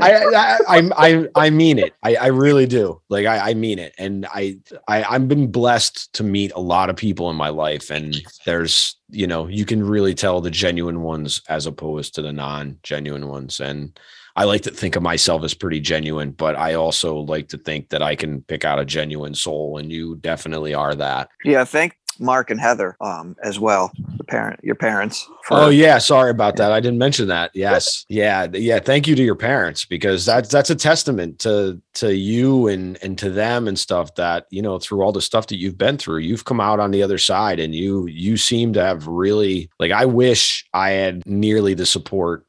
I, 0.00 0.14
I, 0.14 0.58
I, 0.68 0.90
I, 0.96 1.28
I 1.34 1.50
mean 1.50 1.78
it. 1.78 1.94
I, 2.02 2.16
I 2.16 2.26
really 2.28 2.66
do. 2.66 3.00
Like 3.10 3.26
I, 3.26 3.50
I 3.50 3.54
mean 3.54 3.78
it. 3.78 3.94
And 3.98 4.26
I, 4.26 4.58
I, 4.88 5.04
I've 5.04 5.28
been 5.28 5.50
blessed 5.50 6.12
to 6.14 6.24
meet 6.24 6.52
a 6.54 6.60
lot 6.60 6.88
of 6.88 6.96
people 6.96 7.28
in 7.30 7.36
my 7.36 7.50
life. 7.50 7.90
And 7.90 8.16
there's, 8.46 8.96
you 9.10 9.26
know, 9.26 9.46
you 9.46 9.66
can 9.66 9.86
really 9.86 10.14
tell 10.14 10.40
the 10.40 10.50
genuine 10.50 11.02
ones 11.02 11.42
as 11.48 11.66
opposed 11.66 12.14
to 12.14 12.22
the 12.22 12.32
non-genuine 12.32 13.28
ones. 13.28 13.60
And 13.60 13.98
I 14.36 14.44
like 14.44 14.62
to 14.62 14.70
think 14.70 14.96
of 14.96 15.02
myself 15.02 15.42
as 15.44 15.54
pretty 15.54 15.80
genuine, 15.80 16.32
but 16.32 16.56
I 16.56 16.74
also 16.74 17.16
like 17.16 17.48
to 17.48 17.58
think 17.58 17.88
that 17.88 18.02
I 18.02 18.14
can 18.14 18.42
pick 18.42 18.64
out 18.64 18.78
a 18.78 18.84
genuine 18.84 19.34
soul, 19.34 19.78
and 19.78 19.90
you 19.90 20.16
definitely 20.16 20.74
are 20.74 20.94
that. 20.94 21.30
Yeah, 21.44 21.64
thank 21.64 21.96
Mark 22.18 22.50
and 22.50 22.60
Heather 22.60 22.96
um, 23.00 23.36
as 23.42 23.58
well. 23.58 23.92
The 24.18 24.24
parent, 24.24 24.60
your 24.62 24.74
parents. 24.74 25.26
for- 25.44 25.56
oh 25.56 25.68
yeah, 25.68 25.98
sorry 25.98 26.30
about 26.30 26.56
that. 26.56 26.72
I 26.72 26.80
didn't 26.80 26.98
mention 26.98 27.28
that. 27.28 27.50
Yes, 27.54 28.04
yeah, 28.08 28.46
yeah. 28.52 28.78
Thank 28.78 29.06
you 29.06 29.14
to 29.16 29.22
your 29.22 29.34
parents 29.34 29.84
because 29.84 30.24
that's 30.24 30.50
that's 30.50 30.70
a 30.70 30.74
testament 30.74 31.38
to 31.40 31.80
to 31.94 32.14
you 32.14 32.68
and 32.68 32.98
and 33.02 33.18
to 33.18 33.30
them 33.30 33.68
and 33.68 33.78
stuff 33.78 34.14
that 34.16 34.46
you 34.50 34.62
know 34.62 34.78
through 34.78 35.02
all 35.02 35.12
the 35.12 35.22
stuff 35.22 35.46
that 35.48 35.56
you've 35.56 35.78
been 35.78 35.96
through, 35.96 36.18
you've 36.18 36.44
come 36.44 36.60
out 36.60 36.80
on 36.80 36.90
the 36.90 37.02
other 37.02 37.18
side, 37.18 37.58
and 37.58 37.74
you 37.74 38.06
you 38.06 38.36
seem 38.36 38.72
to 38.74 38.82
have 38.82 39.06
really 39.06 39.70
like. 39.78 39.92
I 39.92 40.04
wish 40.04 40.66
I 40.74 40.90
had 40.90 41.26
nearly 41.26 41.74
the 41.74 41.86
support 41.86 42.45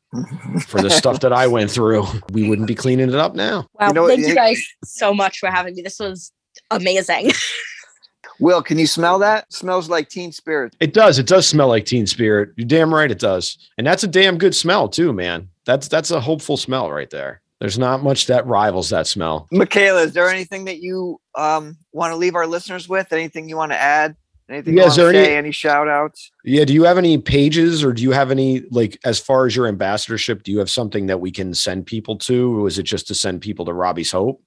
for 0.68 0.82
the 0.82 0.89
stuff 0.89 1.20
that 1.22 1.34
I 1.34 1.47
went 1.58 1.70
through, 1.72 2.05
we 2.32 2.47
wouldn't 2.49 2.68
be 2.68 2.76
cleaning 2.76 3.10
it 3.10 3.16
up 3.16 3.36
now. 3.36 3.68
Wow, 3.80 3.88
You 3.88 3.93
know, 3.93 4.08
thank 4.08 4.22
it- 4.22 4.30
you 4.30 4.36
guys 4.36 4.62
so 4.84 5.14
much 5.14 5.39
for 5.39 5.49
having 5.49 5.76
me. 5.76 5.82
This 5.82 5.99
was 5.99 6.32
amazing. 6.72 7.32
Will, 8.39 8.62
can 8.62 8.78
you 8.78 8.86
smell 8.86 9.18
that? 9.20 9.51
smells 9.51 9.89
like 9.89 10.10
teen 10.10 10.32
spirit. 10.32 10.76
It 10.80 10.93
does. 10.93 11.18
It 11.18 11.26
does 11.26 11.47
smell 11.47 11.70
like 11.70 11.86
Teen 11.86 12.05
Spirit. 12.05 12.49
You're 12.55 12.68
damn 12.68 12.93
right 12.93 13.10
it 13.10 13.18
does. 13.20 13.58
And 13.80 13.88
that's 13.88 14.03
a 14.03 14.08
damn 14.08 14.38
good 14.38 14.55
smell 14.55 14.88
too, 14.88 15.12
man. 15.12 15.49
That's 15.66 15.88
that's 15.88 16.12
a 16.12 16.20
hopeful 16.20 16.55
smell 16.55 16.91
right 16.91 17.10
there. 17.10 17.41
There's 17.60 17.80
not 17.80 18.03
much 18.03 18.28
that 18.28 18.45
rivals 18.45 18.91
that 18.91 19.08
smell. 19.08 19.47
Michaela, 19.51 20.03
is 20.03 20.14
there 20.14 20.30
anything 20.30 20.66
that 20.66 20.78
you 20.84 21.20
um, 21.34 21.78
want 21.93 22.12
to 22.12 22.16
leave 22.16 22.36
our 22.36 22.45
listeners 22.45 22.88
with? 22.88 23.12
Anything 23.12 23.49
you 23.49 23.58
want 23.58 23.72
to 23.72 23.78
add? 23.82 24.16
Anything 24.50 24.78
Yeah, 24.78 24.84
you 24.84 24.89
is 24.89 24.95
there 24.95 25.12
say? 25.12 25.26
any- 25.26 25.36
Any, 25.36 25.52
shout 25.52 25.89
outs? 25.89 26.32
Yeah. 26.45 26.64
Do 26.64 26.74
you 26.74 26.84
have 26.84 26.98
any 26.98 27.18
pages 27.18 27.84
or 27.84 27.91
do 27.91 28.02
you 28.02 28.12
have 28.12 28.32
any 28.32 28.62
like 28.72 28.98
as 29.04 29.20
far 29.20 29.45
as 29.45 29.56
your 29.56 29.68
ambassadorship, 29.68 30.43
do 30.43 30.52
you 30.52 30.60
have 30.60 30.70
something 30.70 31.08
that 31.08 31.20
we 31.20 31.32
can 31.32 31.54
send 31.54 31.86
people 31.86 32.18
to? 32.20 32.64
Or 32.64 32.68
is 32.68 32.78
it 32.80 32.84
just 32.84 33.08
to 33.08 33.16
send 33.16 33.41
people 33.41 33.66
to 33.66 33.74
Robbie's 33.74 34.12
Hope? 34.12 34.41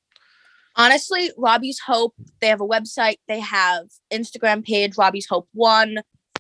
Honestly, 0.77 1.31
Robbie's 1.37 1.81
Hope, 1.85 2.15
they 2.41 2.47
have 2.47 2.61
a 2.61 2.67
website, 2.67 3.17
they 3.29 3.41
have 3.41 3.89
Instagram 4.13 4.65
page, 4.65 4.97
Robbie's 4.97 5.27
Hope 5.27 5.49
One. 5.53 5.99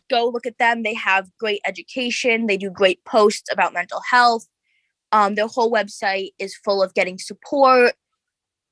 Go 0.08 0.28
look 0.28 0.46
at 0.46 0.58
them. 0.58 0.82
They 0.82 0.94
have 0.94 1.28
great 1.38 1.60
education. 1.66 2.46
They 2.46 2.56
do 2.56 2.70
great 2.70 3.04
posts 3.04 3.48
about 3.52 3.72
mental 3.74 4.00
health. 4.08 4.46
Um, 5.12 5.34
their 5.34 5.46
whole 5.48 5.70
website 5.70 6.30
is 6.38 6.56
full 6.56 6.82
of 6.82 6.94
getting 6.94 7.18
support, 7.18 7.92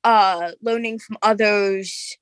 uh, 0.05 0.53
learning 0.63 1.01
from 1.01 1.19
others, 1.23 2.17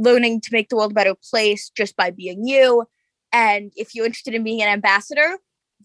learning 0.00 0.40
to 0.42 0.50
make 0.52 0.68
the 0.68 0.76
world 0.76 0.92
a 0.92 0.94
better 0.94 1.14
place 1.30 1.70
just 1.76 1.96
by 1.96 2.10
being 2.10 2.46
you. 2.46 2.84
And 3.32 3.72
if 3.76 3.94
you're 3.94 4.06
interested 4.06 4.34
in 4.34 4.42
being 4.42 4.62
an 4.62 4.68
ambassador, 4.68 5.38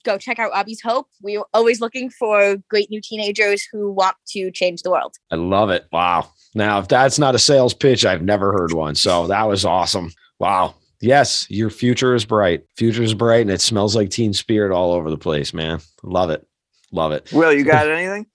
go 0.04 0.18
check 0.18 0.40
out 0.40 0.52
Robbie's 0.52 0.82
Hope. 0.82 1.08
We're 1.22 1.44
always 1.54 1.82
looking 1.82 2.10
for 2.10 2.58
great 2.70 2.90
new 2.90 3.02
teenagers 3.02 3.68
who 3.72 3.92
want 3.92 4.16
to 4.30 4.52
change 4.52 4.82
the 4.82 4.92
world. 4.92 5.16
I 5.32 5.36
love 5.36 5.70
it. 5.70 5.86
Wow. 5.92 6.30
Now, 6.54 6.80
if 6.80 6.88
that's 6.88 7.20
not 7.20 7.36
a 7.36 7.40
sales 7.40 7.74
pitch, 7.74 8.06
I've 8.06 8.22
never 8.22 8.52
heard 8.54 8.72
one. 8.72 8.96
So 8.96 9.28
that 9.28 9.44
was 9.44 9.66
awesome. 9.66 10.12
Wow. 10.40 10.76
Yes, 11.02 11.46
your 11.50 11.70
future 11.70 12.16
is 12.16 12.26
bright. 12.26 12.64
Future 12.78 13.04
is 13.04 13.14
bright 13.14 13.42
and 13.42 13.52
it 13.52 13.62
smells 13.62 13.96
like 13.96 14.10
teen 14.10 14.34
spirit 14.34 14.72
all 14.72 14.94
over 14.94 15.10
the 15.10 15.18
place, 15.18 15.54
man. 15.54 15.80
Love 16.04 16.30
it. 16.30 16.48
Love 16.92 17.12
it. 17.12 17.32
Will, 17.34 17.54
you 17.54 17.64
got 17.64 17.90
anything? 17.90 18.26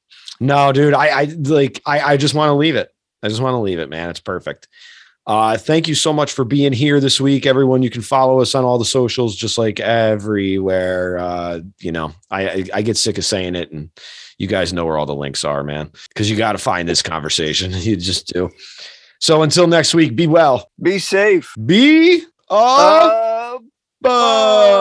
No, 0.41 0.73
dude, 0.73 0.95
I, 0.95 1.23
I 1.23 1.25
like 1.25 1.83
I, 1.85 2.01
I 2.01 2.17
just 2.17 2.35
want 2.35 2.51
to 2.51 2.55
leave 2.55 2.77
it. 2.77 2.91
I 3.23 3.29
just 3.29 3.43
want 3.43 3.55
to 3.55 3.59
leave 3.59 3.79
it, 3.79 3.91
man. 3.91 4.09
It's 4.09 4.21
perfect. 4.21 4.69
Uh, 5.31 5.57
thank 5.57 5.87
you 5.87 5.95
so 5.95 6.13
much 6.13 6.33
for 6.33 6.45
being 6.45 6.73
here 6.73 6.99
this 6.99 7.21
week, 7.21 7.47
everyone. 7.47 7.85
You 7.85 7.91
can 7.91 8.03
follow 8.03 8.41
us 8.41 8.53
on 8.57 8.65
all 8.65 8.79
the 8.79 8.85
socials, 8.85 9.37
just 9.37 9.59
like 9.59 9.79
everywhere. 9.79 11.19
Uh, 11.19 11.61
you 11.79 11.93
know, 11.93 12.13
I, 12.33 12.65
I 12.75 12.83
get 12.83 12.97
sick 12.97 13.17
of 13.17 13.25
saying 13.25 13.55
it, 13.55 13.71
and 13.71 13.91
you 14.39 14.49
guys 14.49 14.73
know 14.73 14.85
where 14.85 14.99
all 14.99 15.07
the 15.07 15.15
links 15.15 15.45
are, 15.45 15.63
man. 15.63 15.93
Because 16.09 16.29
you 16.29 16.37
got 16.37 16.53
to 16.53 16.59
find 16.59 16.89
this 16.89 17.01
conversation. 17.01 17.71
You 17.77 17.95
just 17.95 18.27
do. 18.27 18.51
So 19.21 19.43
until 19.43 19.69
next 19.69 19.95
week, 19.95 20.17
be 20.17 20.27
well. 20.27 20.69
Be 20.83 20.99
safe. 20.99 21.55
Be 21.65 22.25
a 22.51 22.53
Uh, 22.53 23.59
bug. 24.01 24.81